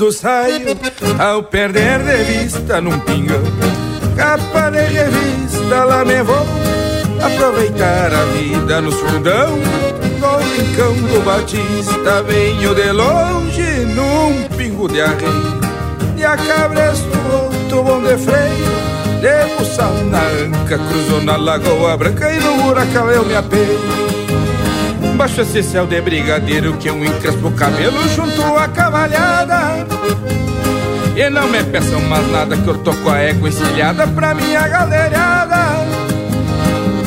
quando 0.07 0.13
saio, 0.13 0.77
ao 1.19 1.43
perder 1.43 1.99
de 1.99 2.25
vista 2.25 2.81
num 2.81 2.99
pingão. 3.01 3.43
Capa 4.17 4.71
de 4.71 4.79
revista, 4.79 5.85
lá 5.85 6.05
me 6.05 6.23
vou 6.23 6.47
aproveitar 7.21 8.13
a 8.15 8.25
vida 8.27 8.81
no 8.81 8.93
fundão. 8.93 9.59
No 10.21 10.39
rincão 10.39 10.95
do 10.95 11.25
Batista, 11.25 12.23
venho 12.23 12.75
de 12.75 12.93
longe 12.93 13.85
num 13.95 14.49
pingo 14.57 14.89
de 14.89 15.01
arreio. 15.01 15.61
E 16.17 16.25
a 16.25 16.37
cabresto 16.37 17.09
outro 17.33 17.83
bom 17.83 18.01
de 18.01 18.17
freio, 18.17 19.21
de 19.21 19.57
buçal 19.59 19.93
na 20.05 20.23
anca, 20.23 20.79
cruzou 20.79 21.23
na 21.23 21.37
Lagoa 21.37 21.97
Branca 21.97 22.33
e 22.33 22.41
no 22.41 22.63
buracão 22.63 23.11
eu 23.11 23.25
me 23.25 23.35
apeio. 23.35 24.07
Baixo 25.17 25.41
esse 25.41 25.63
céu 25.63 25.87
de 25.87 25.99
brigadeiro 26.01 26.77
que 26.77 26.89
eu 26.89 27.03
encrespo 27.03 27.49
o 27.49 27.53
cabelo 27.53 28.07
junto 28.11 28.43
à 28.57 28.69
cavalhada 28.69 29.76
E 31.17 31.31
não 31.31 31.49
me 31.49 31.63
peçam 31.65 32.01
mais 32.03 32.31
nada 32.31 32.57
que 32.57 32.69
eu 32.69 32.77
tô 32.79 32.93
com 32.93 33.11
a 33.11 33.19
égua 33.19 33.49
encilhada 33.49 34.07
pra 34.07 34.35
minha 34.35 34.69
galerada. 34.69 35.57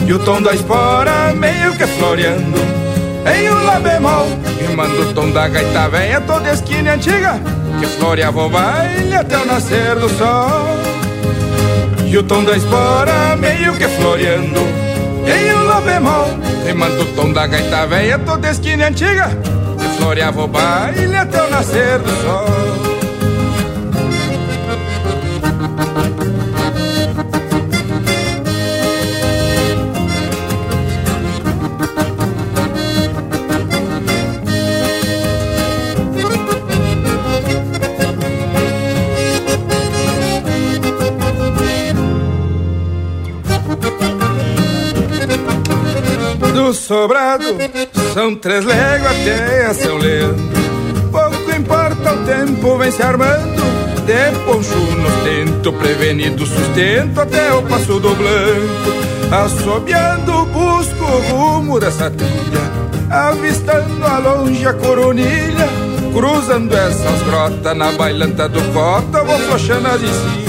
E 0.10 0.12
o 0.12 0.18
tom 0.18 0.42
da 0.42 0.56
espora 0.56 1.32
meio 1.36 1.72
que 1.78 1.86
floreando 1.86 2.58
Em 3.32 3.52
um 3.52 3.64
lá 3.64 3.80
bemol. 3.80 4.28
Rimando 4.60 5.02
o 5.04 5.14
tom 5.14 5.30
da 5.30 5.48
gaita 5.48 5.88
velha 5.88 6.20
toda 6.22 6.52
esquina 6.52 6.94
antiga 6.94 7.40
Que 7.80 7.86
floreava 7.86 8.42
o 8.42 8.50
baile 8.50 9.14
até 9.14 9.38
o 9.38 9.46
nascer 9.46 9.96
do 9.98 10.10
sol. 10.10 10.66
E 12.08 12.18
o 12.18 12.24
tom 12.24 12.44
da 12.44 12.58
espora 12.58 13.36
meio 13.38 13.74
que 13.74 13.88
floreando 13.88 14.62
Em 15.28 15.54
um 15.54 15.64
lá 15.66 15.80
bemol. 15.82 16.40
Rimando 16.66 17.04
o 17.04 17.06
tom 17.14 17.32
da 17.32 17.46
gaita 17.46 17.86
velha 17.86 18.18
toda 18.18 18.50
esquina 18.50 18.88
antiga 18.88 19.30
Que 19.78 19.98
floreava 20.00 20.44
o 20.44 20.48
baile 20.48 21.16
até 21.16 21.40
o 21.40 21.52
nascer 21.52 22.00
do 22.00 22.10
sol 22.24 22.69
sobrado. 46.90 47.44
São 48.16 48.36
três 48.36 48.66
léguas 48.66 49.12
até 49.12 49.68
a 49.68 49.74
São 49.76 49.98
Leandro. 49.98 50.44
Pouco 51.12 51.52
importa 51.52 52.14
o 52.14 52.26
tempo 52.26 52.78
vem 52.80 52.92
se 52.92 53.04
armando. 53.04 53.62
De 54.08 54.40
poncho 54.44 54.76
no 54.76 55.24
tento 55.24 55.72
Prevenido 55.74 56.48
sustento 56.48 57.22
até 57.22 57.54
o 57.54 57.62
passo 57.62 58.00
do 58.00 58.16
blanco. 58.16 58.90
Assobiando 59.32 60.46
busco 60.48 61.04
o 61.04 61.32
rumo 61.32 61.80
dessa 61.80 62.10
trilha. 62.10 62.72
Avistando 63.12 64.04
a 64.04 64.18
longe 64.18 64.66
a 64.66 64.74
coronilha. 64.74 65.70
Cruzando 66.12 66.76
essas 66.76 67.22
grotas 67.22 67.78
na 67.78 67.92
bailanta 67.92 68.50
do 68.50 68.62
cota. 68.74 69.24
Vou 69.24 69.38
flochando 69.38 69.90
as 69.90 70.02
cima 70.02 70.49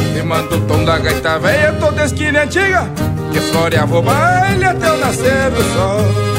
Rimando 0.13 0.55
o 0.55 0.61
tom 0.67 0.83
da 0.83 0.97
gaita 0.99 1.39
velha 1.39 1.73
toda 1.73 2.05
esquina 2.05 2.43
antiga 2.43 2.89
Que 3.31 3.39
floreava 3.39 3.97
o 3.97 4.01
baile 4.01 4.65
até 4.65 4.91
o 4.91 4.97
nascer 4.97 5.51
do 5.51 5.63
sol 5.63 6.31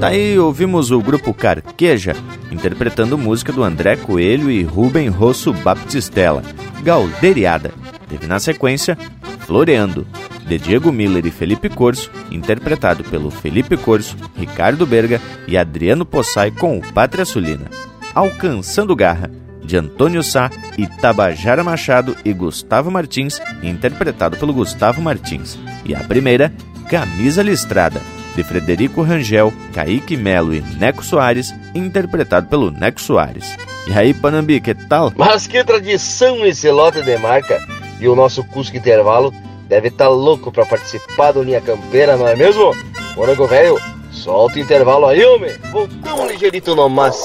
Daí 0.00 0.38
ouvimos 0.38 0.92
o 0.92 1.00
grupo 1.00 1.34
Carqueja 1.34 2.14
interpretando 2.50 3.18
música 3.18 3.52
do 3.52 3.62
André 3.64 3.96
Coelho 3.96 4.50
e 4.50 4.62
Rubem 4.62 5.08
Rosso 5.08 5.52
Baptistella, 5.52 6.42
Galderiada. 6.82 7.72
Teve 8.08 8.26
na 8.26 8.38
sequência 8.38 8.96
Floreando, 9.40 10.06
de 10.46 10.58
Diego 10.58 10.92
Miller 10.92 11.26
e 11.26 11.30
Felipe 11.30 11.68
Corso, 11.68 12.10
interpretado 12.30 13.02
pelo 13.04 13.30
Felipe 13.30 13.76
Corso, 13.76 14.16
Ricardo 14.36 14.86
Berga 14.86 15.20
e 15.46 15.56
Adriano 15.56 16.06
Possai 16.06 16.50
com 16.50 16.78
o 16.78 16.92
Pátria 16.92 17.24
Sulina. 17.24 17.66
Alcançando 18.14 18.96
Garra, 18.96 19.30
de 19.62 19.76
Antônio 19.76 20.22
Sá, 20.22 20.50
Itabajara 20.78 21.64
Machado 21.64 22.16
e 22.24 22.32
Gustavo 22.32 22.90
Martins, 22.90 23.40
interpretado 23.62 24.36
pelo 24.36 24.54
Gustavo 24.54 25.02
Martins. 25.02 25.58
E 25.84 25.94
a 25.94 26.00
primeira, 26.00 26.52
Camisa 26.88 27.42
Listrada, 27.42 28.00
de 28.36 28.44
Frederico 28.44 29.02
Rangel, 29.02 29.52
Kaique 29.74 30.16
Melo 30.16 30.54
e 30.54 30.60
Neco 30.60 31.04
Soares, 31.04 31.52
interpretado 31.74 32.46
pelo 32.46 32.70
Neco 32.70 33.00
Soares. 33.00 33.56
E 33.88 33.92
aí, 33.92 34.14
Panambi, 34.14 34.60
que 34.60 34.74
tal? 34.74 35.12
Mas 35.16 35.46
que 35.46 35.62
tradição 35.64 36.44
esse 36.46 36.70
lote 36.70 37.02
de 37.02 37.18
marca! 37.18 37.60
E 38.00 38.06
o 38.08 38.14
nosso 38.14 38.44
Cusco 38.44 38.76
Intervalo 38.76 39.32
deve 39.68 39.88
estar 39.88 40.04
tá 40.04 40.10
louco 40.10 40.50
para 40.50 40.64
participar 40.64 41.32
do 41.32 41.42
Linha 41.42 41.60
Campeira, 41.60 42.16
não 42.16 42.26
é 42.26 42.36
mesmo? 42.36 42.74
Morango 43.16 43.46
velho, 43.46 43.78
solta 44.10 44.56
o 44.56 44.60
intervalo 44.60 45.06
aí, 45.06 45.24
homem. 45.24 45.52
Voltamos 45.70 46.30
ligeirito 46.30 46.74
no 46.74 46.88
mas. 46.88 47.16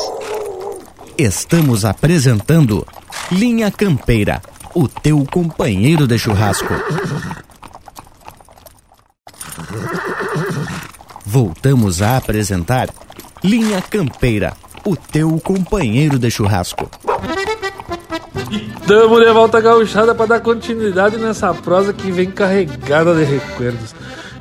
Estamos 1.17 1.85
apresentando 1.85 2.85
Linha 3.31 3.69
Campeira, 3.71 4.41
o 4.73 4.87
teu 4.87 5.25
companheiro 5.31 6.07
de 6.07 6.17
churrasco. 6.17 6.73
Voltamos 11.25 12.01
a 12.01 12.17
apresentar 12.17 12.89
Linha 13.43 13.81
Campeira, 13.81 14.53
o 14.83 14.95
teu 14.95 15.39
companheiro 15.39 16.19
de 16.19 16.29
churrasco. 16.29 16.89
Tamo 18.85 19.19
de 19.19 19.31
volta 19.31 19.61
gauchada 19.61 20.13
para 20.13 20.25
dar 20.25 20.39
continuidade 20.41 21.17
nessa 21.17 21.53
prosa 21.53 21.93
que 21.93 22.11
vem 22.11 22.29
carregada 22.29 23.15
de 23.15 23.23
recuerdos. 23.23 23.95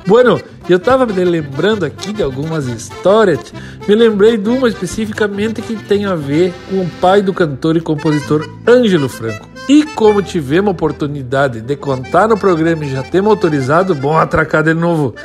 Bueno, 0.05 0.41
eu 0.67 0.79
tava 0.79 1.05
me 1.05 1.23
lembrando 1.23 1.85
aqui 1.85 2.11
de 2.11 2.21
algumas 2.21 2.65
histórias, 2.65 3.53
me 3.87 3.95
lembrei 3.95 4.35
de 4.35 4.49
uma 4.49 4.67
especificamente 4.67 5.61
que 5.61 5.75
tem 5.75 6.05
a 6.05 6.15
ver 6.15 6.53
com 6.69 6.81
o 6.81 6.89
pai 6.99 7.21
do 7.21 7.33
cantor 7.33 7.77
e 7.77 7.81
compositor 7.81 8.49
Ângelo 8.67 9.07
Franco. 9.07 9.47
E 9.69 9.83
como 9.83 10.21
tivemos 10.21 10.71
oportunidade 10.71 11.61
de 11.61 11.75
contar 11.77 12.27
no 12.27 12.37
programa 12.37 12.83
e 12.83 12.91
já 12.91 13.03
temos 13.03 13.29
autorizado, 13.29 13.95
bom 13.95 14.17
atracar 14.17 14.63
de 14.63 14.73
novo. 14.73 15.15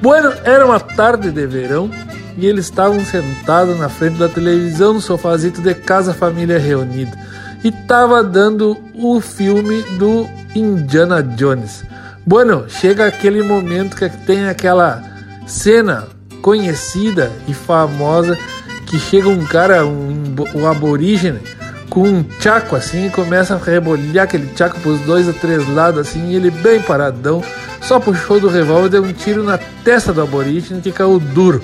Bueno, 0.00 0.32
era 0.44 0.64
uma 0.64 0.80
tarde 0.80 1.30
de 1.30 1.46
verão 1.46 1.90
e 2.38 2.46
eles 2.46 2.66
estavam 2.66 3.04
sentados 3.04 3.78
na 3.78 3.88
frente 3.88 4.18
da 4.18 4.28
televisão 4.28 4.94
no 4.94 5.00
sofazito 5.00 5.60
de 5.60 5.74
casa 5.74 6.14
família 6.14 6.58
reunida 6.58 7.33
e 7.64 7.72
tava 7.72 8.22
dando 8.22 8.76
o 8.94 9.20
filme 9.22 9.82
do 9.98 10.28
Indiana 10.54 11.22
Jones. 11.22 11.82
Bueno, 12.26 12.66
chega 12.68 13.06
aquele 13.06 13.42
momento 13.42 13.96
que 13.96 14.08
tem 14.08 14.46
aquela 14.46 15.02
cena 15.46 16.06
conhecida 16.42 17.32
e 17.48 17.54
famosa 17.54 18.38
que 18.86 18.98
chega 18.98 19.30
um 19.30 19.46
cara, 19.46 19.86
um, 19.86 20.34
um 20.54 20.66
aborígene, 20.66 21.40
com 21.88 22.02
um 22.02 22.24
chaco 22.38 22.76
assim 22.76 23.06
e 23.06 23.10
começa 23.10 23.54
a 23.54 23.58
rebolhar 23.58 24.24
aquele 24.24 24.50
chaco 24.54 24.78
pros 24.80 25.00
dois 25.00 25.26
ou 25.26 25.32
três 25.32 25.66
lados 25.72 26.00
assim, 26.00 26.30
e 26.30 26.36
ele 26.36 26.50
bem 26.50 26.82
paradão, 26.82 27.42
só 27.80 27.98
puxou 27.98 28.38
do 28.38 28.48
revólver 28.48 28.86
e 28.86 28.90
deu 28.90 29.04
um 29.04 29.12
tiro 29.12 29.42
na 29.42 29.58
testa 29.82 30.12
do 30.12 30.20
aborígene 30.20 30.82
que 30.82 30.92
caiu 30.92 31.18
duro. 31.18 31.62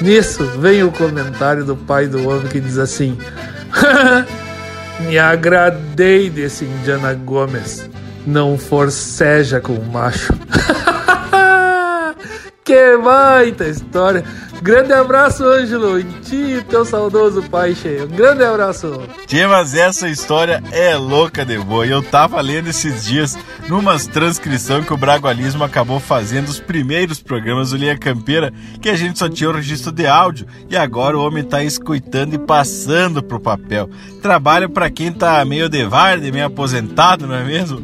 Nisso 0.00 0.44
vem 0.58 0.82
o 0.82 0.90
comentário 0.90 1.64
do 1.64 1.76
pai 1.76 2.06
do 2.06 2.28
homem 2.28 2.48
que 2.48 2.60
diz 2.60 2.78
assim: 2.78 3.16
Me 5.00 5.18
agradei 5.18 6.30
desse 6.30 6.64
Indiana 6.64 7.14
Gomes. 7.14 7.88
Não 8.26 8.56
forceja 8.56 9.60
com 9.60 9.74
o 9.74 9.84
macho. 9.84 10.32
que 12.64 12.96
baita 12.98 13.66
história. 13.66 14.24
Grande 14.64 14.94
abraço, 14.94 15.44
Ângelo, 15.44 16.00
e 16.00 16.04
ti 16.22 16.64
teu 16.70 16.86
saudoso 16.86 17.42
pai 17.50 17.74
cheio. 17.74 18.08
Grande 18.08 18.42
abraço. 18.42 18.98
Tia, 19.26 19.46
mas 19.46 19.74
essa 19.74 20.08
história 20.08 20.62
é 20.72 20.96
louca 20.96 21.44
de 21.44 21.58
boa. 21.58 21.86
Eu 21.86 22.02
tava 22.02 22.40
lendo 22.40 22.70
esses 22.70 23.04
dias 23.04 23.36
numas 23.68 24.06
transcrição 24.06 24.82
que 24.82 24.94
o 24.94 24.96
Bragualismo 24.96 25.62
acabou 25.62 26.00
fazendo 26.00 26.48
os 26.48 26.58
primeiros 26.58 27.20
programas 27.20 27.72
do 27.72 27.76
Linha 27.76 27.98
Campeira, 27.98 28.54
que 28.80 28.88
a 28.88 28.96
gente 28.96 29.18
só 29.18 29.28
tinha 29.28 29.50
o 29.50 29.52
registro 29.52 29.92
de 29.92 30.06
áudio, 30.06 30.46
e 30.70 30.78
agora 30.78 31.18
o 31.18 31.22
homem 31.22 31.44
tá 31.44 31.62
escutando 31.62 32.32
e 32.32 32.38
passando 32.38 33.22
pro 33.22 33.38
papel. 33.38 33.90
Trabalho 34.22 34.70
para 34.70 34.88
quem 34.88 35.12
tá 35.12 35.44
meio 35.44 35.68
de 35.68 35.84
varde, 35.84 36.32
meio 36.32 36.46
aposentado, 36.46 37.26
não 37.26 37.34
é 37.34 37.44
mesmo? 37.44 37.82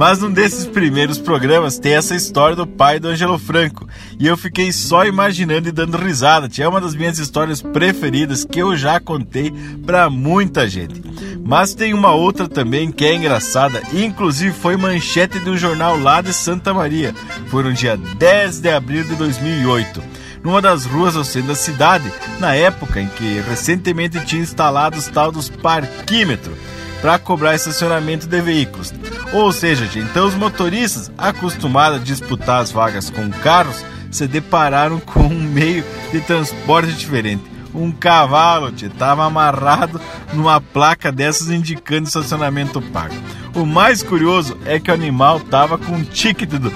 Mas 0.00 0.18
num 0.18 0.32
desses 0.32 0.64
primeiros 0.64 1.18
programas 1.18 1.78
tem 1.78 1.92
essa 1.92 2.14
história 2.14 2.56
do 2.56 2.66
pai 2.66 2.98
do 2.98 3.08
Angelo 3.08 3.38
Franco. 3.38 3.86
E 4.18 4.26
eu 4.26 4.34
fiquei 4.34 4.72
só 4.72 5.04
imaginando 5.04 5.68
e 5.68 5.72
dando 5.72 5.98
risada. 5.98 6.48
Tinha 6.48 6.70
uma 6.70 6.80
das 6.80 6.94
minhas 6.94 7.18
histórias 7.18 7.60
preferidas 7.60 8.42
que 8.42 8.60
eu 8.60 8.74
já 8.74 8.98
contei 8.98 9.52
para 9.84 10.08
muita 10.08 10.66
gente. 10.66 11.02
Mas 11.44 11.74
tem 11.74 11.92
uma 11.92 12.12
outra 12.12 12.48
também 12.48 12.90
que 12.90 13.04
é 13.04 13.14
engraçada, 13.14 13.82
inclusive 13.92 14.54
foi 14.54 14.74
manchete 14.74 15.38
de 15.38 15.50
um 15.50 15.56
jornal 15.58 15.98
lá 15.98 16.22
de 16.22 16.32
Santa 16.32 16.72
Maria. 16.72 17.14
Foi 17.48 17.62
no 17.62 17.74
dia 17.74 17.98
10 17.98 18.60
de 18.60 18.70
abril 18.70 19.04
de 19.04 19.14
2008 19.16 20.02
numa 20.42 20.62
das 20.62 20.86
ruas 20.86 21.16
ao 21.16 21.24
centro 21.24 21.48
da 21.48 21.54
cidade, 21.54 22.10
na 22.38 22.54
época 22.54 22.98
em 22.98 23.08
que 23.08 23.40
recentemente 23.40 24.24
tinha 24.24 24.40
instalado 24.40 24.96
os 24.96 25.06
tal 25.06 25.30
dos 25.30 25.50
parquímetros 25.50 26.56
para 27.00 27.18
cobrar 27.18 27.54
estacionamento 27.54 28.26
de 28.26 28.40
veículos. 28.40 28.92
Ou 29.32 29.52
seja, 29.52 29.86
gente, 29.86 30.00
então 30.10 30.26
os 30.26 30.34
motoristas 30.34 31.10
acostumados 31.16 32.00
a 32.00 32.04
disputar 32.04 32.60
as 32.60 32.70
vagas 32.70 33.10
com 33.10 33.30
carros 33.30 33.84
se 34.10 34.26
depararam 34.26 34.98
com 35.00 35.20
um 35.20 35.40
meio 35.40 35.84
de 36.12 36.20
transporte 36.20 36.92
diferente. 36.92 37.42
Um 37.74 37.92
cavalo 37.92 38.72
estava 38.74 39.24
amarrado 39.24 40.00
numa 40.32 40.60
placa 40.60 41.12
dessas 41.12 41.50
indicando 41.50 42.08
estacionamento 42.08 42.80
pago. 42.80 43.14
O 43.54 43.66
mais 43.66 44.02
curioso 44.02 44.56
é 44.64 44.78
que 44.78 44.90
o 44.90 44.94
animal 44.94 45.38
estava 45.38 45.76
com 45.76 45.92
um 45.92 46.04
ticket 46.04 46.50
do, 46.50 46.72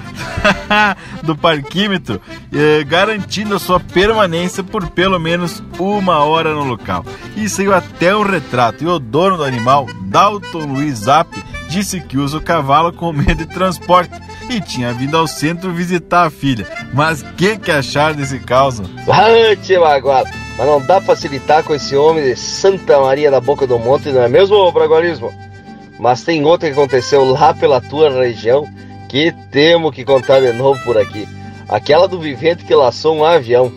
do 1.23 1.37
parquímetro 1.37 2.21
eh, 2.53 2.83
garantindo 2.85 3.55
a 3.55 3.59
sua 3.61 3.79
permanência 3.79 4.63
por 4.65 4.89
pelo 4.91 5.19
menos 5.19 5.63
uma 5.79 6.19
hora 6.25 6.53
no 6.53 6.65
local. 6.65 7.05
E 7.37 7.49
saiu 7.49 7.75
até 7.75 8.15
um 8.15 8.23
retrato. 8.23 8.83
E 8.83 8.87
o 8.87 8.99
dono 8.99 9.37
do 9.37 9.45
animal, 9.45 9.87
Dalton 10.03 10.67
Luiz 10.67 10.99
Zapp, 11.01 11.31
disse 11.69 12.01
que 12.01 12.19
usa 12.19 12.39
o 12.39 12.43
cavalo 12.43 12.93
com 12.93 13.13
medo 13.13 13.45
de 13.45 13.47
transporte 13.47 14.13
e 14.51 14.61
tinha 14.61 14.93
vindo 14.93 15.17
ao 15.17 15.27
centro 15.27 15.73
visitar 15.73 16.27
a 16.27 16.31
filha. 16.31 16.67
Mas 16.93 17.23
que 17.37 17.57
que 17.57 17.71
acharam 17.71 18.17
desse 18.17 18.39
caos? 18.39 18.81
Ante, 18.81 19.79
Maguala, 19.79 20.29
mas 20.57 20.67
não 20.67 20.81
dá 20.81 21.01
facilitar 21.01 21.65
com 21.65 21.75
esse 21.75 21.97
homem 21.97 22.25
de 22.25 22.37
Santa 22.37 23.01
Maria 23.01 23.31
da 23.31 23.41
Boca 23.41 23.67
do 23.67 23.79
Monte, 23.79 24.11
não 24.11 24.23
é 24.23 24.29
mesmo, 24.29 24.71
Bragualismo? 24.73 25.33
Mas 25.99 26.23
tem 26.23 26.45
outra 26.45 26.69
que 26.69 26.75
aconteceu 26.75 27.25
lá 27.25 27.55
pela 27.55 27.81
tua 27.81 28.11
região 28.11 28.67
que 29.09 29.33
temos 29.51 29.95
que 29.95 30.05
contar 30.05 30.41
de 30.41 30.53
novo 30.53 30.83
por 30.85 30.99
aqui. 30.99 31.29
Aquela 31.69 32.07
do 32.07 32.21
vivente 32.21 32.65
que 32.65 32.75
laçou 32.75 33.17
um 33.17 33.25
avião. 33.25 33.73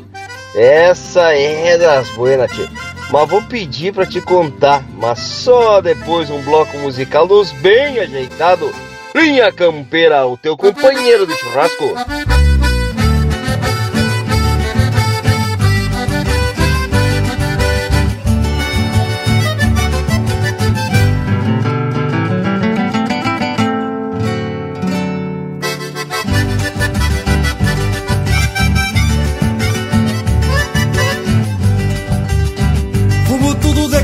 Essa 0.56 1.34
é 1.34 1.78
das 1.78 2.10
buenas, 2.10 2.52
tia. 2.52 2.68
Mas 3.12 3.30
vou 3.30 3.42
pedir 3.44 3.94
para 3.94 4.06
te 4.06 4.20
contar, 4.20 4.84
mas 4.98 5.20
só 5.20 5.80
depois 5.80 6.30
um 6.30 6.42
bloco 6.42 6.78
musical 6.80 7.26
dos 7.26 7.52
bem 7.54 8.00
ajeitado. 8.00 8.70
Linha 9.16 9.52
Campeira, 9.52 10.26
o 10.28 10.36
teu 10.38 10.58
companheiro 10.58 11.26
de 11.26 11.34
churrasco. 11.38 11.96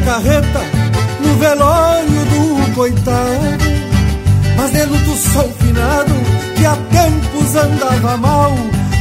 Carreta 0.03 0.61
no 1.21 1.35
velório 1.37 2.25
do 2.25 2.75
coitado. 2.75 3.73
Mas 4.55 4.71
de 4.71 4.85
luto 4.85 5.17
sou 5.17 5.51
finado 5.53 6.13
que 6.55 6.65
há 6.65 6.75
tempos 6.75 7.55
andava 7.55 8.17
mal. 8.17 8.51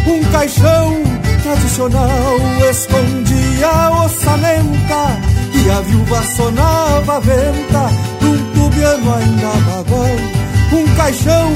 Um 0.06 0.24
caixão 0.32 1.02
tradicional 1.42 2.36
escondia 2.70 3.68
a 3.68 4.04
ossamenta 4.04 5.20
e 5.54 5.70
a 5.70 5.80
viúva 5.80 6.22
sonava 6.22 7.16
a 7.16 7.20
venta 7.20 7.90
num 8.20 8.52
tubiano 8.52 9.14
ainda 9.14 9.48
bagual. 9.66 10.06
Um 10.72 10.94
caixão 10.96 11.52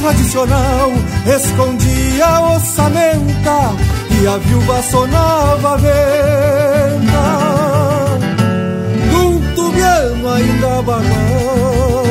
tradicional 0.00 0.92
escondia 1.26 2.26
a 2.26 2.56
ossamenta 2.56 3.74
e 4.20 4.26
a 4.26 4.38
viúva 4.38 4.82
sonava 4.82 5.74
a 5.74 5.76
venta 5.76 6.71
ainda 9.84 10.82
bagual. 10.82 12.06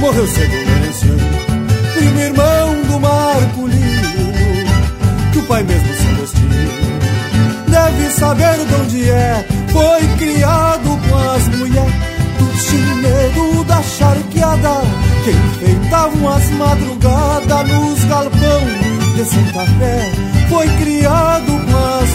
Morreu 0.00 0.26
cedo 0.28 0.54
o 0.54 1.92
primo 1.98 2.20
irmão 2.20 2.82
do 2.84 3.00
Marculino, 3.00 4.32
que 5.32 5.38
o 5.38 5.42
pai 5.44 5.62
mesmo 5.64 5.94
se 5.94 6.06
vestiu. 6.20 6.48
Deve 7.68 8.10
saber 8.10 8.64
de 8.66 8.74
onde 8.74 9.10
é, 9.10 9.46
foi 9.70 10.06
criado 10.18 10.98
com 11.08 11.16
as 11.16 11.48
mulheres 11.48 11.94
do 12.38 12.58
chineiro 12.58 13.64
da 13.64 13.82
charqueada, 13.82 14.80
que 15.24 15.30
enfeitavam 15.30 16.28
as 16.28 16.50
madrugadas 16.50 17.68
nos 17.68 18.04
galpão 18.04 18.62
de 19.16 19.24
Santa 19.24 19.66
Fé. 19.78 20.12
Foi 20.48 20.66
criado 20.78 21.52
com 21.66 21.76
as 22.02 22.07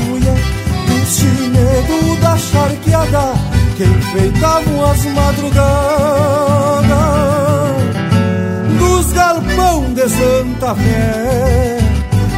do 1.04 1.08
chineiro 1.08 2.16
da 2.22 2.38
charqueada, 2.38 3.34
que 3.76 3.84
enfeitavam 3.84 4.86
as 4.86 5.06
madrugadas 5.06 5.66
dos 8.80 9.12
galpão 9.12 9.94
de 9.94 10.10
Santa 10.10 10.76
Fé. 10.76 11.80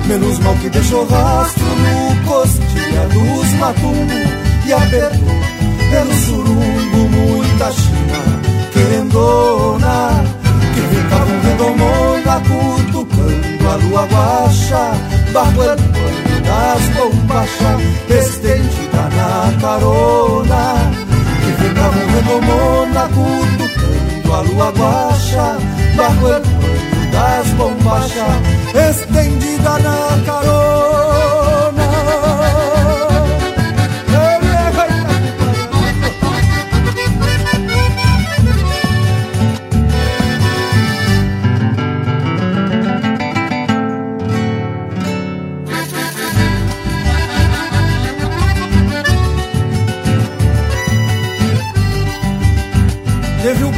Menos 0.08 0.40
mal 0.40 0.56
que 0.56 0.70
deixou 0.70 1.06
rastro 1.06 1.64
no 1.64 2.16
costilha 2.28 3.08
dos 3.14 3.54
matumbos 3.60 4.30
e 4.66 4.74
apertou 4.74 5.36
pelo 5.92 6.14
surumbo 6.14 7.10
muita 7.10 7.72
china 7.72 8.42
querendona 8.74 10.24
que 10.74 10.82
ficavam 10.96 11.40
redomona 11.42 12.42
cutucando 12.42 13.70
a 13.70 13.76
lua 13.76 14.08
bajo 15.34 15.64
el 15.64 15.76
pano 15.76 16.25
das 16.46 16.82
bombachas 16.96 17.82
estendida 18.10 19.10
na 19.18 19.54
carona 19.60 20.92
que 21.44 21.52
ficavam 21.64 22.08
redomona 22.16 23.04
cutucando 23.16 24.34
a 24.34 24.42
lua 24.42 24.72
guacha 24.72 25.58
pano 25.96 26.42
das 27.12 27.48
bombachas 27.58 28.90
estendida 28.90 29.80
na 29.80 30.24
carona. 30.26 31.05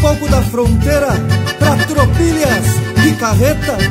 Pouco 0.02 0.28
da 0.30 0.42
fronteira 0.44 1.14
pra 1.60 1.76
tropilhas 1.86 2.66
e 3.06 3.12
carretas, 3.14 3.84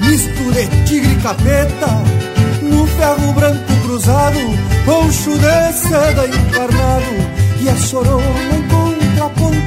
misto 0.00 0.52
de 0.52 0.66
tigre 0.84 1.12
e 1.12 1.16
capeta, 1.16 1.88
no 2.62 2.86
ferro 2.86 3.32
branco 3.32 3.72
cruzado, 3.82 4.38
poncho 4.84 5.38
de 5.38 5.72
seda 5.72 6.26
encarnado, 6.26 7.38
e 7.60 7.68
a 7.68 7.76
chorona 7.76 8.24
em 8.54 8.62
contraponto, 8.68 9.58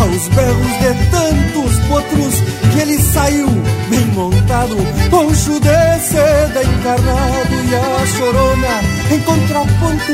aos 0.00 0.28
berros 0.28 0.78
de 0.80 1.10
tantos 1.10 1.78
potros, 1.88 2.34
que 2.72 2.80
ele 2.80 2.98
saiu 2.98 3.48
bem 3.88 4.06
montado, 4.14 4.76
poncho 5.10 5.60
de 5.60 6.00
seda 6.00 6.62
encarnado, 6.62 7.54
e 7.68 7.74
a 7.74 8.06
chorona 8.06 8.80
em 9.10 9.20
contraponto, 9.20 10.12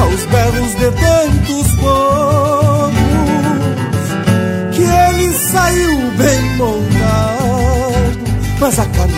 aos 0.00 0.24
berros 0.26 0.74
de 0.74 0.90
tantos 0.90 1.72
potros 1.76 2.71
que 4.72 4.82
ele 4.82 5.32
saiu 5.34 5.98
bem 6.16 6.42
montado, 6.56 8.18
mas 8.60 8.78
a 8.78 8.84
terra, 8.84 9.08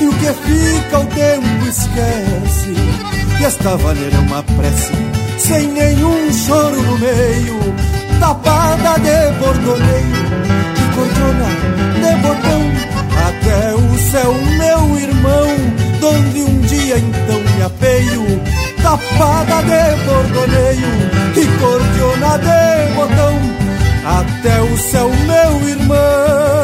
e 0.00 0.06
o 0.06 0.12
que 0.12 0.26
fica 0.26 0.98
o 0.98 1.06
tempo 1.06 1.68
esquece. 1.68 2.74
E 3.40 3.44
esta 3.44 3.76
vaneira 3.76 4.16
é 4.16 4.20
uma 4.20 4.42
prece 4.42 4.92
Sem 5.38 5.68
nenhum 5.68 6.32
choro 6.32 6.80
no 6.80 6.98
meio. 6.98 7.74
Tapada 8.20 8.98
de 9.00 9.38
bordoneio 9.38 10.16
E 10.76 10.94
cordona 10.94 11.48
de 12.00 12.16
botão 12.22 12.62
Até 13.26 13.74
o 13.74 13.98
céu, 14.10 14.34
meu 14.56 14.98
irmão 14.98 15.46
Donde 16.00 16.42
um 16.42 16.60
dia 16.62 16.96
então 16.96 17.40
me 17.40 17.62
apeio. 17.62 18.40
Tapada 18.82 19.62
de 19.62 20.04
bordoneio 20.06 20.88
E 21.36 21.46
cordiona 21.58 22.38
de 22.38 22.94
botão 22.94 23.63
Até 24.04 24.60
o 24.60 24.78
céu, 24.78 25.08
meu 25.08 25.68
irmão. 25.68 26.54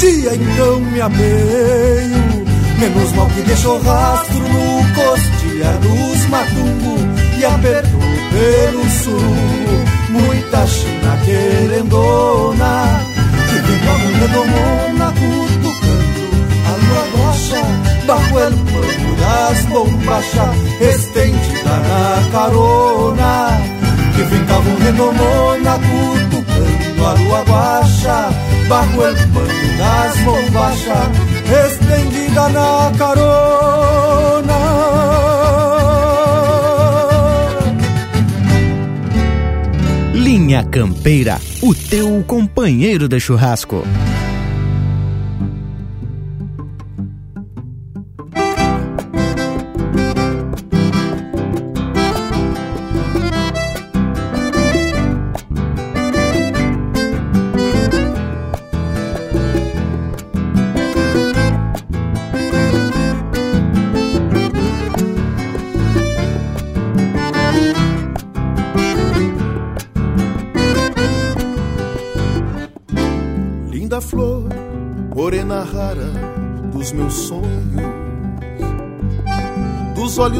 Dia 0.00 0.34
então 0.34 0.80
me 0.80 0.98
apeio 0.98 2.46
Menos 2.78 3.12
mal 3.12 3.26
que 3.26 3.42
deixou 3.42 3.78
rastro 3.82 4.38
no 4.38 4.94
costilhar 4.94 5.76
dos 5.78 6.26
matungo 6.30 6.96
E 7.38 7.44
apertou 7.44 8.00
pelo 8.30 8.90
surungo 8.90 9.84
Muita 10.08 10.66
china 10.66 11.18
querendona 11.26 13.00
Que 13.50 13.56
vem 13.56 13.78
com 13.78 13.98
redomona 14.20 15.12
cutucando 15.12 16.24
A 16.66 16.72
lua 16.80 17.04
rocha 17.18 17.60
el 18.40 18.54
pano 18.54 19.16
das 19.16 19.64
bombachas 19.66 20.56
Estendida 20.80 21.76
na 21.76 22.30
carona 22.32 23.59
ficava 24.30 24.68
um 24.70 24.76
redomona 24.76 25.78
cutucando 25.78 27.06
a 27.06 27.12
lua 27.14 27.44
guacha 27.44 28.50
pano 28.70 29.02
das 29.76 30.16
bombachas, 30.20 31.08
estendida 31.66 32.48
na 32.50 32.92
carona. 32.96 34.60
Linha 40.14 40.62
Campeira, 40.64 41.40
o 41.60 41.74
teu 41.74 42.22
companheiro 42.24 43.08
de 43.08 43.18
churrasco. 43.18 43.84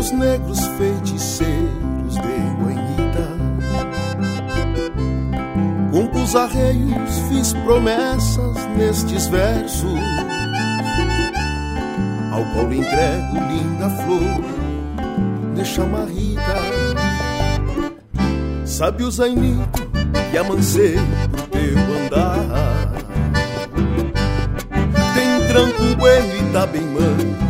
Olhos 0.00 0.12
negros 0.12 0.60
feiticeiros 0.78 2.14
de 2.14 2.20
guanhita. 2.58 3.28
Com 5.92 6.38
arreios 6.38 7.18
fiz 7.28 7.52
promessas 7.64 8.56
nestes 8.76 9.26
versos, 9.26 10.00
ao 12.32 12.44
qual 12.54 12.72
entrego 12.72 13.38
linda 13.50 13.90
flor 13.90 15.54
de 15.54 15.64
chamarrita. 15.66 16.40
Sabe 18.64 19.04
o 19.04 19.10
zainito 19.10 19.86
que 20.30 20.38
amancei 20.38 20.96
pro 21.30 21.42
teu 21.48 21.78
andar. 22.04 22.92
Tem 25.14 25.46
tranco 25.48 25.96
bueno 25.96 26.36
e 26.36 26.52
tá 26.52 26.66
bem 26.66 26.86
manso 26.86 27.49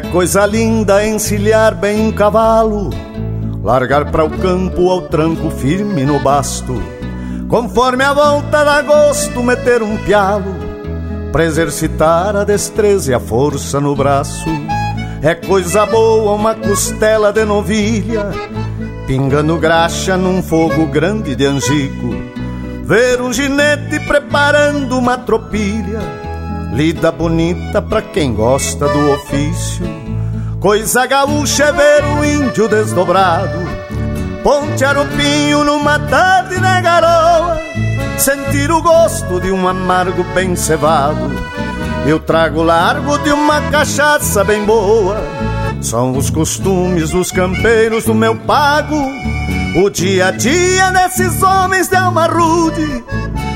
É 0.00 0.02
coisa 0.12 0.46
linda 0.46 1.06
encilhar 1.06 1.74
bem 1.74 2.00
um 2.00 2.10
cavalo, 2.10 2.88
largar 3.62 4.10
para 4.10 4.24
o 4.24 4.30
campo 4.30 4.88
ao 4.88 5.02
tranco 5.02 5.50
firme 5.50 6.06
no 6.06 6.18
basto. 6.18 6.82
Conforme 7.46 8.02
a 8.02 8.14
volta 8.14 8.64
dá 8.64 8.80
gosto 8.80 9.42
meter 9.42 9.82
um 9.82 9.98
pialo, 9.98 10.54
pra 11.30 11.44
exercitar 11.44 12.34
a 12.34 12.44
destreza 12.44 13.10
e 13.10 13.14
a 13.14 13.20
força 13.20 13.78
no 13.78 13.94
braço. 13.94 14.48
É 15.20 15.34
coisa 15.34 15.84
boa 15.84 16.32
uma 16.32 16.54
costela 16.54 17.30
de 17.30 17.44
novilha, 17.44 18.30
pingando 19.06 19.58
graxa 19.58 20.16
num 20.16 20.42
fogo 20.42 20.86
grande 20.86 21.36
de 21.36 21.44
angico. 21.44 22.08
Ver 22.84 23.20
um 23.20 23.34
ginete 23.34 24.00
preparando 24.06 24.96
uma 24.96 25.18
tropilha 25.18 26.29
Lida 26.72 27.10
bonita 27.10 27.82
pra 27.82 28.00
quem 28.00 28.32
gosta 28.32 28.88
do 28.88 29.12
ofício. 29.12 29.84
Coisa 30.60 31.04
gaúcha 31.04 31.64
é 31.64 31.72
ver 31.72 32.04
o 32.04 32.24
índio 32.24 32.68
desdobrado. 32.68 33.58
Ponte 34.44 34.84
arupinho 34.84 35.64
numa 35.64 35.98
tarde 35.98 36.60
na 36.60 36.80
garoa. 36.80 37.60
Sentir 38.16 38.70
o 38.70 38.80
gosto 38.80 39.40
de 39.40 39.50
um 39.50 39.66
amargo 39.66 40.22
bem 40.32 40.54
cevado. 40.54 41.30
Eu 42.06 42.20
trago 42.20 42.62
largo 42.62 43.18
de 43.18 43.30
uma 43.32 43.60
cachaça 43.70 44.44
bem 44.44 44.64
boa. 44.64 45.20
São 45.82 46.16
os 46.16 46.30
costumes 46.30 47.10
dos 47.10 47.32
campeiros 47.32 48.04
do 48.04 48.14
meu 48.14 48.36
pago. 48.36 48.96
O 49.76 49.90
dia 49.90 50.28
a 50.28 50.30
dia 50.30 50.90
desses 50.90 51.42
homens 51.42 51.88
de 51.88 51.96
alma 51.96 52.26
rude 52.26 53.04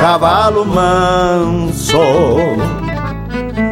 cavalo 0.00 0.64
manso. 0.64 2.00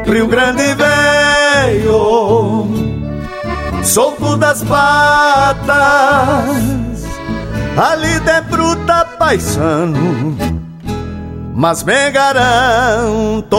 Rio 0.05 0.27
Grande 0.29 0.75
veio, 0.75 2.69
solto 3.83 4.37
das 4.37 4.63
patas, 4.63 5.67
ali 7.77 8.21
de 8.21 8.41
bruta 8.43 9.07
paisano, 9.19 10.37
mas 11.55 11.83
me 11.83 12.11
garanto 12.11 13.59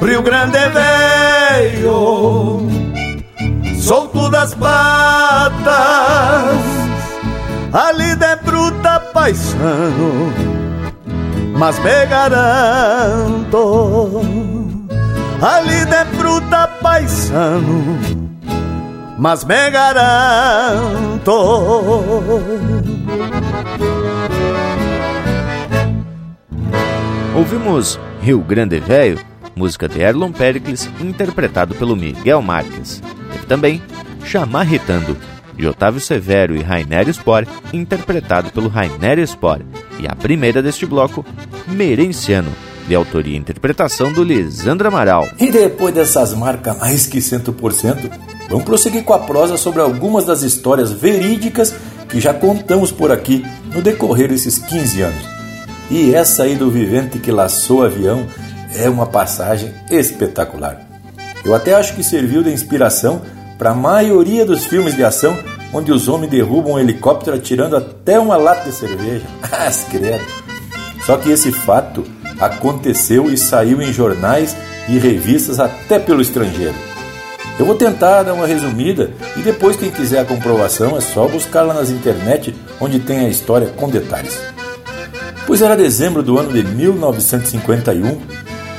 Rio 0.00 0.22
Grande 0.22 0.60
veio, 0.68 2.68
solto 3.80 4.30
das 4.30 4.54
patas, 4.54 5.66
ali 7.72 8.14
de 8.14 8.36
bruta 8.44 9.00
paisano, 9.12 10.32
mas 11.58 11.80
me 11.80 12.06
garanto, 12.06 13.60
ali 15.40 15.84
de 15.84 16.04
bruta 16.16 16.68
paisano, 16.80 17.98
mas 19.18 19.44
me 19.44 19.68
garanto. 19.68 21.32
Ouvimos 27.34 27.98
Rio 28.20 28.38
Grande 28.42 28.78
Velho 28.78 29.31
música 29.54 29.88
de 29.88 30.00
Erlon 30.00 30.32
Pericles, 30.32 30.88
interpretado 31.00 31.74
pelo 31.74 31.96
Miguel 31.96 32.42
Marques. 32.42 33.02
Teve 33.32 33.46
também 33.46 33.82
Chamarretando, 34.24 35.16
de 35.54 35.66
Otávio 35.66 36.00
Severo 36.00 36.56
e 36.56 36.62
Rainer 36.62 37.08
Spore, 37.12 37.48
interpretado 37.72 38.50
pelo 38.50 38.68
Rainer 38.68 39.18
Spore. 39.26 39.64
E 39.98 40.06
a 40.06 40.14
primeira 40.14 40.62
deste 40.62 40.86
bloco, 40.86 41.24
Merenciano, 41.68 42.50
de 42.86 42.94
autoria 42.94 43.34
e 43.34 43.38
interpretação 43.38 44.12
do 44.12 44.24
Lisandro 44.24 44.88
Amaral. 44.88 45.28
E 45.38 45.50
depois 45.50 45.94
dessas 45.94 46.34
marcas 46.34 46.78
mais 46.78 47.06
que 47.06 47.18
100%, 47.18 48.10
vamos 48.48 48.64
prosseguir 48.64 49.04
com 49.04 49.12
a 49.12 49.20
prosa 49.20 49.56
sobre 49.56 49.80
algumas 49.80 50.24
das 50.24 50.42
histórias 50.42 50.90
verídicas 50.90 51.74
que 52.08 52.20
já 52.20 52.34
contamos 52.34 52.92
por 52.92 53.10
aqui 53.10 53.44
no 53.74 53.80
decorrer 53.80 54.28
desses 54.28 54.58
15 54.58 55.02
anos. 55.02 55.24
E 55.90 56.14
essa 56.14 56.44
aí 56.44 56.54
do 56.54 56.70
vivente 56.70 57.18
que 57.18 57.30
laçou 57.30 57.84
avião 57.84 58.26
é 58.74 58.88
uma 58.88 59.06
passagem 59.06 59.72
espetacular. 59.90 60.80
Eu 61.44 61.54
até 61.54 61.74
acho 61.74 61.94
que 61.94 62.04
serviu 62.04 62.42
de 62.42 62.50
inspiração 62.50 63.22
para 63.58 63.70
a 63.70 63.74
maioria 63.74 64.44
dos 64.44 64.64
filmes 64.64 64.94
de 64.94 65.04
ação 65.04 65.36
onde 65.72 65.90
os 65.90 66.06
homens 66.06 66.30
derrubam 66.30 66.74
um 66.74 66.78
helicóptero 66.78 67.36
atirando 67.36 67.76
até 67.76 68.18
uma 68.18 68.36
lata 68.36 68.68
de 68.68 68.74
cerveja. 68.74 69.24
As 69.50 69.84
credo. 69.84 70.24
Só 71.06 71.16
que 71.16 71.30
esse 71.30 71.50
fato 71.50 72.04
aconteceu 72.38 73.30
e 73.30 73.36
saiu 73.36 73.80
em 73.80 73.92
jornais 73.92 74.56
e 74.88 74.98
revistas 74.98 75.58
até 75.58 75.98
pelo 75.98 76.20
estrangeiro. 76.20 76.74
Eu 77.58 77.66
vou 77.66 77.74
tentar 77.74 78.22
dar 78.22 78.34
uma 78.34 78.46
resumida 78.46 79.10
e 79.36 79.40
depois 79.40 79.76
quem 79.76 79.90
quiser 79.90 80.20
a 80.20 80.24
comprovação 80.24 80.96
é 80.96 81.00
só 81.00 81.28
buscar 81.28 81.62
lá 81.62 81.74
nas 81.74 81.90
internet 81.90 82.54
onde 82.80 82.98
tem 82.98 83.20
a 83.20 83.28
história 83.28 83.68
com 83.68 83.88
detalhes. 83.88 84.40
Pois 85.46 85.60
era 85.60 85.76
dezembro 85.76 86.22
do 86.22 86.38
ano 86.38 86.52
de 86.52 86.62
1951 86.62 88.20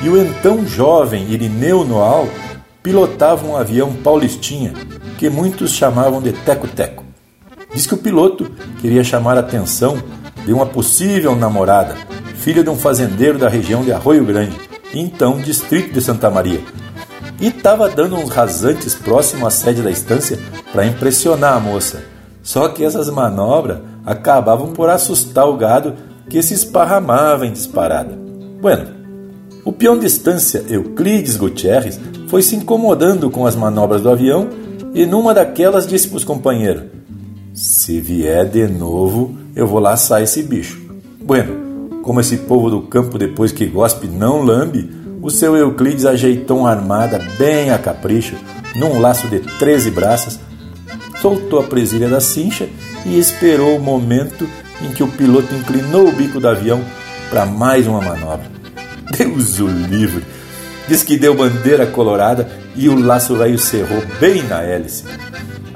e 0.04 0.10
o 0.10 0.22
então 0.22 0.68
jovem 0.68 1.32
Irineu 1.32 1.86
Noal 1.86 2.28
pilotava 2.84 3.48
um 3.48 3.56
avião 3.56 3.94
paulistinha 3.94 4.74
que 5.18 5.30
muitos 5.30 5.72
chamavam 5.72 6.22
de 6.22 6.34
teco-teco. 6.34 7.06
Diz 7.74 7.88
que 7.88 7.94
o 7.94 7.98
piloto 7.98 8.52
queria 8.82 9.04
chamar 9.04 9.38
a 9.38 9.40
atenção 9.40 9.98
de 10.46 10.52
uma 10.52 10.66
possível 10.66 11.34
namorada, 11.38 11.96
filha 12.36 12.62
de 12.62 12.70
um 12.70 12.76
fazendeiro 12.76 13.40
da 13.40 13.48
região 13.48 13.82
de 13.82 13.94
Arroio 13.94 14.26
Grande, 14.26 14.60
então 14.94 15.40
distrito 15.40 15.94
de 15.94 16.02
Santa 16.02 16.30
Maria, 16.30 16.60
e 17.40 17.48
estava 17.48 17.88
dando 17.88 18.18
uns 18.18 18.30
rasantes 18.30 18.94
próximo 18.94 19.48
à 19.48 19.50
sede 19.50 19.82
da 19.82 19.90
estância 19.90 20.38
para 20.74 20.86
impressionar 20.86 21.54
a 21.54 21.60
moça. 21.62 22.04
Só 22.44 22.68
que 22.68 22.84
essas 22.84 23.10
manobras 23.10 23.80
acabavam 24.06 24.74
por 24.74 24.90
assustar 24.90 25.48
o 25.48 25.56
gado 25.56 25.96
que 26.30 26.44
se 26.44 26.54
esparramava 26.54 27.46
em 27.46 27.54
disparada. 27.54 28.18
Bueno, 28.62 28.93
o 29.66 29.72
peão 29.72 29.98
de 29.98 30.06
estância 30.06 30.66
Euclides 30.70 31.38
Gutierrez 31.38 32.00
foi 32.28 32.42
se 32.42 32.56
incomodando 32.56 33.30
com 33.30 33.46
as 33.46 33.56
manobras 33.56 34.02
do 34.02 34.10
avião 34.10 34.50
e 34.94 35.06
numa 35.06 35.34
daquelas 35.34 35.88
disse 35.88 36.08
para 36.08 36.18
os 36.18 36.24
companheiros: 36.24 36.84
Se 37.54 38.02
vier 38.02 38.46
de 38.50 38.68
novo, 38.68 39.36
eu 39.56 39.66
vou 39.66 39.80
laçar 39.80 40.22
esse 40.22 40.44
bicho. 40.44 40.82
Bueno, 41.22 42.00
como 42.02 42.20
esse 42.20 42.38
povo 42.38 42.70
do 42.70 42.82
campo 42.82 43.18
depois 43.18 43.52
que 43.52 43.66
gospe 43.66 44.08
não 44.08 44.42
lambe, 44.42 44.90
o 45.22 45.30
seu 45.30 45.56
Euclides 45.56 46.06
ajeitou 46.06 46.60
uma 46.60 46.70
armada 46.70 47.22
bem 47.38 47.72
a 47.72 47.78
capricho, 47.78 48.36
num 48.76 49.00
laço 49.00 49.28
de 49.28 49.40
13 49.40 49.92
braças, 49.92 50.40
soltou 51.22 51.60
a 51.60 51.64
presilha 51.64 52.10
da 52.10 52.20
cincha 52.20 52.68
e 53.06 53.18
esperou 53.18 53.78
o 53.78 53.82
momento 53.82 54.46
em 54.82 54.92
que 54.92 55.04
o 55.04 55.08
piloto 55.08 55.56
inclinou 55.56 56.10
o 56.10 56.12
bico 56.12 56.42
do 56.42 56.48
avião 56.48 56.82
para 57.30 57.46
mais 57.46 57.88
uma 57.88 58.02
manobra. 58.02 58.63
Deus 59.18 59.60
o 59.60 59.68
livre! 59.68 60.24
Diz 60.88 61.04
que 61.04 61.18
deu 61.18 61.34
bandeira 61.34 61.86
colorada 61.86 62.50
e 62.76 62.90
o 62.90 63.00
laço 63.00 63.36
velho 63.36 63.58
cerrou 63.58 64.04
bem 64.20 64.44
na 64.44 64.62
hélice. 64.62 65.06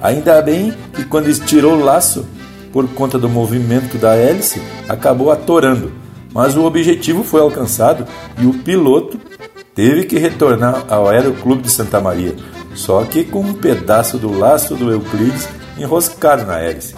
Ainda 0.02 0.42
bem 0.42 0.74
que 0.94 1.06
quando 1.06 1.30
estirou 1.30 1.74
o 1.74 1.84
laço, 1.84 2.26
por 2.72 2.88
conta 2.90 3.18
do 3.18 3.30
movimento 3.30 3.98
da 3.98 4.16
hélice, 4.16 4.62
acabou 4.88 5.32
atorando, 5.32 5.92
mas 6.34 6.56
o 6.56 6.66
objetivo 6.66 7.24
foi 7.24 7.42
alcançado 7.42 8.06
e 8.38 8.46
o 8.46 8.54
piloto 8.54 9.20
teve 9.74 10.04
que 10.04 10.18
retornar 10.18 10.86
ao 10.90 11.08
Aeroclube 11.08 11.64
de 11.64 11.70
Santa 11.70 12.02
Maria, 12.02 12.36
só 12.76 13.04
que 13.06 13.24
com 13.24 13.42
um 13.42 13.54
pedaço 13.54 14.18
do 14.18 14.38
laço 14.38 14.76
do 14.76 14.92
Euclides 14.92 15.48
enroscado 15.78 16.46
na 16.46 16.60
hélice. 16.60 16.96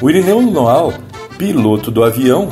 O 0.00 0.10
Irineu 0.10 0.42
Noal, 0.42 0.92
piloto 1.36 1.90
do 1.90 2.04
avião, 2.04 2.50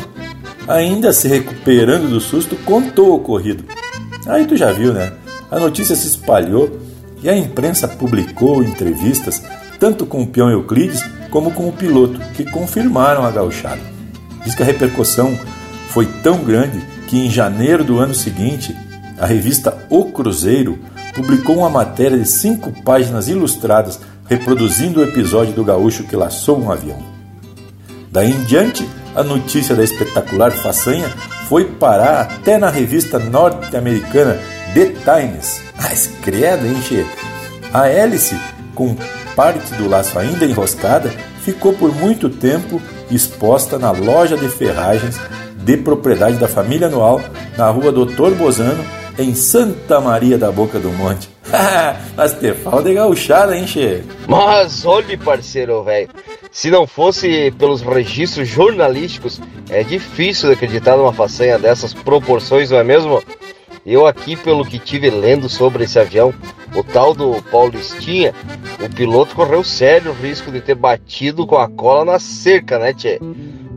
ainda 0.69 1.13
se 1.13 1.29
recuperando 1.29 2.09
do 2.09 2.21
susto, 2.21 2.57
contou 2.57 3.11
o 3.11 3.15
ocorrido. 3.17 3.65
Aí 4.27 4.47
tu 4.47 4.57
já 4.57 4.73
viu, 4.73 4.93
né? 4.93 5.13
A 5.51 5.59
notícia 5.59 5.95
se 5.95 6.07
espalhou 6.07 6.81
e 7.23 7.29
a 7.29 7.37
imprensa 7.37 7.87
publicou 7.87 8.63
entrevistas 8.63 9.43
tanto 9.79 10.07
com 10.07 10.23
o 10.23 10.27
peão 10.27 10.51
Euclides 10.51 11.03
como 11.31 11.53
com 11.53 11.69
o 11.69 11.73
piloto, 11.73 12.19
que 12.35 12.45
confirmaram 12.45 13.25
a 13.25 13.31
gauchada. 13.31 13.81
Diz 14.45 14.55
que 14.55 14.63
a 14.63 14.67
repercussão 14.67 15.39
foi 15.89 16.07
tão 16.23 16.43
grande 16.43 16.81
que 17.07 17.19
em 17.19 17.31
janeiro 17.31 17.85
do 17.85 17.99
ano 17.99 18.15
seguinte, 18.15 18.75
a 19.19 19.27
revista 19.27 19.87
O 19.91 20.07
Cruzeiro 20.07 20.79
publicou 21.15 21.59
uma 21.59 21.71
matéria 21.71 22.19
de 22.19 22.29
cinco 22.29 22.73
páginas 22.83 23.29
ilustradas 23.29 24.01
reproduzindo 24.29 25.01
o 25.01 25.05
episódio 25.05 25.53
do 25.53 25.65
gaúcho 25.65 26.05
que 26.05 26.17
laçou 26.17 26.61
um 26.61 26.71
avião. 26.71 26.99
Daí 28.11 28.31
em 28.31 28.45
diante, 28.45 28.89
a 29.17 29.25
notícia 29.25 29.75
da 29.75 29.83
espetacular 29.83 30.53
façanha 30.53 31.09
foi 31.49 31.65
parar 31.65 32.21
até 32.21 32.59
na 32.59 32.69
revista 32.69 33.19
norte-americana 33.19 34.39
The 34.75 34.93
Times. 35.05 35.63
Mas 35.81 36.11
credo, 36.23 36.67
hein, 36.67 36.81
che? 36.83 37.05
A 37.73 37.89
hélice, 37.89 38.39
com 38.75 38.95
parte 39.35 39.75
do 39.75 39.89
laço 39.89 40.19
ainda 40.19 40.45
enroscada, 40.45 41.11
ficou 41.43 41.73
por 41.73 41.95
muito 41.95 42.29
tempo 42.29 42.81
exposta 43.11 43.79
na 43.79 43.91
loja 43.91 44.37
de 44.37 44.49
ferragens 44.49 45.19
de 45.57 45.77
propriedade 45.79 46.37
da 46.37 46.47
família 46.47 46.87
Anual, 46.87 47.21
na 47.57 47.69
rua 47.71 47.91
Doutor 47.91 48.35
Bozano, 48.35 48.85
em 49.19 49.35
Santa 49.35 50.01
Maria 50.01 50.37
da 50.37 50.51
Boca 50.51 50.79
do 50.79 50.91
Monte. 50.91 51.29
Mas 52.17 52.35
te 52.35 52.53
falta 52.55 52.93
gauchada, 52.93 53.57
hein, 53.57 53.67
che? 53.67 54.03
Mas 54.27 54.85
olhe, 54.85 55.17
parceiro, 55.17 55.83
velho. 55.85 56.09
Se 56.51 56.71
não 56.71 56.87
fosse 56.87 57.53
pelos 57.59 57.83
registros 57.83 58.49
jornalísticos, 58.49 59.41
é 59.71 59.83
difícil 59.83 60.51
acreditar 60.51 60.97
numa 60.97 61.13
façanha 61.13 61.59
dessas 61.59 61.93
proporções, 61.93 62.71
não 62.71 62.79
é 62.79 62.85
mesmo? 62.85 63.23
Eu 63.85 64.07
aqui, 64.07 64.35
pelo 64.35 64.65
que 64.65 64.79
tive 64.79 65.11
lendo 65.11 65.49
sobre 65.49 65.85
esse 65.85 65.99
avião, 65.99 66.35
o 66.75 66.83
tal 66.83 67.15
do 67.15 67.41
Paulistinha, 67.51 68.35
o 68.85 68.93
piloto 68.93 69.35
correu 69.35 69.63
sério 69.63 70.13
risco 70.13 70.51
de 70.51 70.61
ter 70.61 70.75
batido 70.75 71.47
com 71.47 71.57
a 71.57 71.69
cola 71.69 72.05
na 72.05 72.19
cerca, 72.19 72.79
né, 72.79 72.93
tchê? 72.93 73.21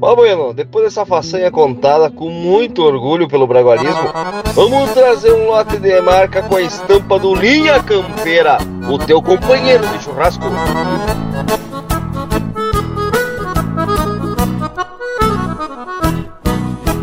Mas, 0.01 0.15
bueno, 0.15 0.53
depois 0.53 0.85
dessa 0.85 1.05
façanha 1.05 1.51
contada 1.51 2.09
com 2.09 2.29
muito 2.29 2.81
orgulho 2.81 3.27
pelo 3.27 3.45
bragualismo, 3.45 4.13
vamos 4.53 4.91
trazer 4.91 5.33
um 5.33 5.47
lote 5.47 5.77
de 5.77 5.99
marca 5.99 6.41
com 6.41 6.55
a 6.55 6.61
estampa 6.61 7.19
do 7.19 7.35
Linha 7.35 7.83
Campeira, 7.83 8.57
o 8.89 8.97
teu 8.97 9.21
companheiro 9.21 9.85
de 9.89 10.01
churrasco. 10.01 10.45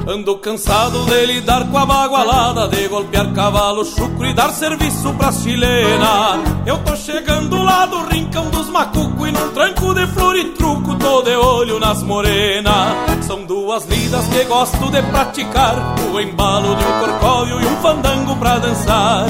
Ando 0.08 0.38
cansado 0.38 1.04
de 1.06 1.26
lidar 1.26 1.68
com 1.68 1.76
a 1.76 1.84
bagualada 1.84 2.68
De 2.68 2.86
golpear 2.86 3.32
cavalo 3.32 3.84
chucro 3.84 4.24
e 4.24 4.32
dar 4.32 4.50
serviço 4.50 5.12
pra 5.14 5.32
chilena 5.32 6.38
Eu 6.64 6.78
tô 6.78 6.94
chegando 6.94 7.60
lá 7.60 7.86
do 7.86 8.06
rincão 8.06 8.48
dos 8.50 8.68
macuco 8.68 9.26
E 9.26 9.32
num 9.32 9.48
tranco 9.48 9.92
de 9.94 10.06
flor 10.06 10.36
e 10.36 10.44
truco 10.50 10.94
tô 10.94 11.22
de 11.22 11.34
olho 11.34 11.80
nas 11.80 12.02
morenas. 12.04 13.26
São 13.26 13.44
duas 13.44 13.84
lidas 13.86 14.24
que 14.28 14.44
gosto 14.44 14.90
de 14.92 15.02
praticar 15.02 15.74
O 16.12 16.20
embalo 16.20 16.76
de 16.76 16.84
um 16.84 17.00
corcóvio 17.00 17.60
e 17.60 17.66
um 17.66 17.76
fandango 17.82 18.36
pra 18.36 18.58
dançar. 18.58 19.26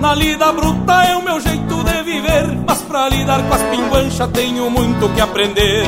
Na 0.00 0.14
lida 0.14 0.50
bruta 0.50 0.94
é 1.04 1.14
o 1.14 1.22
meu 1.22 1.38
jeito 1.40 1.84
de 1.84 2.02
viver 2.02 2.58
Mas 2.66 2.80
pra 2.82 3.10
lidar 3.10 3.42
com 3.46 3.54
as 3.54 3.62
pinguanchas 3.64 4.30
tenho 4.32 4.70
muito 4.70 5.08
que 5.14 5.20
aprender. 5.20 5.86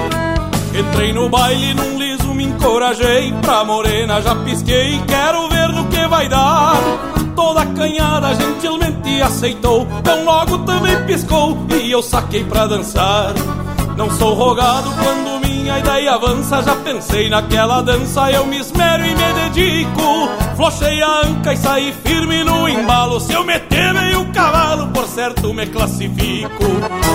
Entrei 0.78 1.14
no 1.14 1.30
baile 1.30 1.72
num 1.72 1.98
me 2.39 2.44
encorajei 2.44 3.32
Pra 3.43 3.65
morena 3.65 4.23
já 4.23 4.35
pisquei, 4.36 5.02
quero 5.06 5.48
ver 5.48 5.69
no 5.69 5.85
que 5.89 6.06
vai 6.06 6.28
dar. 6.28 6.77
Toda 7.35 7.66
canhada 7.66 8.35
gentilmente 8.35 9.20
aceitou 9.20 9.86
Tão 10.05 10.24
logo 10.24 10.59
também 10.59 11.05
piscou 11.05 11.59
e 11.82 11.90
eu 11.90 12.01
saquei 12.01 12.44
pra 12.44 12.66
dançar. 12.66 13.35
Não 13.97 14.09
sou 14.12 14.35
rogado 14.35 14.89
quando 15.02 15.38
minha 15.48 15.78
ideia 15.78 16.12
avança 16.12 16.62
Já 16.62 16.76
pensei 16.76 17.28
naquela 17.30 17.80
dança, 17.80 18.30
eu 18.30 18.46
me 18.46 18.58
esmero 18.58 19.04
e 19.04 19.14
me 19.14 19.32
dedico. 19.32 20.28
Flochei 20.56 21.02
a 21.02 21.22
anca 21.24 21.52
e 21.52 21.56
saí 21.56 21.94
firme 22.04 22.44
no 22.44 22.68
embalo. 22.68 23.18
Se 23.20 23.32
eu 23.32 23.44
meter 23.44 23.94
meio 23.94 24.26
cavalo, 24.32 24.88
por 24.88 25.06
certo 25.06 25.54
me 25.54 25.66
classifico. 25.66 26.64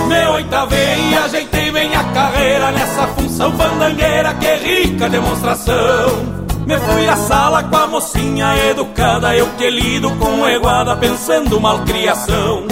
Me 0.07 0.27
oitavei 0.27 1.11
e 1.11 1.15
ajeitei 1.15 1.71
bem 1.71 1.95
a 1.95 2.03
carreira 2.03 2.71
Nessa 2.71 3.07
função 3.07 3.51
fandangueira, 3.53 4.33
que 4.33 4.53
rica 4.55 5.09
demonstração 5.09 6.42
me 6.65 6.77
fui 6.77 7.07
à 7.07 7.15
sala 7.15 7.63
com 7.63 7.75
a 7.75 7.87
mocinha 7.87 8.55
educada 8.69 9.35
Eu 9.35 9.47
que 9.57 9.69
lido 9.69 10.09
com 10.11 10.47
eguada 10.47 10.95
pensando 10.95 11.59
malcriação. 11.59 12.65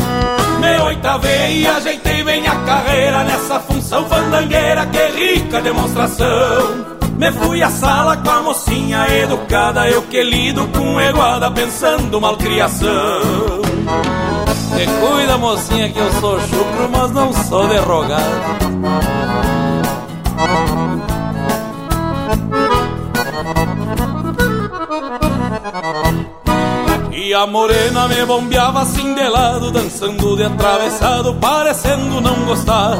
Me 0.60 0.80
oitavei 0.84 1.62
e 1.62 1.68
ajeitei 1.68 2.24
bem 2.24 2.48
a 2.48 2.56
carreira 2.56 3.24
Nessa 3.24 3.60
função 3.60 4.06
fandangueira, 4.06 4.86
que 4.86 5.08
rica 5.08 5.62
demonstração. 5.62 7.00
Me 7.18 7.32
fui 7.34 7.62
à 7.62 7.70
sala 7.70 8.18
com 8.18 8.30
a 8.30 8.42
mocinha 8.42 9.08
educada 9.08 9.88
Eu 9.90 10.02
que 10.04 10.24
lido 10.24 10.68
com 10.68 11.00
eguada 11.00 11.52
pensando 11.52 12.22
malcriação. 12.22 13.22
Te 14.76 14.86
cuida 14.86 15.38
mocinha 15.38 15.90
que 15.90 16.00
eu 16.00 16.12
sou 16.14 16.40
chucro 16.40 16.90
Mas 16.92 17.12
não 17.12 17.34
sou 17.34 17.68
derrogado 17.68 19.51
E 27.32 27.34
a 27.34 27.48
morena 27.48 28.10
me 28.10 28.26
bombeava 28.26 28.82
assim 28.82 29.16
de 29.16 29.26
lado, 29.26 29.72
dançando 29.72 30.36
de 30.36 30.44
atravessado, 30.44 31.34
parecendo 31.36 32.20
não 32.20 32.44
gostar. 32.44 32.98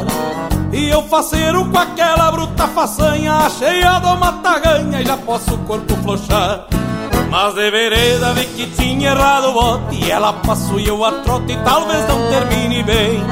E 0.72 0.88
eu 0.88 1.02
faceiro 1.02 1.66
com 1.66 1.78
aquela 1.78 2.32
bruta 2.32 2.66
façanha, 2.68 3.46
cheia 3.50 3.98
do 3.98 4.16
mataganha 4.16 5.02
e 5.02 5.04
já 5.04 5.18
posso 5.18 5.52
o 5.52 5.58
corpo 5.58 5.94
flochar. 5.96 6.64
Mas 7.28 7.52
de 7.52 7.70
vereda 7.70 8.32
vi 8.32 8.46
que 8.46 8.66
tinha 8.68 9.10
errado 9.10 9.50
o 9.50 9.52
bote, 9.52 9.96
e 9.96 10.10
ela 10.10 10.32
passou 10.32 10.80
e 10.80 10.88
eu 10.88 11.04
a 11.04 11.12
trote, 11.12 11.52
e 11.52 11.56
talvez 11.58 12.08
não 12.08 12.26
termine 12.30 12.82
bem. 12.84 13.22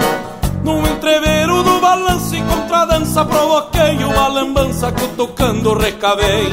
Num 0.62 0.86
entreveiro 0.86 1.62
do 1.62 1.80
balanço 1.80 2.36
e 2.36 2.42
contradança 2.42 3.24
Provoquei 3.24 4.04
uma 4.04 4.28
lambança 4.28 4.92
que 4.92 5.08
tocando 5.08 5.74
recavei 5.74 6.48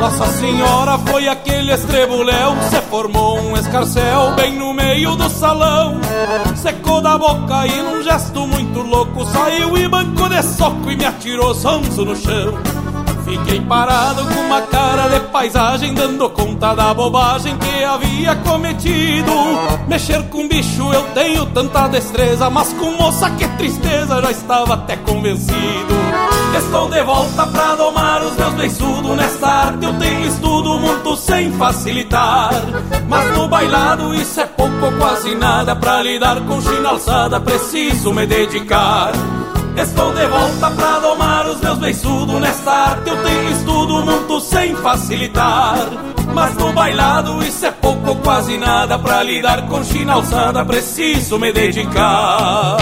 Nossa 0.00 0.26
Senhora 0.26 0.98
foi 0.98 1.28
aquele 1.28 1.72
estrebuléu 1.72 2.56
Se 2.68 2.80
formou 2.82 3.38
um 3.40 3.56
escarcel 3.56 4.32
bem 4.34 4.54
no 4.54 4.74
meio 4.74 5.16
do 5.16 5.28
salão. 5.28 6.00
Secou 6.56 7.00
da 7.00 7.16
boca 7.16 7.66
e 7.66 7.82
num 7.82 8.02
gesto 8.02 8.46
muito 8.46 8.80
louco 8.80 9.24
Saiu 9.26 9.76
e 9.76 9.88
bancou 9.88 10.28
de 10.28 10.42
soco 10.42 10.90
e 10.90 10.96
me 10.96 11.04
atirou 11.04 11.54
sonso 11.54 12.04
no 12.04 12.16
chão. 12.16 12.54
Fiquei 13.24 13.60
parado 13.60 14.24
com 14.24 14.40
uma 14.40 14.62
cara 14.62 15.08
de 15.08 15.17
paisagem, 15.28 15.94
dando 15.94 16.28
conta 16.30 16.74
da 16.74 16.92
bobagem 16.92 17.56
que 17.58 17.84
havia 17.84 18.34
cometido. 18.36 19.32
Mexer 19.86 20.22
com 20.24 20.48
bicho 20.48 20.92
eu 20.92 21.02
tenho 21.14 21.46
tanta 21.46 21.88
destreza, 21.88 22.50
mas 22.50 22.72
com 22.74 22.90
moça 22.92 23.30
que 23.30 23.46
tristeza, 23.56 24.20
já 24.20 24.30
estava 24.30 24.74
até 24.74 24.96
convencido. 24.96 25.98
Estou 26.56 26.88
de 26.88 27.02
volta 27.04 27.46
pra 27.46 27.74
domar 27.76 28.22
os 28.22 28.36
meus 28.36 28.54
beiçudos. 28.54 29.16
Nesta 29.16 29.46
arte 29.46 29.84
eu 29.84 29.98
tenho 29.98 30.26
estudo 30.26 30.78
muito 30.78 31.16
sem 31.16 31.52
facilitar. 31.52 32.50
Mas 33.08 33.36
no 33.36 33.48
bailado 33.48 34.14
isso 34.14 34.40
é 34.40 34.46
pouco 34.46 34.86
ou 34.86 34.92
quase 34.92 35.34
nada. 35.34 35.76
Pra 35.76 36.02
lidar 36.02 36.40
com 36.42 36.60
china 36.60 36.90
alçada 36.90 37.40
preciso 37.40 38.12
me 38.12 38.26
dedicar. 38.26 39.12
Estou 39.80 40.12
de 40.12 40.26
volta 40.26 40.70
pra 40.72 40.98
domar 40.98 41.46
os 41.46 41.60
meus 41.60 41.78
beiçudos. 41.78 42.40
Nesta 42.40 42.70
arte 42.72 43.08
eu 43.08 43.22
tenho 43.22 43.50
estudo 43.50 44.04
muito 44.04 44.40
sem 44.40 44.74
facilitar. 44.74 45.76
Mas 46.34 46.54
no 46.56 46.72
bailado 46.72 47.40
isso 47.44 47.64
é 47.64 47.70
pouco 47.70 48.10
ou 48.10 48.16
quase 48.16 48.58
nada. 48.58 48.98
Pra 48.98 49.22
lidar 49.22 49.68
com 49.68 49.84
china 49.84 50.14
alçada 50.14 50.64
preciso 50.64 51.38
me 51.38 51.52
dedicar. 51.52 52.76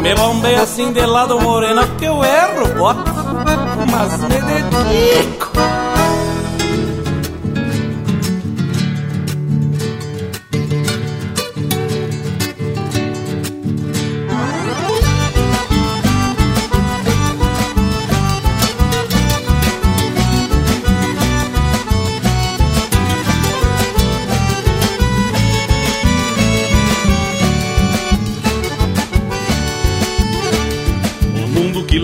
Me 0.00 0.14
bombei 0.14 0.54
assim 0.54 0.90
de 0.92 1.04
lado 1.04 1.38
morena 1.38 1.86
que 1.98 2.06
eu 2.06 2.24
erro, 2.24 2.74
bota 2.78 3.12
Mas 3.90 4.20
me 4.22 4.40
dedico 4.40 5.51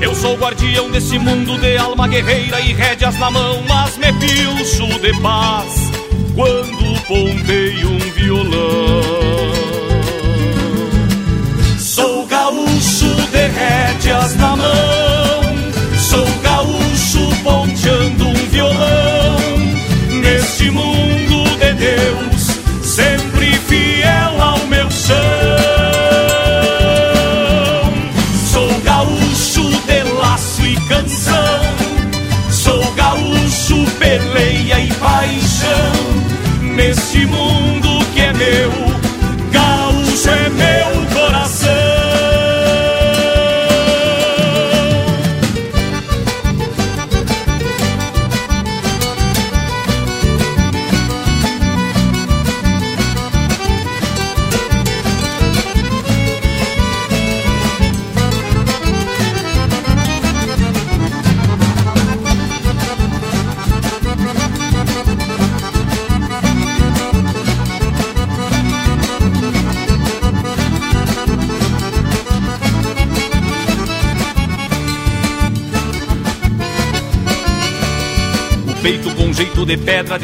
Eu 0.00 0.14
sou 0.14 0.36
guardião 0.36 0.90
desse 0.90 1.18
mundo 1.18 1.58
de 1.58 1.76
alma 1.76 2.06
guerreira 2.08 2.60
e 2.60 2.72
rédeas 2.72 3.18
na 3.18 3.30
mão, 3.30 3.62
mas 3.68 3.96
me 3.96 4.12
pilcho 4.14 4.86
de 5.00 5.12
paz 5.20 5.90
quando 6.34 7.00
ponteio 7.06 7.90
um 7.90 7.98
violão. 7.98 9.02
Sou 11.78 12.26
gaúcho 12.26 13.14
de 13.30 13.46
rédeas 13.48 14.36
na 14.36 14.56
mão, 14.56 15.42
sou 15.98 16.26
gaúcho 16.42 17.42
ponteando 17.42 18.28
um 18.28 18.34
violão. 18.50 19.36
Neste 20.20 20.70
mundo 20.70 20.93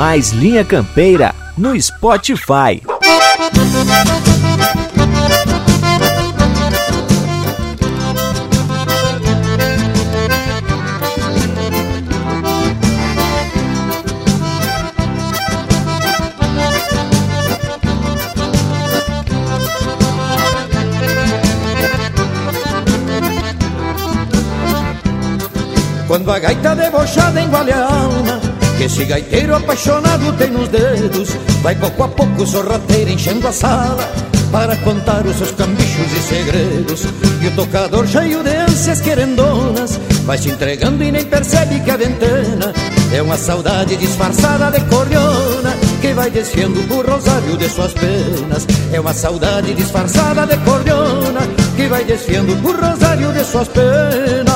mais 0.00 0.30
Linha 0.30 0.64
Campeira 0.64 1.34
no 1.58 1.78
Spotify. 1.78 2.80
Quando 26.08 26.32
a 26.32 26.38
gaita 26.38 26.74
debochada 26.74 27.42
engole 27.42 27.70
a 27.70 27.84
alma 27.84 28.49
Que 28.80 28.84
esse 28.86 29.04
gaiteiro 29.04 29.54
apaixonado 29.54 30.32
tem 30.38 30.48
nos 30.48 30.66
dedos 30.68 31.28
Vai 31.60 31.74
pouco 31.74 32.02
a 32.02 32.08
pouco 32.08 32.46
sorrateiro 32.46 33.10
enchendo 33.10 33.46
a 33.46 33.52
sala 33.52 34.10
Para 34.50 34.74
contar 34.76 35.26
os 35.26 35.36
seus 35.36 35.50
cambichos 35.50 36.10
e 36.10 36.22
segredos. 36.22 37.04
E 37.42 37.48
o 37.48 37.50
tocador 37.50 38.06
cheio 38.06 38.42
de 38.42 38.56
ânsias 38.56 39.02
querendonas 39.02 40.00
Vai 40.24 40.38
se 40.38 40.48
entregando 40.48 41.04
e 41.04 41.12
nem 41.12 41.26
percebe 41.26 41.78
que 41.80 41.90
a 41.90 41.98
ventana 41.98 42.72
É 43.12 43.20
uma 43.20 43.36
saudade 43.36 43.96
disfarçada 43.96 44.70
de 44.70 44.82
cordiona 44.86 45.76
Que 46.00 46.14
vai 46.14 46.30
descendo 46.30 46.82
por 46.88 47.06
rosário 47.06 47.58
de 47.58 47.68
suas 47.68 47.92
penas. 47.92 48.66
É 48.90 48.98
uma 48.98 49.12
saudade 49.12 49.74
disfarçada 49.74 50.46
de 50.46 50.56
cordiona 50.64 51.40
Que 51.76 51.86
vai 51.86 52.02
descendo 52.02 52.56
por 52.62 52.82
rosário 52.82 53.30
de 53.30 53.44
suas 53.44 53.68
penas 53.68 54.50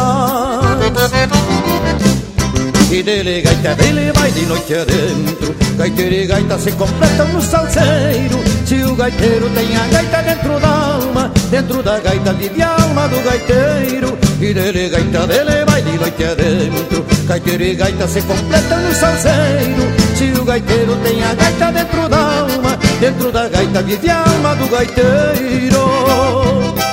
e 2.91 3.03
dele 3.03 3.43
gaita 3.43 3.75
dele 3.75 4.13
vai 4.13 4.31
de 4.31 4.47
noite 4.47 4.75
adentro. 4.75 5.55
Gaiteiro 5.77 6.15
e 6.15 6.27
gaita 6.27 6.59
se 6.59 6.73
completam 6.73 7.29
no 7.29 7.43
salseiro. 7.43 8.39
Se 8.67 8.83
o 8.85 8.95
gaiteiro 8.95 9.51
tem 9.51 9.77
a 9.77 9.87
gaita 9.89 10.23
dentro 10.23 10.61
da 10.61 10.69
alma 10.69 11.33
Dentro 11.51 11.83
da 11.83 11.99
gaita 11.99 12.33
vive 12.33 12.63
a 12.63 12.77
alma 12.81 13.09
do 13.09 13.21
gaiteiro. 13.23 14.17
E 14.41 14.55
dele 14.55 14.89
gaita 14.89 15.27
dele 15.27 15.65
vai 15.67 15.83
de 15.83 15.99
noite 15.99 16.25
adentro. 16.25 17.05
Gaiteiro 17.27 17.63
e 17.63 17.75
gaita 17.75 18.09
se 18.09 18.23
completam 18.23 18.81
no 18.81 18.95
salseiro. 18.95 19.83
Se 20.17 20.41
o 20.41 20.45
gaiteiro 20.45 20.97
tem 20.97 21.23
a 21.23 21.35
gaita 21.35 21.73
dentro 21.73 22.09
da 22.09 22.19
alma 22.19 22.79
Dentro 23.01 23.33
da 23.33 23.49
gaita 23.49 23.83
vive 23.83 24.09
a 24.09 24.23
alma 24.23 24.55
do 24.55 24.69
gaiteiro 24.69 26.84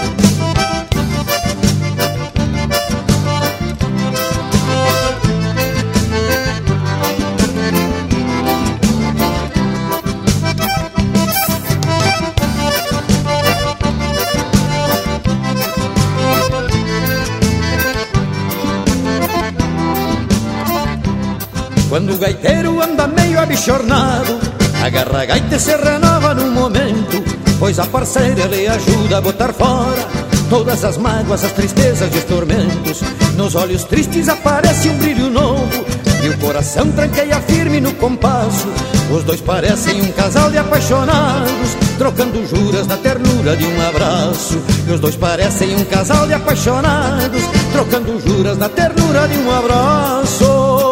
gaiteiro 22.22 22.80
anda 22.80 23.08
meio 23.08 23.40
abichornado 23.40 24.40
a 24.84 24.90
gaita 24.90 25.56
e 25.56 25.60
se 25.60 25.76
renova 25.76 26.36
num 26.36 26.52
momento 26.52 27.24
Pois 27.58 27.80
a 27.80 27.86
parceira 27.88 28.46
lhe 28.46 28.68
ajuda 28.68 29.18
a 29.18 29.22
botar 29.22 29.52
fora 29.52 30.08
Todas 30.48 30.84
as 30.84 30.98
mágoas, 30.98 31.44
as 31.44 31.52
tristezas 31.54 32.14
e 32.14 32.18
os 32.18 32.24
tormentos. 32.26 33.02
Nos 33.38 33.56
olhos 33.56 33.86
tristes 33.86 34.28
aparece 34.28 34.90
um 34.90 34.98
brilho 34.98 35.30
novo 35.30 35.86
E 36.24 36.30
o 36.30 36.38
coração 36.38 36.92
tranqueia 36.92 37.40
firme 37.42 37.80
no 37.80 37.94
compasso. 37.94 38.68
Os 39.12 39.24
dois 39.24 39.42
parecem 39.42 40.02
um 40.02 40.12
casal 40.12 40.52
de 40.52 40.58
apaixonados 40.60 41.76
Trocando 41.98 42.46
juras 42.46 42.86
na 42.86 42.98
ternura 42.98 43.58
de 43.58 43.66
um 43.66 43.88
abraço. 43.88 44.62
E 44.88 44.92
os 44.92 45.00
dois 45.00 45.16
parecem 45.16 45.76
um 45.76 45.86
casal 45.86 46.28
de 46.28 46.34
apaixonados 46.34 47.44
Trocando 47.72 48.20
juras 48.20 48.58
na 48.60 48.70
ternura 48.70 49.28
de 49.28 49.38
um 49.38 49.52
abraço 49.52 50.92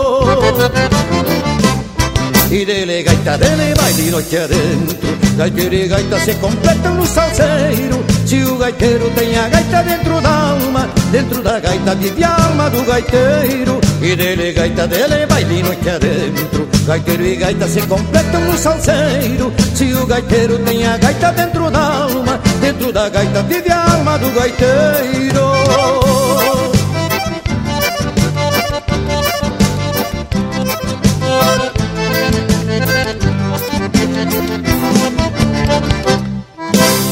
e 2.51 2.65
dele 2.65 3.03
gaita 3.03 3.37
dele 3.37 3.73
vai 3.75 3.93
de 3.93 4.11
noite 4.11 4.37
adentro 4.37 5.19
Gaiteiro 5.39 5.73
e 5.73 5.87
gaita 5.87 6.19
se 6.19 6.33
completam 6.33 6.95
no 6.95 7.07
salseiro. 7.07 8.03
Se 8.25 8.43
o 8.43 8.57
gaiteiro 8.57 9.09
tem 9.11 9.37
a 9.37 9.47
gaita 9.47 9.81
dentro 9.83 10.19
da 10.19 10.29
alma 10.29 10.89
Dentro 11.13 11.41
da 11.41 11.57
gaita 11.61 11.95
vive 11.95 12.21
a 12.25 12.43
alma 12.43 12.69
do 12.69 12.83
gaiteiro. 12.83 13.79
E 14.01 14.17
dele 14.17 14.51
gaita 14.51 14.85
dele 14.85 15.25
vai 15.27 15.45
de 15.45 15.63
noite 15.63 15.89
adentro 15.89 16.67
Gaiteiro 16.85 17.25
e 17.25 17.35
gaita 17.37 17.69
se 17.69 17.81
completam 17.83 18.41
no 18.41 18.57
salseiro. 18.57 19.53
Se 19.73 19.93
o 19.93 20.05
gaiteiro 20.05 20.59
tem 20.59 20.85
a 20.85 20.97
gaita 20.97 21.31
dentro 21.31 21.71
da 21.71 21.79
alma 21.79 22.37
Dentro 22.59 22.91
da 22.91 23.07
gaita 23.07 23.41
vive 23.43 23.71
a 23.71 23.93
alma 23.93 24.17
do 24.17 24.29
gaiteiro 24.31 26.68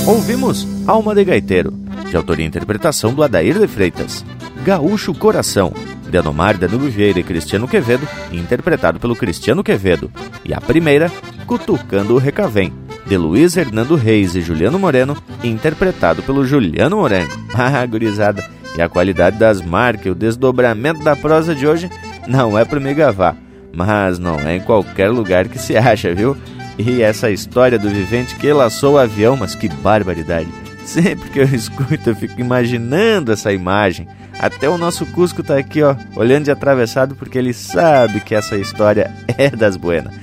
Ouvimos 0.08 0.66
Alma 0.88 1.14
de 1.14 1.26
Gaiteiro, 1.26 1.74
de 2.10 2.16
autoria 2.16 2.46
e 2.46 2.48
interpretação 2.48 3.14
do 3.14 3.22
Adair 3.22 3.60
de 3.60 3.68
Freitas. 3.68 4.24
Gaúcho 4.64 5.14
Coração, 5.14 5.74
de 6.10 6.18
Anomar 6.18 6.58
Danilo 6.58 6.90
Vieira 6.90 7.20
e 7.20 7.24
Cristiano 7.24 7.68
Quevedo, 7.68 8.08
interpretado 8.32 9.02
pelo 9.02 9.18
Cristiano 9.18 9.62
Quevedo. 9.62 10.10
E 10.46 10.54
a 10.54 10.62
primeira, 10.62 11.12
Cutucando 11.46 12.16
o 12.16 12.20
Recavém, 12.20 12.72
de 13.06 13.18
Luiz 13.18 13.58
Hernando 13.58 13.96
Reis 13.96 14.34
e 14.34 14.40
Juliano 14.40 14.80
Moreno, 14.80 15.18
interpretado 15.44 16.24
pelo 16.24 16.46
Juliano 16.46 16.96
Moreno. 16.96 17.30
Ah, 17.54 17.86
gurizada, 17.86 18.46
e 18.78 18.82
a 18.82 18.88
qualidade 18.88 19.38
das 19.38 19.62
marcas 19.62 20.06
e 20.06 20.10
o 20.12 20.16
desdobramento 20.16 21.04
da 21.04 21.18
prosa 21.18 21.54
de 21.54 21.68
hoje 21.68 21.90
não 22.26 22.58
é 22.58 22.64
para 22.64 22.80
me 22.80 22.94
gavar, 22.94 23.36
mas 23.74 24.20
não 24.20 24.40
é 24.40 24.56
em 24.56 24.62
qualquer 24.62 25.10
lugar 25.10 25.50
que 25.50 25.60
se 25.60 25.76
acha, 25.76 26.14
viu? 26.14 26.38
E 26.78 27.02
essa 27.02 27.32
história 27.32 27.80
do 27.80 27.90
vivente 27.90 28.36
que 28.36 28.54
laçou 28.54 28.94
o 28.94 28.98
avião, 28.98 29.36
mas 29.36 29.56
que 29.56 29.68
barbaridade. 29.68 30.48
Sempre 30.86 31.30
que 31.30 31.40
eu 31.40 31.46
escuto, 31.54 32.10
eu 32.10 32.16
fico 32.16 32.40
imaginando 32.40 33.32
essa 33.32 33.52
imagem. 33.52 34.08
Até 34.40 34.70
o 34.70 34.78
nosso 34.78 35.06
Cusco 35.08 35.42
tá 35.42 35.58
aqui, 35.58 35.82
ó, 35.82 35.96
olhando 36.16 36.46
de 36.46 36.52
atravessado 36.52 37.16
porque 37.16 37.38
ele 37.38 37.54
sabe 37.54 38.22
que 38.22 38.36
essa 38.36 38.56
história 38.56 39.12
é 39.38 39.50
das 39.50 39.76
buenas. 39.76 40.14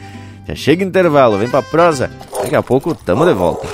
Já 0.46 0.54
chega 0.54 0.84
intervalo, 0.84 1.38
vem 1.38 1.48
pra 1.48 1.62
prosa. 1.62 2.10
Daqui 2.42 2.54
a 2.54 2.62
pouco 2.62 2.94
tamo 2.94 3.26
de 3.26 3.32
volta. 3.32 3.66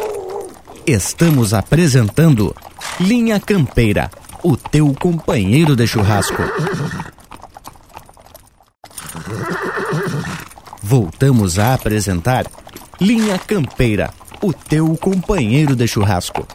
Estamos 0.87 1.53
apresentando 1.53 2.55
Linha 2.99 3.39
Campeira, 3.39 4.11
o 4.43 4.57
teu 4.57 4.95
companheiro 4.99 5.77
de 5.77 5.87
churrasco. 5.87 6.43
Voltamos 10.83 11.59
a 11.59 11.75
apresentar 11.75 12.47
Linha 13.01 13.39
Campeira, 13.39 14.11
o 14.43 14.53
teu 14.53 14.95
companheiro 14.95 15.75
de 15.75 15.89
churrasco. 15.89 16.47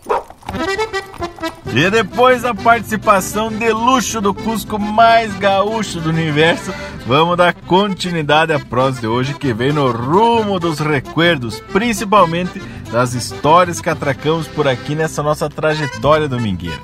E 1.74 1.90
depois 1.90 2.44
da 2.44 2.54
participação 2.54 3.50
de 3.50 3.74
luxo 3.74 4.22
do 4.22 4.32
Cusco 4.32 4.78
mais 4.78 5.36
gaúcho 5.40 6.00
do 6.00 6.10
universo, 6.10 6.72
vamos 7.08 7.36
dar 7.36 7.52
continuidade 7.52 8.54
à 8.54 8.60
prosa 8.60 9.02
de 9.02 9.08
hoje 9.08 9.34
que 9.34 9.52
vem 9.54 9.74
no 9.74 9.92
rumo 9.92 10.60
dos 10.60 10.78
recuerdos, 10.78 11.60
principalmente 11.74 12.62
das 12.92 13.16
histórias 13.16 13.82
que 13.82 13.90
atracamos 13.90 14.48
por 14.48 14.68
aqui 14.68 14.94
nessa 14.94 15.24
nossa 15.24 15.50
trajetória 15.50 16.28
domingueira. 16.28 16.80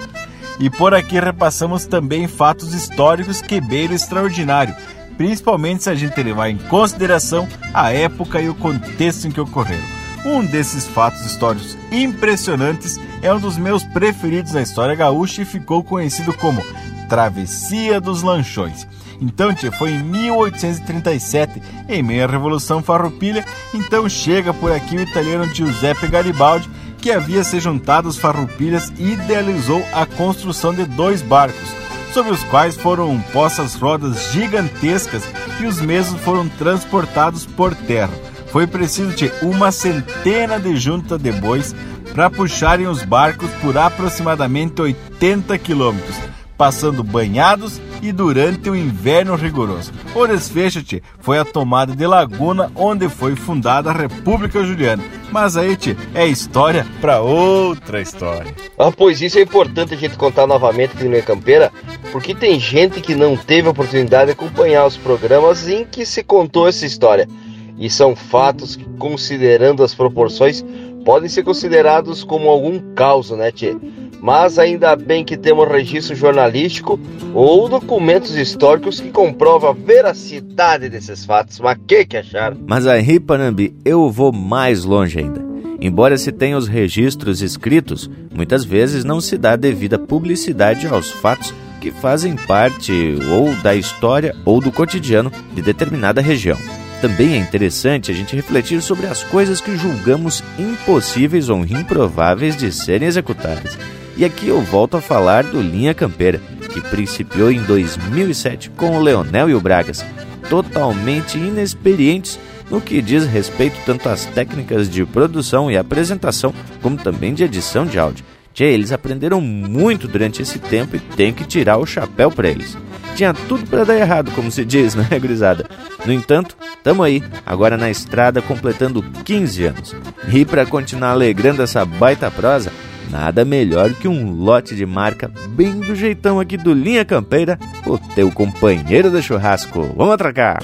E 0.60 0.72
por 0.72 0.96
aqui 0.96 1.20
repassamos 1.20 1.86
também 1.86 2.28
fatos 2.28 2.74
históricos 2.74 3.44
que 3.44 3.62
beiram 3.62 3.94
extraordinário, 3.94 4.76
principalmente 5.18 5.84
se 5.84 5.90
a 5.90 5.96
gente 5.96 6.22
levar 6.22 6.50
em 6.50 6.58
consideração 6.58 7.48
a 7.74 7.92
época 7.92 8.42
e 8.42 8.50
o 8.50 8.56
contexto 8.56 9.28
em 9.28 9.32
que 9.32 9.42
ocorreram. 9.42 9.84
Um 10.26 10.46
desses 10.46 10.88
fatos 10.88 11.26
históricos 11.26 11.78
impressionantes 11.92 13.00
é 13.22 13.34
um 13.34 13.40
dos 13.40 13.58
meus 13.58 13.84
preferidos 13.84 14.54
na 14.54 14.62
história 14.62 14.96
gaúcha 14.96 15.42
e 15.42 15.46
ficou 15.46 15.84
conhecido 15.84 16.34
como 16.34 16.64
Travessia 17.10 18.00
dos 18.00 18.22
Lanchões. 18.22 18.88
Então, 19.20 19.54
tia, 19.54 19.72
foi 19.72 19.92
em 19.92 20.04
1837, 20.04 21.62
em 21.88 22.02
meio 22.02 22.24
à 22.24 22.28
Revolução 22.28 22.82
Farroupilha, 22.82 23.46
então 23.74 24.10
chega 24.10 24.52
por 24.52 24.72
aqui 24.72 24.98
o 24.98 25.02
italiano 25.02 25.46
Giuseppe 25.54 26.08
Garibaldi, 26.08 26.68
que 26.98 27.12
havia 27.12 27.44
se 27.44 27.60
juntado 27.60 28.08
aos 28.08 28.18
farroupilhas 28.18 28.92
e 28.98 29.12
idealizou 29.12 29.84
a 29.94 30.06
construção 30.06 30.74
de 30.74 30.86
dois 30.86 31.22
barcos, 31.22 31.70
sobre 32.14 32.32
os 32.32 32.44
quais 32.44 32.76
foram 32.76 33.20
postas 33.34 33.76
rodas 33.76 34.32
gigantescas 34.32 35.24
e 35.60 35.66
os 35.66 35.80
mesmos 35.80 36.22
foram 36.22 36.48
transportados 36.48 37.46
por 37.46 37.74
terra. 37.76 38.14
Foi 38.48 38.68
preciso 38.68 39.16
ter 39.16 39.34
uma 39.42 39.72
centena 39.72 40.60
de 40.60 40.76
junta 40.76 41.18
de 41.18 41.32
bois 41.32 41.74
para 42.14 42.30
puxarem 42.30 42.88
os 42.88 43.04
barcos 43.04 43.50
por 43.62 43.78
aproximadamente 43.78 44.82
80 44.82 45.58
quilômetros, 45.58 46.16
passando 46.62 47.04
banhados 47.04 47.82
e 48.04 48.12
durante 48.12 48.70
o 48.70 48.76
inverno 48.76 49.34
rigoroso. 49.34 49.92
O 50.14 50.28
desfecho 50.28 50.84
tchê, 50.84 51.02
foi 51.18 51.40
a 51.40 51.44
tomada 51.44 51.96
de 51.96 52.06
Laguna, 52.06 52.72
onde 52.76 53.10
foi 53.10 53.36
fundada 53.36 53.90
a 53.90 53.94
República 53.94 54.64
Juliana. 54.64 55.04
Mas 55.32 55.58
aí, 55.58 55.76
tchê, 55.76 55.98
é 56.14 56.28
história 56.28 56.86
para 57.02 57.20
outra 57.20 58.00
história. 58.00 58.54
Ah, 58.78 58.92
pois 58.96 59.24
isso 59.24 59.40
é 59.40 59.42
importante 59.42 59.96
a 59.96 59.98
gente 59.98 60.16
contar 60.20 60.46
novamente 60.46 60.92
aqui 60.94 61.04
no 61.04 61.10
Minha 61.10 61.24
Campeira, 61.24 61.72
porque 62.12 62.36
tem 62.36 62.60
gente 62.60 63.02
que 63.02 63.16
não 63.16 63.36
teve 63.36 63.68
a 63.68 63.72
oportunidade 63.72 64.28
de 64.28 64.34
acompanhar 64.34 64.86
os 64.86 64.96
programas 64.96 65.68
em 65.68 65.84
que 65.84 66.06
se 66.06 66.24
contou 66.24 66.68
essa 66.68 66.86
história. 66.86 67.28
E 67.76 67.90
são 67.90 68.16
fatos 68.16 68.76
que, 68.76 68.86
considerando 69.00 69.84
as 69.84 69.96
proporções, 69.96 70.64
podem 71.04 71.28
ser 71.28 71.42
considerados 71.42 72.24
como 72.24 72.50
algum 72.50 72.94
caos, 72.94 73.32
né, 73.32 73.52
Tchê? 73.52 73.76
Mas 74.22 74.60
ainda 74.60 74.96
bem 74.96 75.26
que 75.26 75.36
temos 75.36 75.68
registro 75.68 76.16
jornalístico 76.16 77.00
ou 77.34 77.68
documentos 77.68 78.36
históricos 78.36 79.00
que 79.00 79.10
comprovam 79.10 79.72
a 79.72 79.74
veracidade 79.74 80.90
desses 80.90 81.26
fatos. 81.26 81.60
Mas 81.60 81.78
que 81.88 82.06
que 82.06 82.18
acharam? 82.18 82.58
Mas 82.68 82.86
aí, 82.86 83.20
Panambi, 83.20 83.76
eu 83.84 84.10
vou 84.12 84.32
mais 84.32 84.84
longe 84.84 85.18
ainda. 85.18 85.42
Embora 85.82 86.16
se 86.16 86.32
tenha 86.32 86.56
os 86.56 86.68
registros 86.68 87.42
escritos, 87.42 88.08
muitas 88.32 88.64
vezes 88.64 89.04
não 89.04 89.20
se 89.20 89.36
dá 89.36 89.56
devida 89.56 89.98
publicidade 89.98 90.86
aos 90.86 91.10
fatos 91.10 91.52
que 91.82 91.90
fazem 91.90 92.36
parte 92.36 93.18
ou 93.32 93.52
da 93.64 93.74
história 93.74 94.36
ou 94.46 94.62
do 94.62 94.72
cotidiano 94.72 95.32
de 95.56 95.64
determinada 95.64 96.22
região. 96.22 96.58
Também 97.02 97.34
é 97.34 97.38
interessante 97.38 98.12
a 98.12 98.14
gente 98.14 98.36
refletir 98.36 98.80
sobre 98.84 99.08
as 99.08 99.24
coisas 99.24 99.60
que 99.60 99.76
julgamos 99.76 100.44
impossíveis 100.60 101.50
ou 101.50 101.66
improváveis 101.66 102.56
de 102.56 102.72
serem 102.72 103.08
executadas. 103.08 103.76
E 104.22 104.26
aqui 104.26 104.50
eu 104.50 104.62
volto 104.62 104.96
a 104.96 105.02
falar 105.02 105.44
do 105.44 105.60
Linha 105.60 105.96
Campeira, 105.96 106.40
que 106.72 106.80
principiou 106.80 107.52
em 107.52 107.60
2007 107.64 108.70
com 108.70 108.96
o 108.96 109.02
Leonel 109.02 109.50
e 109.50 109.56
o 109.56 109.60
Bragas, 109.60 110.06
totalmente 110.48 111.40
inexperientes 111.40 112.40
no 112.70 112.80
que 112.80 113.02
diz 113.02 113.26
respeito 113.26 113.78
tanto 113.84 114.08
às 114.08 114.28
técnicas 114.28 114.88
de 114.88 115.04
produção 115.08 115.72
e 115.72 115.76
apresentação, 115.76 116.54
como 116.84 116.98
também 116.98 117.34
de 117.34 117.44
edição 117.44 117.84
de 117.84 117.98
áudio. 117.98 118.24
Tchê, 118.54 118.66
eles 118.66 118.92
aprenderam 118.92 119.42
muito 119.42 120.08
durante 120.08 120.40
esse 120.40 120.60
tempo 120.60 120.96
e 120.96 121.00
tem 121.00 121.34
que 121.34 121.44
tirar 121.44 121.78
o 121.78 121.86
chapéu 121.88 122.30
para 122.30 122.48
eles. 122.48 122.78
Tinha 123.16 123.34
tudo 123.34 123.66
para 123.68 123.84
dar 123.84 123.98
errado, 123.98 124.32
como 124.32 124.52
se 124.52 124.66
diz, 124.66 124.96
né, 124.96 125.08
gurizada? 125.20 125.70
No 126.06 126.12
entanto, 126.12 126.56
tamo 126.84 127.04
aí, 127.04 127.24
agora 127.46 127.78
na 127.78 127.90
estrada 127.90 128.42
completando 128.42 129.04
15 129.24 129.66
anos. 129.66 129.96
E 130.32 130.46
para 130.46 130.66
continuar 130.66 131.12
alegrando 131.12 131.62
essa 131.62 131.86
baita 131.86 132.32
prosa, 132.32 132.72
nada 133.10 133.46
melhor 133.46 133.94
que 133.94 134.08
um 134.08 134.32
lote 134.32 134.76
de 134.76 134.86
marca 134.86 135.32
bem 135.50 135.80
do 135.80 135.94
jeitão 135.96 136.40
aqui 136.40 136.58
do 136.58 136.74
Linha 136.74 137.06
Campeira, 137.06 137.60
o 137.86 137.98
teu 137.98 138.32
companheiro 138.32 139.10
de 139.12 139.22
churrasco. 139.22 139.94
Vamos 139.96 140.14
atracar! 140.14 140.60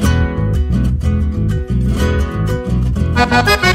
O 3.63 3.66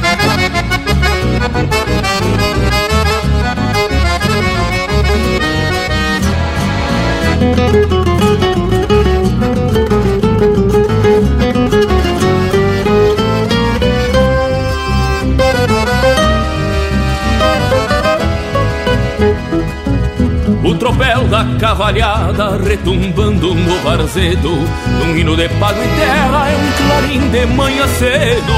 cavalhada 21.62 22.58
retumbando 22.58 23.54
no 23.54 23.78
varzedo 23.84 24.50
Num 24.98 25.16
hino 25.16 25.36
de 25.36 25.48
pago 25.60 25.80
e 25.80 25.88
terra 25.96 26.50
é 26.50 26.56
um 26.56 26.72
clarim 26.72 27.28
de 27.30 27.46
manhã 27.46 27.86
cedo. 27.86 28.52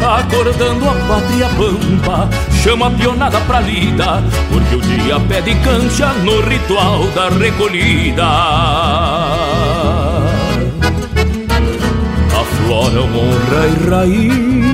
Acordando 0.00 0.88
a 0.88 0.94
pátria 1.08 1.48
pampa 1.48 2.28
Chama 2.62 2.86
a 2.86 2.90
pionada 2.90 3.40
pra 3.40 3.60
lida 3.60 4.22
Porque 4.52 4.76
o 4.76 4.80
dia 4.80 5.18
pede 5.18 5.56
cancha 5.56 6.12
no 6.22 6.40
ritual 6.42 7.04
da 7.08 7.28
recolhida. 7.30 8.24
Afloram 12.40 13.08
honra 13.16 13.66
e 13.66 13.90
raiz 13.90 14.73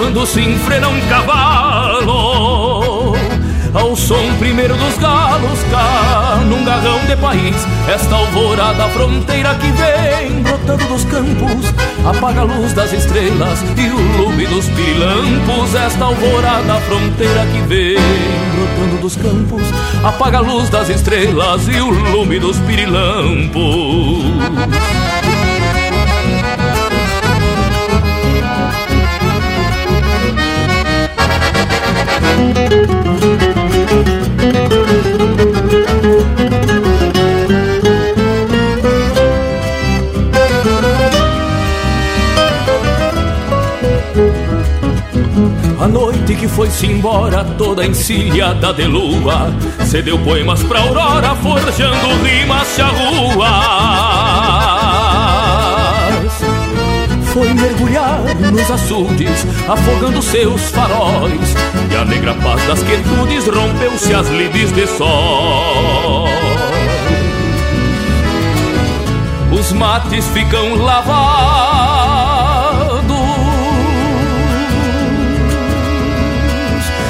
quando 0.00 0.26
se 0.26 0.40
enfrena 0.40 0.88
um 0.88 0.98
cavalo 1.02 2.08
Ao 3.74 3.94
som 3.94 4.34
primeiro 4.38 4.74
dos 4.74 4.96
galos 4.96 5.62
cá 5.70 6.40
num 6.48 6.64
garrão 6.64 6.98
de 7.06 7.14
país 7.16 7.54
Esta 7.86 8.16
alvorada 8.16 8.88
fronteira 8.88 9.54
que 9.56 9.70
vem 9.72 10.42
brotando 10.42 10.86
dos 10.86 11.04
campos 11.04 11.66
Apaga 12.02 12.40
a 12.40 12.44
luz 12.44 12.72
das 12.72 12.94
estrelas 12.94 13.62
e 13.76 13.90
o 13.90 14.22
lume 14.22 14.46
dos 14.46 14.66
pirilampos 14.70 15.74
Esta 15.74 16.06
alvorada 16.06 16.80
fronteira 16.80 17.44
que 17.52 17.60
vem 17.68 17.98
brotando 18.54 19.02
dos 19.02 19.16
campos 19.16 19.64
Apaga 20.02 20.38
a 20.38 20.40
luz 20.40 20.70
das 20.70 20.88
estrelas 20.88 21.68
e 21.68 21.78
o 21.78 21.90
lume 21.90 22.38
dos 22.38 22.56
pirilampos 22.60 23.60
A 45.80 45.88
noite 45.88 46.34
que 46.34 46.46
foi-se 46.46 46.86
embora 46.86 47.42
toda 47.56 47.86
encilhada 47.86 48.72
de 48.74 48.84
lua 48.86 49.50
Cedeu 49.86 50.18
poemas 50.18 50.62
pra 50.62 50.80
aurora 50.80 51.34
forjando 51.36 52.22
rimas 52.22 52.68
charruas 52.76 54.09
Foi 54.09 54.09
mergulhar 57.80 58.20
nos 58.52 58.70
açudes 58.70 59.46
afogando 59.68 60.22
seus 60.22 60.70
faróis 60.70 61.54
E 61.90 61.96
a 61.96 62.04
negra 62.04 62.34
paz 62.34 62.62
das 62.66 62.82
quietudes 62.82 63.46
rompeu-se 63.46 64.14
as 64.14 64.28
lides 64.28 64.72
de 64.72 64.86
sol. 64.86 66.28
Os 69.52 69.72
mates 69.72 70.26
ficam 70.28 70.76
lavados. 70.76 71.50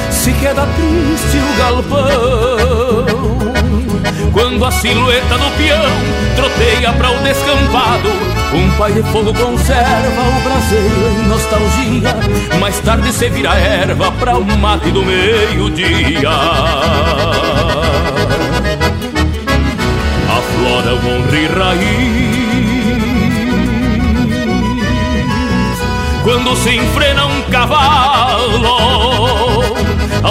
Se 0.09 0.33
queda 0.33 0.65
triste 0.65 1.37
o 1.37 1.57
galpão 1.57 3.20
Quando 4.33 4.63
a 4.65 4.71
silhueta 4.71 5.37
do 5.37 5.57
peão 5.57 5.91
troteia 6.35 6.93
para 6.93 7.11
o 7.11 7.17
descampado 7.19 8.09
Um 8.53 8.69
pai 8.77 8.93
de 8.93 9.03
fogo 9.03 9.33
conserva 9.33 10.21
o 10.21 10.41
braseiro 10.43 11.07
em 11.09 11.27
nostalgia. 11.27 12.15
Mais 12.59 12.79
tarde 12.79 13.11
se 13.13 13.29
vira 13.29 13.55
erva 13.55 14.11
para 14.13 14.37
o 14.37 14.45
mate 14.57 14.91
do 14.91 15.03
meio-dia. 15.03 16.29
Aflora 20.29 20.95
o 20.95 20.97
honra 21.07 21.37
e 21.37 21.47
raiz. 21.47 22.31
Quando 26.23 26.55
se 26.55 26.75
enfrena 26.75 27.25
um 27.25 27.41
cavalo 27.43 28.71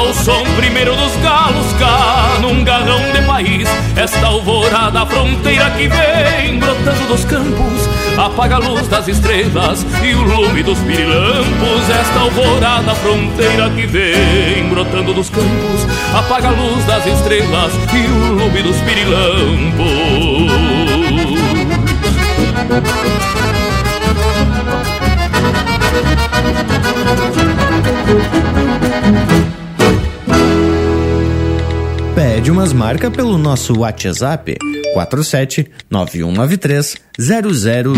Ao 0.01 0.15
som 0.15 0.43
primeiro 0.57 0.97
dos 0.97 1.15
galos 1.17 1.73
cá 1.79 2.39
num 2.41 2.65
garrão 2.65 3.13
de 3.13 3.21
país 3.27 3.69
Esta 3.95 4.29
alvorada 4.29 5.05
fronteira 5.05 5.69
que 5.73 5.89
vem 5.89 6.59
brotando 6.59 7.07
dos 7.07 7.23
campos 7.27 7.87
Apaga 8.17 8.57
a 8.57 8.59
luz 8.61 8.89
das 8.89 9.09
estrelas 9.09 9.85
e 10.03 10.15
o 10.15 10.23
lume 10.23 10.63
dos 10.63 10.79
pirilampos 10.79 11.91
Esta 11.91 12.19
alvorada 12.19 12.95
fronteira 12.95 13.69
que 13.69 13.87
vem 13.87 14.67
brotando 14.71 15.13
dos 15.13 15.29
campos 15.29 15.87
Apaga 16.15 16.49
a 16.49 16.53
luz 16.53 16.83
das 16.87 17.05
estrelas 17.05 17.71
e 17.93 18.07
o 18.11 18.33
lume 18.33 18.63
dos 18.63 18.77
pirilampos 18.79 19.91
vítimas, 32.61 32.73
marca 32.73 33.11
pelo 33.11 33.39
nosso 33.39 33.79
WhatsApp 33.79 34.57
47 34.93 35.71
9193 35.89 36.97
0000. 37.19 37.93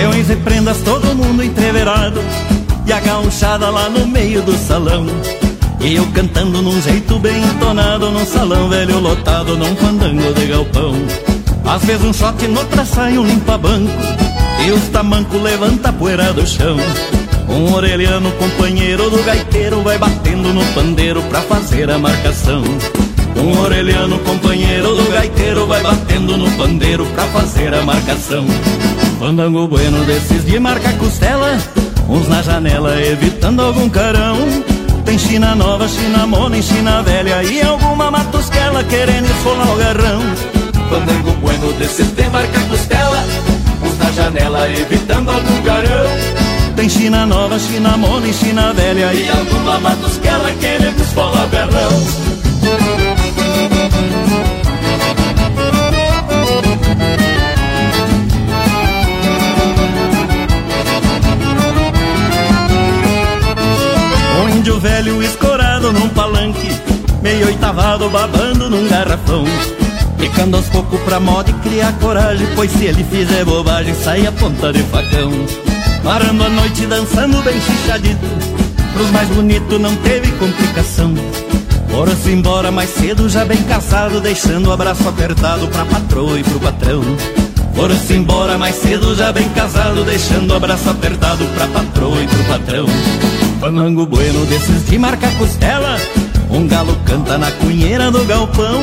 Eu 0.00 0.14
em 0.14 0.36
prendas, 0.42 0.78
todo 0.82 1.12
mundo 1.16 1.42
entreverado 1.42 2.20
E 2.86 2.92
a 2.92 3.00
gauchada 3.00 3.68
lá 3.68 3.90
no 3.90 4.06
meio 4.06 4.42
do 4.42 4.56
salão 4.56 5.06
e 5.88 5.94
eu 5.94 6.06
cantando 6.08 6.60
num 6.60 6.82
jeito 6.82 7.18
bem 7.18 7.42
entonado 7.42 8.10
Num 8.10 8.26
salão 8.26 8.68
velho 8.68 9.00
lotado, 9.00 9.56
num 9.56 9.74
fandango 9.74 10.34
de 10.34 10.44
galpão 10.44 10.92
Às 11.64 11.82
vezes 11.82 12.04
um 12.04 12.12
shot, 12.12 12.46
noutra 12.46 12.84
sai 12.84 13.16
um 13.16 13.24
limpa-banco 13.24 13.90
E 14.66 14.70
os 14.70 14.82
tamancos 14.88 15.40
levanta 15.40 15.88
a 15.88 15.92
poeira 15.92 16.30
do 16.34 16.46
chão 16.46 16.76
um 17.48 17.72
orelhano 17.72 18.30
companheiro 18.32 19.08
do 19.08 19.22
gaiteiro 19.24 19.80
vai 19.80 19.96
batendo 19.96 20.52
no 20.52 20.62
pandeiro 20.74 21.22
pra 21.22 21.40
fazer 21.40 21.90
a 21.90 21.96
marcação. 21.96 22.62
Um 23.34 23.58
orelhano 23.62 24.18
companheiro 24.18 24.94
do 24.94 25.10
gaiteiro 25.10 25.66
vai 25.66 25.82
batendo 25.82 26.36
no 26.36 26.50
pandeiro 26.58 27.06
pra 27.06 27.24
fazer 27.28 27.72
a 27.72 27.82
marcação. 27.82 28.44
Fandango 29.18 29.66
bueno 29.66 30.04
desses 30.04 30.44
de 30.44 30.60
marca 30.60 30.92
costela, 30.92 31.56
uns 32.06 32.28
na 32.28 32.42
janela 32.42 33.00
evitando 33.00 33.62
algum 33.62 33.88
carão. 33.88 34.36
Tem 35.08 35.18
China 35.18 35.54
nova, 35.54 35.88
China 35.88 36.26
mona 36.26 36.60
China 36.60 37.02
velha 37.02 37.42
e 37.42 37.62
alguma 37.62 38.10
matusquela 38.10 38.84
querendo 38.84 39.24
esfolar 39.24 39.72
o 39.72 39.76
garrão. 39.76 40.20
Fandango 40.90 41.30
bueno 41.40 41.72
de 41.72 42.28
marca 42.28 42.60
costela, 42.68 43.24
uns 43.82 43.96
na 43.96 44.12
janela 44.12 44.68
evitando 44.68 45.30
algum 45.30 45.62
garão. 45.62 46.10
Tem 46.76 46.90
China 46.90 47.24
nova, 47.24 47.58
China 47.58 47.96
mona 47.96 48.28
e 48.28 48.34
China 48.34 48.74
velha 48.74 49.14
E 49.14 49.30
alguma 49.30 49.80
matos 49.80 50.18
que 50.18 50.28
ela 50.28 50.50
queremos 50.60 51.00
esfolar 51.00 51.48
Um 64.48 64.56
índio 64.56 64.80
velho 64.80 65.22
escorado 65.22 65.92
num 65.92 66.08
palanque 66.08 66.70
Meio 67.22 67.48
oitavado 67.48 68.08
babando 68.08 68.70
num 68.70 68.88
garrafão. 68.88 69.44
Ficando 70.18 70.56
aos 70.56 70.66
poucos 70.68 70.98
pra 71.00 71.20
moda 71.20 71.50
e 71.50 71.52
criar 71.54 71.92
coragem 71.98 72.48
Pois 72.56 72.70
se 72.70 72.86
ele 72.86 73.04
fizer 73.04 73.44
bobagem 73.44 73.94
sai 73.94 74.26
a 74.26 74.32
ponta 74.32 74.72
de 74.72 74.82
facão. 74.84 75.30
Parando 76.02 76.44
a 76.44 76.48
noite 76.48 76.86
dançando 76.86 77.42
bem 77.42 77.60
chichadito 77.60 78.26
Pros 78.94 79.10
mais 79.10 79.28
bonitos 79.28 79.78
não 79.78 79.94
teve 79.96 80.32
complicação. 80.32 81.14
Foram-se 81.90 82.30
embora 82.30 82.70
mais 82.70 82.88
cedo 82.88 83.28
já 83.28 83.44
bem 83.44 83.62
casado 83.64 84.18
Deixando 84.18 84.68
o 84.68 84.72
abraço 84.72 85.06
apertado 85.06 85.68
pra 85.68 85.84
patroa 85.84 86.40
e 86.40 86.42
pro 86.42 86.58
patrão. 86.58 87.02
Foram-se 87.74 88.14
embora 88.14 88.56
mais 88.56 88.76
cedo 88.76 89.14
já 89.14 89.30
bem 89.30 89.48
casado 89.50 90.04
Deixando 90.04 90.50
o 90.52 90.56
abraço 90.56 90.88
apertado 90.88 91.44
pra 91.54 91.66
patroa 91.66 92.22
e 92.22 92.26
pro 92.26 92.44
patrão 92.44 92.86
Panango 93.60 94.06
bueno 94.06 94.44
desses 94.44 94.88
de 94.88 94.98
marca 94.98 95.28
costela. 95.32 95.96
Um 96.48 96.68
galo 96.68 96.96
canta 97.04 97.36
na 97.36 97.50
cunheira 97.52 98.10
do 98.10 98.24
galpão. 98.24 98.80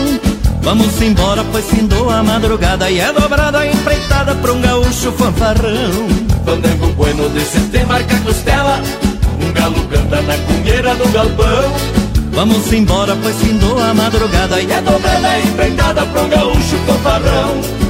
Vamos 0.64 1.02
embora, 1.02 1.44
pois 1.52 1.66
findou 1.66 2.10
a 2.10 2.22
madrugada 2.24 2.90
E 2.90 3.00
é 3.00 3.14
dobrada 3.14 3.66
empreitada 3.66 4.36
pra 4.36 4.52
um 4.52 4.62
gaúcho 4.62 5.12
fanfarrão. 5.14 6.08
Fandango 6.46 6.88
bueno 6.98 7.30
desses 7.30 7.72
de 7.72 7.86
marca 7.86 8.20
costela. 8.20 8.82
Um 9.42 9.54
galo 9.54 9.82
canta 9.88 10.22
na 10.22 10.38
cunheira 10.40 10.94
do 10.96 11.10
galpão. 11.10 11.74
Vamos 12.34 12.74
embora, 12.74 13.16
pois 13.16 13.36
findou 13.38 13.80
a 13.80 13.94
madrugada 13.94 14.62
E 14.62 14.70
é 14.70 14.82
dobrada 14.82 15.40
empreitada 15.40 16.06
pro 16.08 16.28
gaúcho 16.28 16.78
fanfarrão 16.86 17.85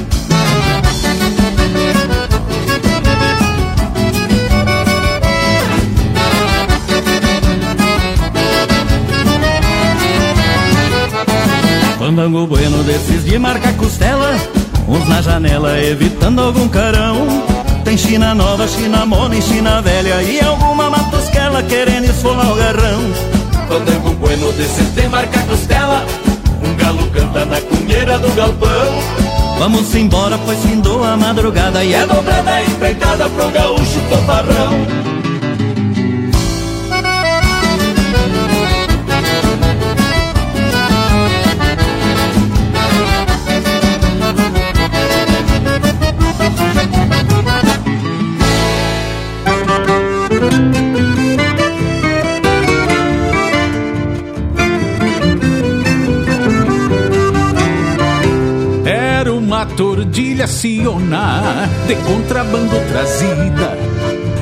Fandango 12.06 12.46
bueno 12.46 12.84
desses 12.84 13.24
de 13.24 13.36
marca 13.36 13.72
costela 13.72 14.32
Uns 14.86 15.08
na 15.08 15.20
janela 15.20 15.76
evitando 15.80 16.40
algum 16.40 16.68
carão. 16.68 17.26
Tem 17.84 17.98
China 17.98 18.32
nova, 18.32 18.68
China 18.68 19.04
mona 19.04 19.34
e 19.34 19.42
China 19.42 19.82
velha 19.82 20.22
E 20.22 20.40
alguma 20.40 20.88
matosquela 20.88 21.64
querendo 21.64 22.04
esfolar 22.04 22.52
o 22.52 22.54
garrão. 22.54 23.00
Fandango 23.68 24.10
bueno 24.20 24.52
desses 24.52 24.94
de 24.94 25.08
marca 25.08 25.40
costela 25.48 26.06
Um 26.62 26.76
galo 26.76 27.10
canta 27.10 27.44
na 27.44 27.60
cunheira 27.60 28.20
do 28.20 28.32
galpão. 28.36 29.58
Vamos 29.58 29.92
embora, 29.96 30.38
pois 30.38 30.60
findou 30.60 31.02
a 31.02 31.16
madrugada 31.16 31.82
E 31.82 31.92
é 31.92 32.06
dobrada 32.06 32.62
empreitada 32.62 33.28
pro 33.30 33.50
gaúcho 33.50 34.00
toparrão 34.08 35.15
tordilha 59.76 60.46
Siona 60.46 61.68
de 61.86 61.94
contrabando 61.96 62.76
trazida. 62.88 63.76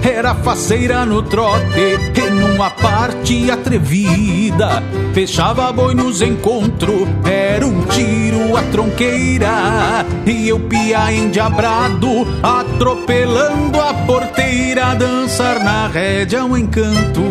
Era 0.03 0.35
faceira 0.35 1.05
no 1.05 1.23
trote 1.23 1.99
e 2.15 2.31
numa 2.31 2.71
parte 2.71 3.51
atrevida. 3.51 4.83
Fechava 5.13 5.73
boi 5.73 5.95
nos 5.95 6.23
encontros, 6.23 7.09
era 7.25 7.67
um 7.67 7.83
tiro 7.87 8.57
a 8.57 8.63
tronqueira. 8.63 10.07
E 10.25 10.49
eu 10.49 10.61
pia 10.61 11.13
endiabrado, 11.13 12.27
atropelando 12.43 13.81
a 13.81 13.93
porteira. 14.07 14.95
Dançar 14.95 15.63
na 15.65 15.89
rédea 15.89 16.45
um 16.45 16.57
encanto, 16.57 17.23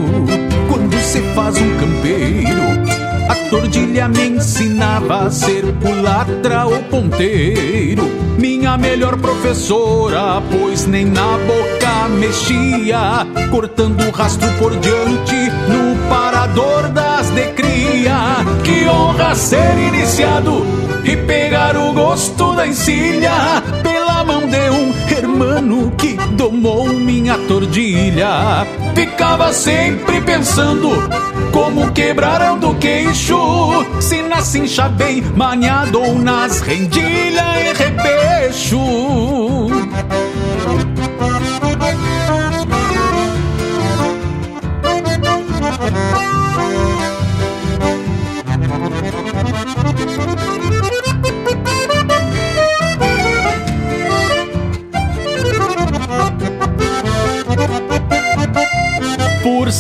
quando 0.67 0.99
se 0.99 1.21
faz 1.33 1.55
um 1.57 1.77
campeiro. 1.77 2.92
A 3.33 3.49
tordilha 3.49 4.07
me 4.07 4.27
ensinava 4.27 5.23
a 5.23 5.31
ser 5.31 5.63
culatra 5.81 6.67
ou 6.67 6.83
ponteiro. 6.83 8.03
Minha 8.37 8.77
melhor 8.77 9.17
professora, 9.17 10.39
pois 10.51 10.85
nem 10.85 11.05
na 11.05 11.39
boca 11.39 12.09
mexia. 12.09 13.25
Cortando 13.49 14.03
o 14.03 14.11
rastro 14.11 14.47
por 14.59 14.77
diante 14.77 15.49
no 15.67 16.07
parador 16.07 16.89
das 16.89 17.31
de 17.31 17.47
cria. 17.53 18.37
Que 18.63 18.87
honra 18.87 19.33
ser 19.33 19.79
iniciado 19.79 20.63
e 21.03 21.17
pegar 21.17 21.75
o 21.75 21.91
gosto 21.91 22.53
da 22.53 22.67
encilha 22.67 23.63
pela 23.81 24.23
mão 24.23 24.47
de 24.47 24.69
um 24.69 24.93
hermano 25.11 25.91
que 25.97 26.13
domou 26.33 26.87
minha 26.87 27.35
tordilha. 27.47 28.67
Ficava 28.93 29.51
sempre 29.51 30.21
pensando 30.21 31.32
como 31.53 31.91
quebraram 31.93 32.57
do 32.57 32.73
queixo? 32.75 33.37
Se 34.01 34.23
na 34.23 34.41
cincha 34.41 34.89
bem 34.89 35.21
maniado 35.21 36.01
ou 36.01 36.19
nas 36.19 36.59
rendilhas 36.59 37.57
em 37.61 37.73
repecho 37.73 38.79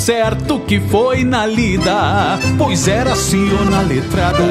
certo 0.03 0.59
que 0.59 0.81
foi 0.81 1.23
na 1.23 1.45
lida, 1.45 2.37
pois 2.57 2.89
era 2.89 3.15
Siona 3.15 3.81
letrada. 3.83 4.43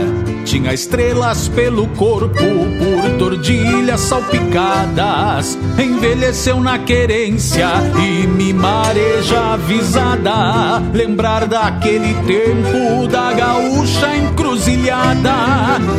Tinha 0.47 0.73
estrelas 0.73 1.47
pelo 1.49 1.89
corpo, 1.89 2.33
por 2.33 3.19
tordilhas 3.19 4.01
salpicadas. 4.01 5.59
Envelheceu 5.79 6.59
na 6.59 6.79
querência 6.79 7.69
e 8.03 8.27
me 8.27 8.55
mareja 8.55 9.53
avisada. 9.53 10.81
Lembrar 10.95 11.47
daquele 11.47 12.15
tempo 12.27 13.07
da 13.09 13.35
gaúcha 13.35 14.17
encruzilhada. 14.17 15.35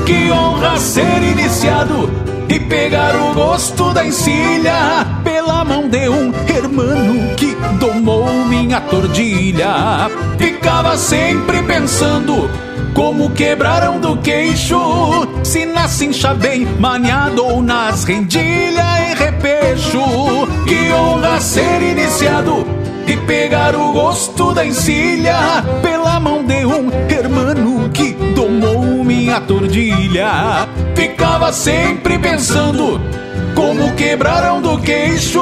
Que 0.04 0.32
honra 0.32 0.78
ser 0.78 1.22
iniciado 1.22 2.10
e 2.50 2.60
pegar 2.60 3.16
o 3.16 3.34
gosto 3.34 3.94
da 3.94 4.06
encilha 4.06 5.06
pela 5.24 5.64
mão 5.64 5.88
de 5.90 6.10
um 6.10 6.32
hermano 6.48 7.36
que 7.36 7.56
domou 7.80 8.13
minha 8.74 8.82
tordilha. 8.82 10.10
Ficava 10.38 10.98
sempre 10.98 11.62
pensando 11.64 12.50
como 12.94 13.30
quebraram 13.32 14.00
do 14.00 14.18
queixo, 14.18 14.78
se 15.44 15.66
na 15.66 15.88
cincha 15.88 16.34
bem 16.34 16.66
maniado 16.80 17.46
ou 17.46 17.62
nas 17.62 18.04
rendilhas 18.04 19.00
em 19.12 19.16
repecho. 19.16 20.00
Que 20.66 20.92
honra 20.92 21.40
ser 21.40 21.82
iniciado 21.82 22.66
e 23.06 23.16
pegar 23.18 23.76
o 23.76 23.92
gosto 23.92 24.54
da 24.54 24.66
encilha 24.66 25.64
pela 25.82 26.20
mão 26.20 26.44
de 26.44 26.66
um 26.66 26.90
hermano 27.10 27.90
que 27.90 28.14
domou 28.34 29.04
minha 29.04 29.40
tordilha. 29.42 30.68
Ficava 30.96 31.54
sempre 31.54 32.18
pensando 32.18 33.00
como 33.54 33.94
quebraram 33.96 34.62
do 34.62 34.80
queixo 34.80 35.42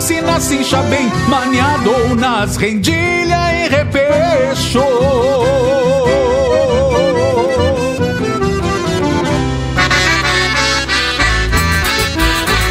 Se 0.00 0.20
na 0.20 0.40
cincha 0.40 0.82
bem 0.82 1.10
maniado 1.28 1.90
ou 1.90 2.16
nas 2.16 2.56
rendilhas 2.56 3.52
em 3.52 3.68
repecho 3.68 4.82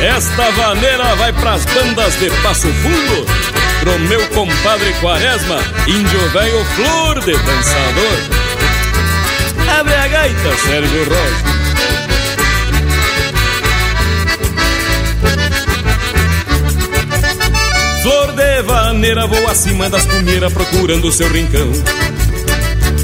Esta 0.02 0.52
vaneira 0.52 1.16
vai 1.16 1.34
pras 1.34 1.66
bandas 1.66 2.16
de 2.20 2.30
Passo 2.42 2.68
Fundo. 2.68 3.26
Pro 3.82 4.00
meu 4.00 4.28
compadre 4.30 4.94
Quaresma 5.02 5.60
Índio 5.88 6.30
velho 6.30 6.66
flor 6.66 7.20
de 7.20 7.34
dançador. 7.34 8.20
Abre 9.80 9.94
a 9.94 10.08
gaita, 10.08 10.58
Sérgio 10.58 11.04
Rosa 11.04 11.67
Flor 18.08 18.32
de 18.32 18.62
vaneira 18.62 19.28
voa 19.28 19.52
acima 19.52 19.90
das 19.90 20.06
cumeiras 20.06 20.54
procurando 20.54 21.12
seu 21.12 21.28
rincão. 21.28 21.70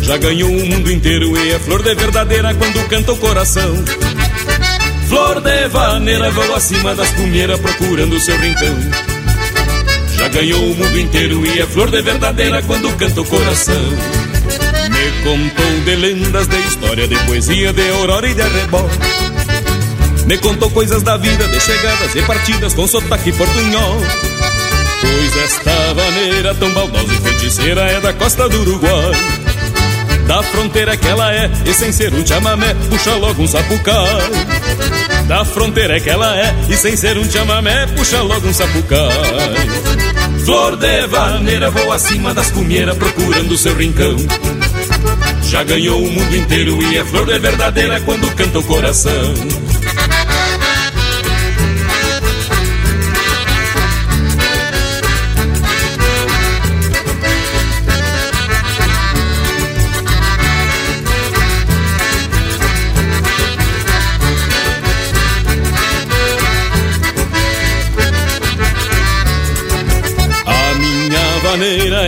Já 0.02 0.16
ganhou 0.16 0.50
o 0.50 0.66
mundo 0.66 0.90
inteiro 0.90 1.38
e 1.38 1.52
é 1.52 1.60
flor 1.60 1.84
de 1.84 1.94
verdadeira 1.94 2.54
quando 2.54 2.88
canta 2.88 3.12
o 3.12 3.18
coração. 3.18 3.84
Flor 5.10 5.42
de 5.42 5.68
vaneira 5.68 6.32
voa 6.32 6.56
acima 6.56 6.96
das 6.96 7.12
cumeiras 7.12 7.60
procurando 7.60 8.18
seu 8.18 8.38
rincão. 8.38 8.78
Já 10.16 10.30
ganhou 10.30 10.72
o 10.72 10.74
mundo 10.74 10.98
inteiro 10.98 11.46
e 11.48 11.60
é 11.60 11.66
flor 11.66 11.92
de 11.92 12.02
verdadeira 12.02 12.62
quando 12.62 12.96
canta 12.96 13.20
o 13.20 13.26
coração. 13.26 13.84
Me 14.90 15.24
contou 15.26 15.82
de 15.84 15.96
lendas, 15.98 16.48
de 16.48 16.60
história, 16.60 17.10
de 17.10 17.20
poesia, 17.26 17.74
de 17.74 17.90
aurora 17.90 18.30
e 18.30 18.34
de 18.34 18.42
arrebol. 18.42 18.90
Me 20.26 20.38
contou 20.38 20.72
coisas 20.72 21.04
da 21.04 21.18
vida, 21.18 21.46
de 21.50 21.60
chegadas 21.60 22.16
e 22.16 22.22
partidas 22.22 22.74
com 22.74 22.88
sotaque 22.88 23.34
portunhol. 23.34 24.02
Pois 25.16 25.36
esta 25.38 25.94
vaneira 25.94 26.56
tão 26.56 26.72
baldosa 26.72 27.14
e 27.14 27.18
feiticeira 27.18 27.82
é 27.82 28.02
da 28.02 28.14
costa 28.14 28.50
do 28.50 28.62
Uruguai. 28.62 29.12
Da 30.26 30.42
fronteira 30.42 30.98
que 30.98 31.08
ela 31.08 31.32
é, 31.32 31.52
e 31.66 31.74
sem 31.74 31.92
ser 31.92 32.12
um 32.14 32.26
chamamé, 32.26 32.74
puxa 32.90 33.14
logo 33.16 33.44
um 33.44 33.48
sapucai. 33.48 34.32
Da 35.28 35.46
fronteira 35.46 36.00
que 36.00 36.10
ela 36.10 36.36
é, 36.36 36.56
e 36.68 36.76
sem 36.76 36.96
ser 36.96 37.18
um 37.20 37.30
chamamé, 37.30 37.86
puxa 37.96 38.24
logo 38.24 38.48
um 38.48 38.54
sapucai. 38.54 39.10
Flor 40.46 40.78
de 40.78 41.08
vaneira 41.08 41.70
voa 41.70 41.96
acima 41.96 42.34
das 42.34 42.50
cumeiras 42.50 42.98
procurando 42.98 43.56
seu 43.56 43.76
rincão. 43.76 44.16
Já 45.44 45.64
ganhou 45.64 46.02
o 46.02 46.12
mundo 46.12 46.36
inteiro 46.36 46.82
e 46.82 46.98
é 46.98 47.06
flor 47.06 47.28
de 47.28 47.38
verdadeira 47.38 48.02
quando 48.02 48.34
canta 48.36 48.58
o 48.58 48.64
coração 48.64 49.63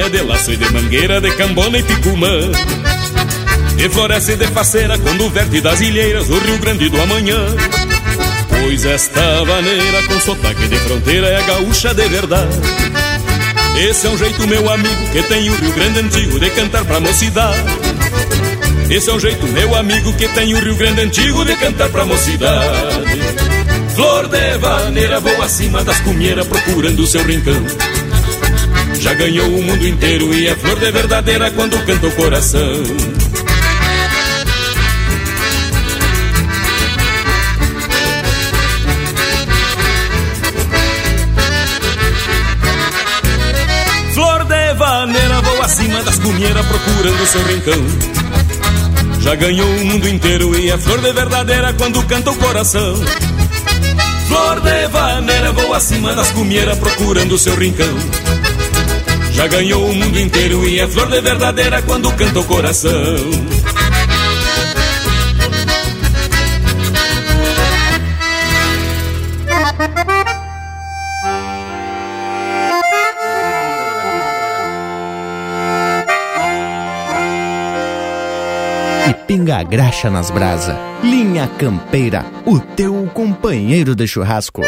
de 0.10 0.22
laço 0.22 0.52
e 0.52 0.58
de 0.58 0.72
mangueira, 0.72 1.20
de 1.20 1.32
cambona 1.32 1.78
e 1.78 1.84
picumã. 1.84 2.52
E 3.78 3.90
floresce 3.90 4.36
de 4.36 4.48
faceira 4.48 4.98
quando 4.98 5.30
verte 5.30 5.62
das 5.62 5.82
ilheiras 5.82 6.28
do 6.28 6.38
Rio 6.40 6.58
Grande 6.60 6.90
do 6.90 7.02
Amanhã. 7.02 7.46
Pois 8.48 8.86
esta 8.86 9.44
vaneira 9.44 10.04
com 10.04 10.20
sotaque 10.20 10.68
de 10.68 10.78
fronteira 10.78 11.28
é 11.28 11.44
gaúcha 11.44 11.94
de 11.94 12.08
verdade. 12.08 12.56
Esse 13.78 14.08
é 14.08 14.10
um 14.10 14.18
jeito, 14.18 14.48
meu 14.48 14.72
amigo, 14.72 15.10
que 15.12 15.22
tem 15.24 15.50
o 15.50 15.56
Rio 15.56 15.72
Grande 15.74 16.00
Antigo 16.00 16.40
de 16.40 16.50
cantar 16.52 16.86
pra 16.86 17.00
mocidade. 17.00 17.60
Esse 18.90 19.10
é 19.10 19.14
um 19.14 19.20
jeito, 19.20 19.48
meu 19.48 19.76
amigo, 19.76 20.14
que 20.14 20.28
tem 20.30 20.54
o 20.54 20.60
Rio 20.60 20.76
Grande 20.76 21.02
Antigo 21.02 21.44
de 21.44 21.56
cantar 21.56 21.90
pra 21.90 22.06
mocidade. 22.06 23.22
Flor 23.96 24.28
de 24.28 24.58
vaneira 24.58 25.20
voa 25.20 25.46
acima 25.46 25.84
das 25.84 26.00
cumeiras 26.02 26.48
procurando 26.48 27.06
seu 27.08 27.24
rincão. 27.24 27.66
Já 29.06 29.14
ganhou 29.14 29.48
o 29.48 29.62
mundo 29.62 29.88
inteiro 29.88 30.34
e 30.34 30.48
é 30.48 30.56
flor 30.56 30.80
de 30.80 30.92
verdadeira 30.92 31.52
quando 31.52 31.78
canta 31.86 32.08
o 32.08 32.12
coração. 32.14 32.84
Flor 44.12 44.44
de 44.46 44.74
vaneira 44.74 45.42
voa 45.42 45.66
acima 45.66 46.02
das 46.02 46.18
cunheiras 46.18 46.66
procurando 46.66 47.28
seu 47.28 47.44
rincão. 47.44 47.86
Já 49.20 49.36
ganhou 49.36 49.70
o 49.70 49.86
mundo 49.86 50.10
inteiro 50.10 50.60
e 50.60 50.72
é 50.72 50.78
flor 50.80 51.00
de 51.00 51.14
verdadeira 51.14 51.74
quando 51.74 52.04
canta 52.08 52.32
o 52.32 52.36
coração. 52.38 52.96
Flor 54.28 54.62
de 54.62 54.88
vaneira 54.88 55.52
voa 55.52 55.78
acima 55.78 56.16
das 56.16 56.32
cumeiras 56.32 56.80
procurando 56.80 57.38
seu 57.38 57.56
rincão. 57.56 57.96
Já 59.36 59.48
ganhou 59.48 59.90
o 59.90 59.94
mundo 59.94 60.18
inteiro 60.18 60.66
e 60.68 60.80
é 60.80 60.88
flor 60.88 61.10
de 61.10 61.20
verdadeira 61.20 61.82
quando 61.82 62.10
canta 62.14 62.40
o 62.40 62.46
coração. 62.46 62.94
E 79.10 79.14
pinga 79.28 79.58
a 79.58 79.64
graxa 79.64 80.10
nas 80.10 80.32
brasa. 80.32 80.78
Linha 81.04 81.46
Campeira, 81.60 82.26
o 82.46 82.58
teu 82.58 83.06
companheiro 83.14 83.94
de 83.96 84.08
churrasco. 84.08 84.62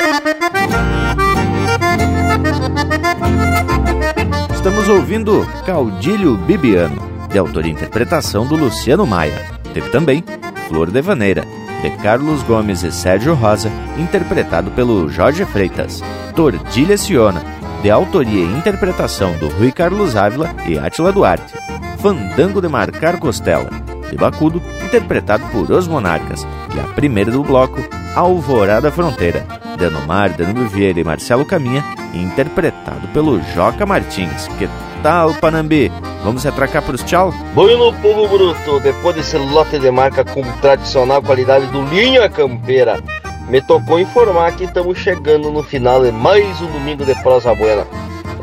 Estamos 4.67 4.89
ouvindo 4.89 5.47
Caudilho 5.65 6.35
Bibiano, 6.39 7.01
de 7.31 7.39
autoria 7.39 7.71
e 7.71 7.73
interpretação 7.73 8.45
do 8.45 8.57
Luciano 8.57 9.07
Maia. 9.07 9.49
Teve 9.73 9.89
também 9.91 10.21
Flor 10.67 10.91
de 10.91 11.01
Vaneira, 11.01 11.45
de 11.81 11.89
Carlos 12.03 12.43
Gomes 12.43 12.83
e 12.83 12.91
Sérgio 12.91 13.33
Rosa, 13.33 13.71
interpretado 13.97 14.69
pelo 14.71 15.07
Jorge 15.07 15.45
Freitas. 15.45 16.03
Tordilha 16.35 16.97
Ciona, 16.97 17.41
de 17.81 17.89
autoria 17.89 18.43
e 18.43 18.57
interpretação 18.57 19.37
do 19.37 19.47
Rui 19.47 19.71
Carlos 19.71 20.17
Ávila 20.17 20.53
e 20.65 20.77
Átila 20.77 21.13
Duarte. 21.13 21.53
Fandango 21.99 22.59
de 22.61 22.67
Marcar 22.67 23.21
Costela, 23.21 23.69
de 24.09 24.17
Bacudo, 24.17 24.61
interpretado 24.83 25.43
por 25.47 25.71
Os 25.71 25.87
Monarcas. 25.87 26.45
E 26.75 26.79
a 26.79 26.83
primeira 26.83 27.31
do 27.31 27.43
bloco, 27.43 27.81
Alvorada 28.15 28.91
Fronteira, 28.91 29.45
de 29.77 29.85
Anomar, 29.85 30.35
Danilo 30.35 30.67
Vieira 30.67 30.99
e 30.99 31.03
Marcelo 31.03 31.45
Caminha, 31.45 31.83
interpretado 32.13 33.07
pelo 33.09 33.39
Joca 33.53 33.85
Martins. 33.85 34.47
Que 34.57 34.67
tal, 35.03 35.33
Panambi? 35.35 35.91
Vamos 36.23 36.45
atracar 36.45 36.81
pros 36.81 37.03
tchau? 37.03 37.33
Bueno, 37.53 37.93
povo 38.01 38.27
bruto, 38.27 38.79
depois 38.79 39.15
desse 39.15 39.37
lote 39.37 39.79
de 39.79 39.91
marca 39.91 40.25
com 40.25 40.41
tradicional 40.61 41.21
qualidade 41.21 41.67
do 41.67 41.83
Linha 41.83 42.27
Campeira, 42.29 43.01
me 43.47 43.61
tocou 43.61 43.99
informar 43.99 44.55
que 44.55 44.65
estamos 44.65 44.97
chegando 44.97 45.51
no 45.51 45.63
final 45.63 46.03
de 46.03 46.11
mais 46.11 46.59
um 46.61 46.67
domingo 46.67 47.05
de 47.05 47.15
prosa 47.21 47.55
buena, 47.55 47.87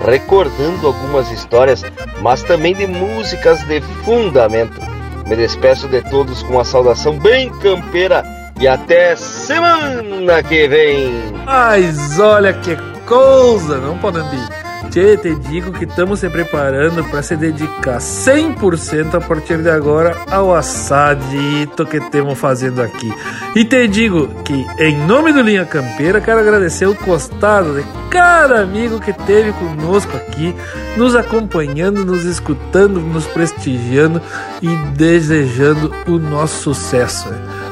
recordando 0.03 0.87
algumas 0.87 1.31
histórias, 1.31 1.85
mas 2.23 2.43
também 2.43 2.75
de 2.75 2.87
músicas 2.87 3.63
de 3.65 3.81
fundamento. 4.05 4.94
Me 5.27 5.37
despeço 5.37 5.89
de 5.89 6.03
todos 6.03 6.43
com 6.43 6.55
uma 6.55 6.65
saudação 6.65 7.19
bem 7.19 7.51
campeira 7.61 8.23
e 8.61 8.69
até 8.69 9.17
semana 9.17 10.43
que 10.43 10.69
vem. 10.69 11.33
Mas 11.45 12.19
olha 12.19 12.53
que 12.53 12.77
coisa, 13.07 13.79
não, 13.79 13.99
Panambi? 13.99 14.64
Tchê, 14.95 15.17
te 15.17 15.35
digo 15.35 15.73
que 15.73 15.87
estamos 15.87 16.21
se 16.21 16.31
preparando 16.31 17.03
para 17.07 17.21
se 17.21 17.35
dedicar 17.35 17.99
100% 17.99 19.17
a 19.17 19.21
partir 19.21 19.61
de 19.61 19.69
agora 19.69 20.17
ao 20.31 20.55
assadito 20.55 21.85
que 21.85 21.97
estamos 21.97 22.39
fazendo 22.39 22.81
aqui. 22.81 23.13
E 23.57 23.65
te 23.65 23.89
digo 23.89 24.29
que, 24.45 24.65
em 24.79 24.97
nome 25.05 25.33
do 25.33 25.43
Linha 25.43 25.65
Campeira, 25.65 26.21
quero 26.21 26.39
agradecer 26.39 26.87
o 26.87 26.95
costado 26.95 27.75
de 27.75 27.85
cada 28.09 28.61
amigo 28.61 29.01
que 29.01 29.11
esteve 29.11 29.53
conosco 29.55 30.17
aqui, 30.17 30.55
nos 30.97 31.17
acompanhando, 31.17 32.05
nos 32.05 32.25
escutando, 32.25 33.01
nos 33.01 33.27
prestigiando 33.27 34.23
e 34.63 34.69
desejando 34.97 35.93
o 36.07 36.21
nosso 36.21 36.73
sucesso. 36.73 37.29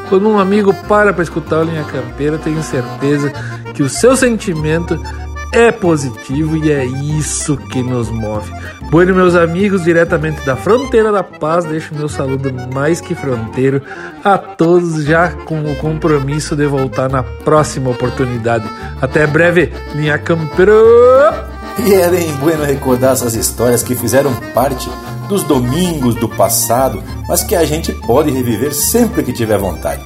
Quando 0.09 0.29
um 0.29 0.41
amigo 0.41 0.75
para 0.89 1.13
para 1.13 1.23
escutar 1.23 1.61
o 1.61 1.63
Linha 1.63 1.85
Campeira, 1.85 2.37
tenho 2.37 2.65
certeza 2.65 3.33
que 3.75 3.85
o 3.85 3.89
seu 3.89 4.17
sentimento 4.17 5.01
é 5.53 5.71
positivo 5.71 6.57
e 6.57 6.73
é 6.73 6.85
isso 6.85 7.57
que 7.57 7.83
nos 7.83 8.09
move. 8.09 8.51
Bueno, 8.91 9.15
meus 9.15 9.35
amigos, 9.35 9.85
diretamente 9.85 10.45
da 10.47 10.57
fronteira 10.57 11.13
da 11.13 11.23
paz, 11.23 11.67
deixo 11.67 11.95
meu 11.95 12.09
saludo 12.09 12.51
mais 12.73 13.01
que 13.01 13.15
fronteiro 13.15 13.83
a 14.25 14.39
todos, 14.39 15.05
já 15.05 15.31
com 15.31 15.61
o 15.71 15.77
compromisso 15.77 16.57
de 16.57 16.67
voltar 16.67 17.11
na 17.11 17.23
próxima 17.23 17.91
oportunidade. 17.91 18.65
Até 19.01 19.27
breve, 19.27 19.73
linha 19.95 20.19
campeira! 20.19 20.73
E 21.79 21.95
é 21.95 22.09
bem 22.09 22.33
bueno 22.37 22.65
recordar 22.65 23.13
essas 23.13 23.35
histórias 23.35 23.83
que 23.83 23.95
fizeram 23.95 24.35
parte 24.55 24.91
dos 25.29 25.43
domingos 25.43 26.15
do 26.15 26.29
passado, 26.29 27.03
mas 27.29 27.43
que 27.43 27.55
a 27.55 27.65
gente 27.65 27.93
pode 27.93 28.31
reviver 28.31 28.75
sempre 28.75 29.23
que 29.23 29.33
tiver 29.33 29.59
vontade. 29.59 30.03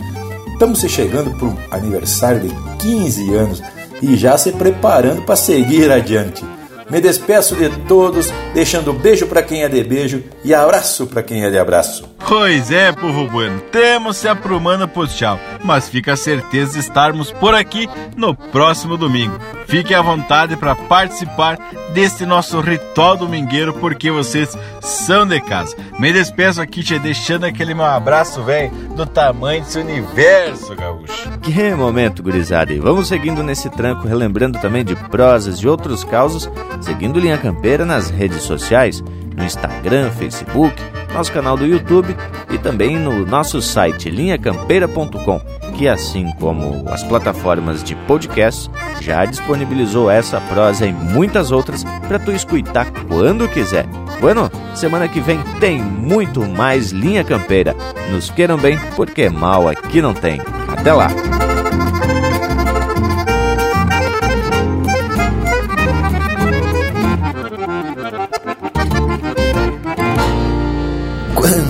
Estamos 0.52 0.80
chegando 0.80 1.30
para 1.32 1.48
um 1.48 1.56
aniversário 1.70 2.40
de 2.40 2.54
15 2.78 3.34
anos 3.34 3.62
e 4.02 4.16
já 4.16 4.36
se 4.36 4.52
preparando 4.52 5.22
para 5.22 5.36
seguir 5.36 5.90
adiante. 5.90 6.44
Me 6.88 7.00
despeço 7.00 7.56
de 7.56 7.68
todos, 7.88 8.32
deixando 8.54 8.92
beijo 8.92 9.26
para 9.26 9.42
quem 9.42 9.64
é 9.64 9.68
de 9.68 9.82
beijo 9.82 10.22
e 10.44 10.54
abraço 10.54 11.06
para 11.06 11.22
quem 11.22 11.44
é 11.44 11.50
de 11.50 11.58
abraço. 11.58 12.08
Pois 12.28 12.70
é, 12.70 12.92
povo 12.92 13.28
bueno, 13.28 13.60
temos 13.72 14.16
se 14.16 14.28
aprumando 14.28 14.86
pro 14.86 15.06
tchau, 15.06 15.38
mas 15.64 15.88
fica 15.88 16.12
a 16.12 16.16
certeza 16.16 16.74
de 16.74 16.80
estarmos 16.80 17.32
por 17.32 17.54
aqui 17.54 17.88
no 18.16 18.34
próximo 18.34 18.96
domingo. 18.96 19.38
Fique 19.66 19.92
à 19.92 20.00
vontade 20.00 20.56
para 20.56 20.76
participar 20.76 21.58
deste 21.92 22.24
nosso 22.24 22.60
ritual 22.60 23.16
domingueiro, 23.16 23.74
porque 23.74 24.10
vocês 24.10 24.56
são 24.80 25.26
de 25.26 25.40
casa. 25.40 25.76
Me 25.98 26.12
despeço 26.12 26.60
aqui, 26.60 26.82
te 26.82 26.98
deixando 26.98 27.44
aquele 27.44 27.74
meu 27.74 27.84
abraço, 27.84 28.42
velho, 28.42 28.70
do 28.94 29.04
tamanho 29.06 29.62
desse 29.62 29.78
universo, 29.78 30.74
gaúcho. 30.76 31.30
Que 31.42 31.74
momento, 31.74 32.22
gurizada. 32.22 32.72
E 32.72 32.78
vamos 32.78 33.08
seguindo 33.08 33.42
nesse 33.42 33.68
tranco, 33.70 34.06
relembrando 34.06 34.58
também 34.60 34.84
de 34.84 34.94
prosas 34.94 35.58
e 35.58 35.66
outros 35.66 36.04
causos, 36.04 36.48
seguindo 36.80 37.20
Linha 37.20 37.38
Campeira 37.38 37.84
nas 37.84 38.10
redes 38.10 38.42
sociais, 38.42 39.02
no 39.36 39.44
Instagram, 39.44 40.10
Facebook, 40.10 40.74
nosso 41.12 41.32
canal 41.32 41.56
do 41.56 41.66
YouTube 41.66 42.16
e 42.50 42.58
também 42.58 42.96
no 42.96 43.24
nosso 43.24 43.60
site 43.62 44.10
linhacampeira.com, 44.10 45.40
que 45.76 45.88
assim 45.88 46.30
como 46.38 46.84
as 46.88 47.02
plataformas 47.02 47.82
de 47.82 47.94
podcast 47.94 48.70
já 49.00 49.24
disponibilizou 49.24 50.10
essa 50.10 50.40
prosa 50.42 50.86
e 50.86 50.92
muitas 50.92 51.50
outras 51.52 51.84
para 52.06 52.18
tu 52.18 52.32
escutar 52.32 52.90
quando 53.08 53.48
quiser. 53.48 53.86
Bueno, 54.20 54.50
semana 54.74 55.08
que 55.08 55.20
vem 55.20 55.38
tem 55.60 55.80
muito 55.80 56.44
mais 56.44 56.90
Linha 56.90 57.22
Campeira. 57.24 57.74
Nos 58.10 58.30
queiram 58.30 58.56
bem, 58.56 58.78
porque 58.94 59.28
mal 59.28 59.68
aqui 59.68 60.00
não 60.00 60.14
tem. 60.14 60.40
Até 60.68 60.92
lá! 60.92 61.08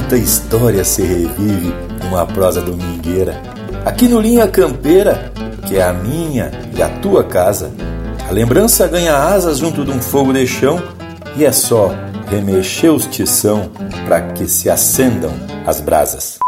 Quanta 0.06 0.18
história 0.18 0.84
se 0.84 1.02
revive 1.02 1.74
numa 2.00 2.24
prosa 2.24 2.62
domingueira. 2.62 3.42
Aqui 3.84 4.06
no 4.06 4.20
Linha 4.20 4.46
Campeira, 4.46 5.32
que 5.66 5.78
é 5.78 5.82
a 5.82 5.92
minha 5.92 6.52
e 6.76 6.80
a 6.80 6.88
tua 7.00 7.24
casa, 7.24 7.72
a 8.28 8.30
lembrança 8.30 8.86
ganha 8.86 9.16
asas 9.16 9.58
junto 9.58 9.84
de 9.84 9.90
um 9.90 10.00
fogo 10.00 10.32
de 10.32 10.46
chão 10.46 10.80
e 11.36 11.44
é 11.44 11.50
só 11.50 11.92
remexer 12.30 12.92
os 12.92 13.04
tição 13.06 13.68
para 14.06 14.20
que 14.32 14.46
se 14.46 14.70
acendam 14.70 15.32
as 15.66 15.80
brasas. 15.80 16.38